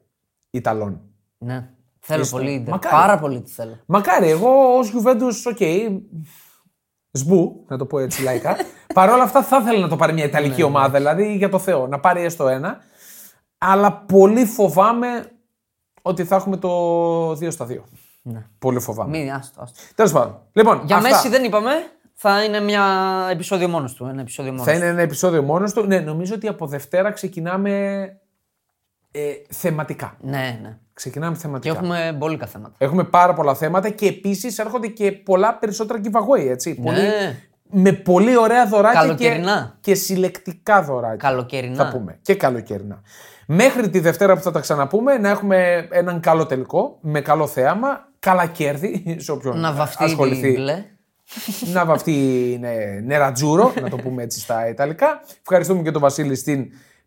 Ιταλών. 0.51 1.01
Ναι. 1.39 1.69
Θέλω 2.09 2.23
Είστε- 2.23 2.39
πολύ 2.39 2.53
Ιντερ. 2.53 2.69
Μακάρι. 2.73 2.95
Πάρα 2.95 3.19
πολύ 3.19 3.41
τη 3.41 3.51
θέλω. 3.51 3.79
Μακάρι, 3.87 4.29
εγώ 4.31 4.77
ως 4.79 4.89
Γιουβέντους, 4.91 5.47
οκ. 5.47 5.57
Σμπου, 7.11 7.65
να 7.69 7.79
το 7.79 7.87
πω 7.87 7.99
έτσι 7.99 8.23
λαϊκά. 8.23 8.57
Παρ' 8.95 9.11
όλα 9.11 9.23
αυτά 9.23 9.43
θα 9.43 9.59
ήθελα 9.61 9.79
να 9.81 9.89
το 9.89 9.97
πάρει 9.97 10.13
μια 10.13 10.25
Ιταλική 10.25 10.63
ομάδα, 10.63 10.99
δηλαδή 10.99 11.35
για 11.37 11.49
το 11.49 11.59
Θεό, 11.59 11.87
να 11.87 12.01
πάρει 12.01 12.23
έστω 12.23 12.49
ένα. 12.49 12.79
Αλλά 13.59 13.93
πολύ 13.93 14.45
φοβάμαι 14.45 15.31
ότι 16.03 16.25
θα 16.25 16.37
έχουμε 16.37 16.57
το 16.57 17.31
2 17.31 17.51
στα 17.51 17.67
2. 17.71 17.77
Πολύ 18.59 18.81
φοβάμαι. 18.81 19.19
Μην, 19.19 19.33
άστο, 19.33 19.63
άστο. 19.63 19.81
Τέλος 19.95 20.13
πάντων. 20.13 20.39
Λοιπόν, 20.53 20.81
Για 20.85 20.97
αυτά. 20.97 21.09
Μέση 21.09 21.29
δεν 21.29 21.45
είπαμε. 21.45 21.71
Θα 22.15 22.45
είναι 22.45 22.61
μια 22.61 22.85
επεισόδιο 23.31 23.69
μόνος 23.69 23.95
του. 23.95 24.05
Ένα 24.07 24.21
επεισόδιο 24.21 24.51
μόνος 24.53 24.67
Θα 24.67 24.73
του. 24.73 24.79
είναι 24.79 24.87
ένα 24.87 25.01
επεισόδιο 25.01 25.43
μόνος 25.43 25.73
του. 25.73 25.87
Ναι, 25.87 25.99
νομίζω 26.01 26.35
ότι 26.35 26.49
από 26.49 26.67
Δευτέρα 26.67 27.11
ξεκινάμε 27.11 27.71
ε, 29.11 29.33
θεματικά. 29.49 30.17
Ναι, 30.21 30.59
ναι. 30.63 30.79
Ξεκινάμε 30.97 31.35
Και 31.35 31.41
θεματικά. 31.41 31.75
έχουμε 31.75 32.15
μπόλικα 32.19 32.47
θέματα. 32.47 32.75
Έχουμε 32.79 33.05
πάρα 33.05 33.35
πολλά 33.35 33.55
θέματα 33.55 33.89
και 33.89 34.07
επίσης 34.07 34.59
έρχονται 34.59 34.87
και 34.87 35.13
πολλά 35.13 35.55
περισσότερα 35.59 36.01
giveaway. 36.05 36.49
Έτσι. 36.49 36.75
Πολύ, 36.75 36.99
με 37.71 37.93
πολύ 37.93 38.37
ωραία 38.37 38.67
δωράκια 38.67 39.01
και, 39.01 39.07
Ναι. 39.07 39.15
Καλοκαιρινά. 39.15 39.77
και 39.81 39.95
συλλεκτικά 39.95 40.83
δωράκια. 40.83 41.29
Καλοκαιρινά. 41.31 41.75
Θα 41.85 41.89
πούμε. 41.91 42.19
Και 42.23 42.35
καλοκαιρινά. 42.35 43.03
Μέχρι 43.47 43.91
τη 43.91 43.99
Δευτέρα 43.99 44.35
που 44.37 44.43
θα 44.43 44.51
τα 44.51 44.61
ξαναπούμε, 44.61 45.19
να 45.19 45.29
έχουμε 45.29 45.87
έναν 45.91 46.21
καλό 46.21 46.47
τελικό, 46.47 46.99
με 47.01 47.21
καλό 47.21 47.47
θέαμα, 47.47 48.09
καλά 48.19 48.47
κέρδη 48.47 49.05
σε 49.21 49.33
όποιον 49.33 49.59
Να 49.61 49.73
βαφτεί 49.73 50.05
ασχοληθεί. 50.05 50.49
η 50.49 50.53
μπλε. 50.57 50.85
να 51.73 51.85
βαφτεί 51.85 52.13
ναι, 52.61 52.75
nerazzurro, 53.05 53.73
να 53.83 53.89
το 53.91 53.97
πούμε 53.97 54.23
έτσι 54.23 54.41
στα 54.41 54.69
Ιταλικά. 54.69 55.21
Ευχαριστούμε 55.41 55.83
και 55.83 55.91
τον 55.91 56.01
Βασίλη 56.01 56.35
στην 56.35 56.67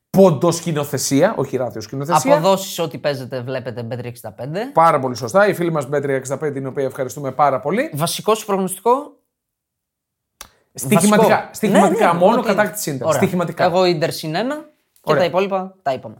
ποντοσκηνοθεσία, 0.09 1.33
όχι 1.37 1.57
ράδιοσκηνοθεσία. 1.57 2.33
Αποδόσεις 2.33 2.79
ό,τι 2.79 2.97
παίζετε 2.97 3.41
βλέπετε 3.41 3.87
Bet365. 3.91 4.31
Πάρα 4.73 4.99
πολύ 4.99 5.15
σωστά. 5.15 5.47
Η 5.47 5.53
φίλη 5.53 5.71
μας 5.71 5.87
Bet365, 5.91 6.49
την 6.53 6.65
οποία 6.67 6.83
ευχαριστούμε 6.83 7.31
πάρα 7.31 7.59
πολύ. 7.59 7.91
Βασικό 7.93 8.35
σου 8.35 8.45
προγνωστικό; 8.45 9.17
Στοιχηματικά, 10.73 11.27
βασικό. 11.27 11.49
στοιχηματικά 11.53 12.05
Ναι, 12.05 12.11
ναι, 12.11 12.19
μόνο 12.19 12.37
ό,τι 12.37 12.47
κατά 12.47 12.63
είναι. 12.63 12.71
τη 12.71 12.91
Ίντερ. 12.91 13.07
Ωραία. 13.07 13.19
Στοιχηματικά. 13.21 13.63
Εγώ 13.63 13.85
Ιντερ 13.85 14.11
συν 14.11 14.35
ένα 14.35 14.55
και 14.55 15.01
Ωραία. 15.01 15.21
τα 15.21 15.27
υπόλοιπα 15.27 15.75
τα 15.81 15.93
είπαμε. 15.93 16.15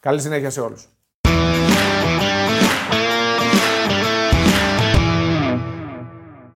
Καλή 0.00 0.20
συνέχεια 0.20 0.50
σε 0.50 0.60
όλους. 0.60 0.88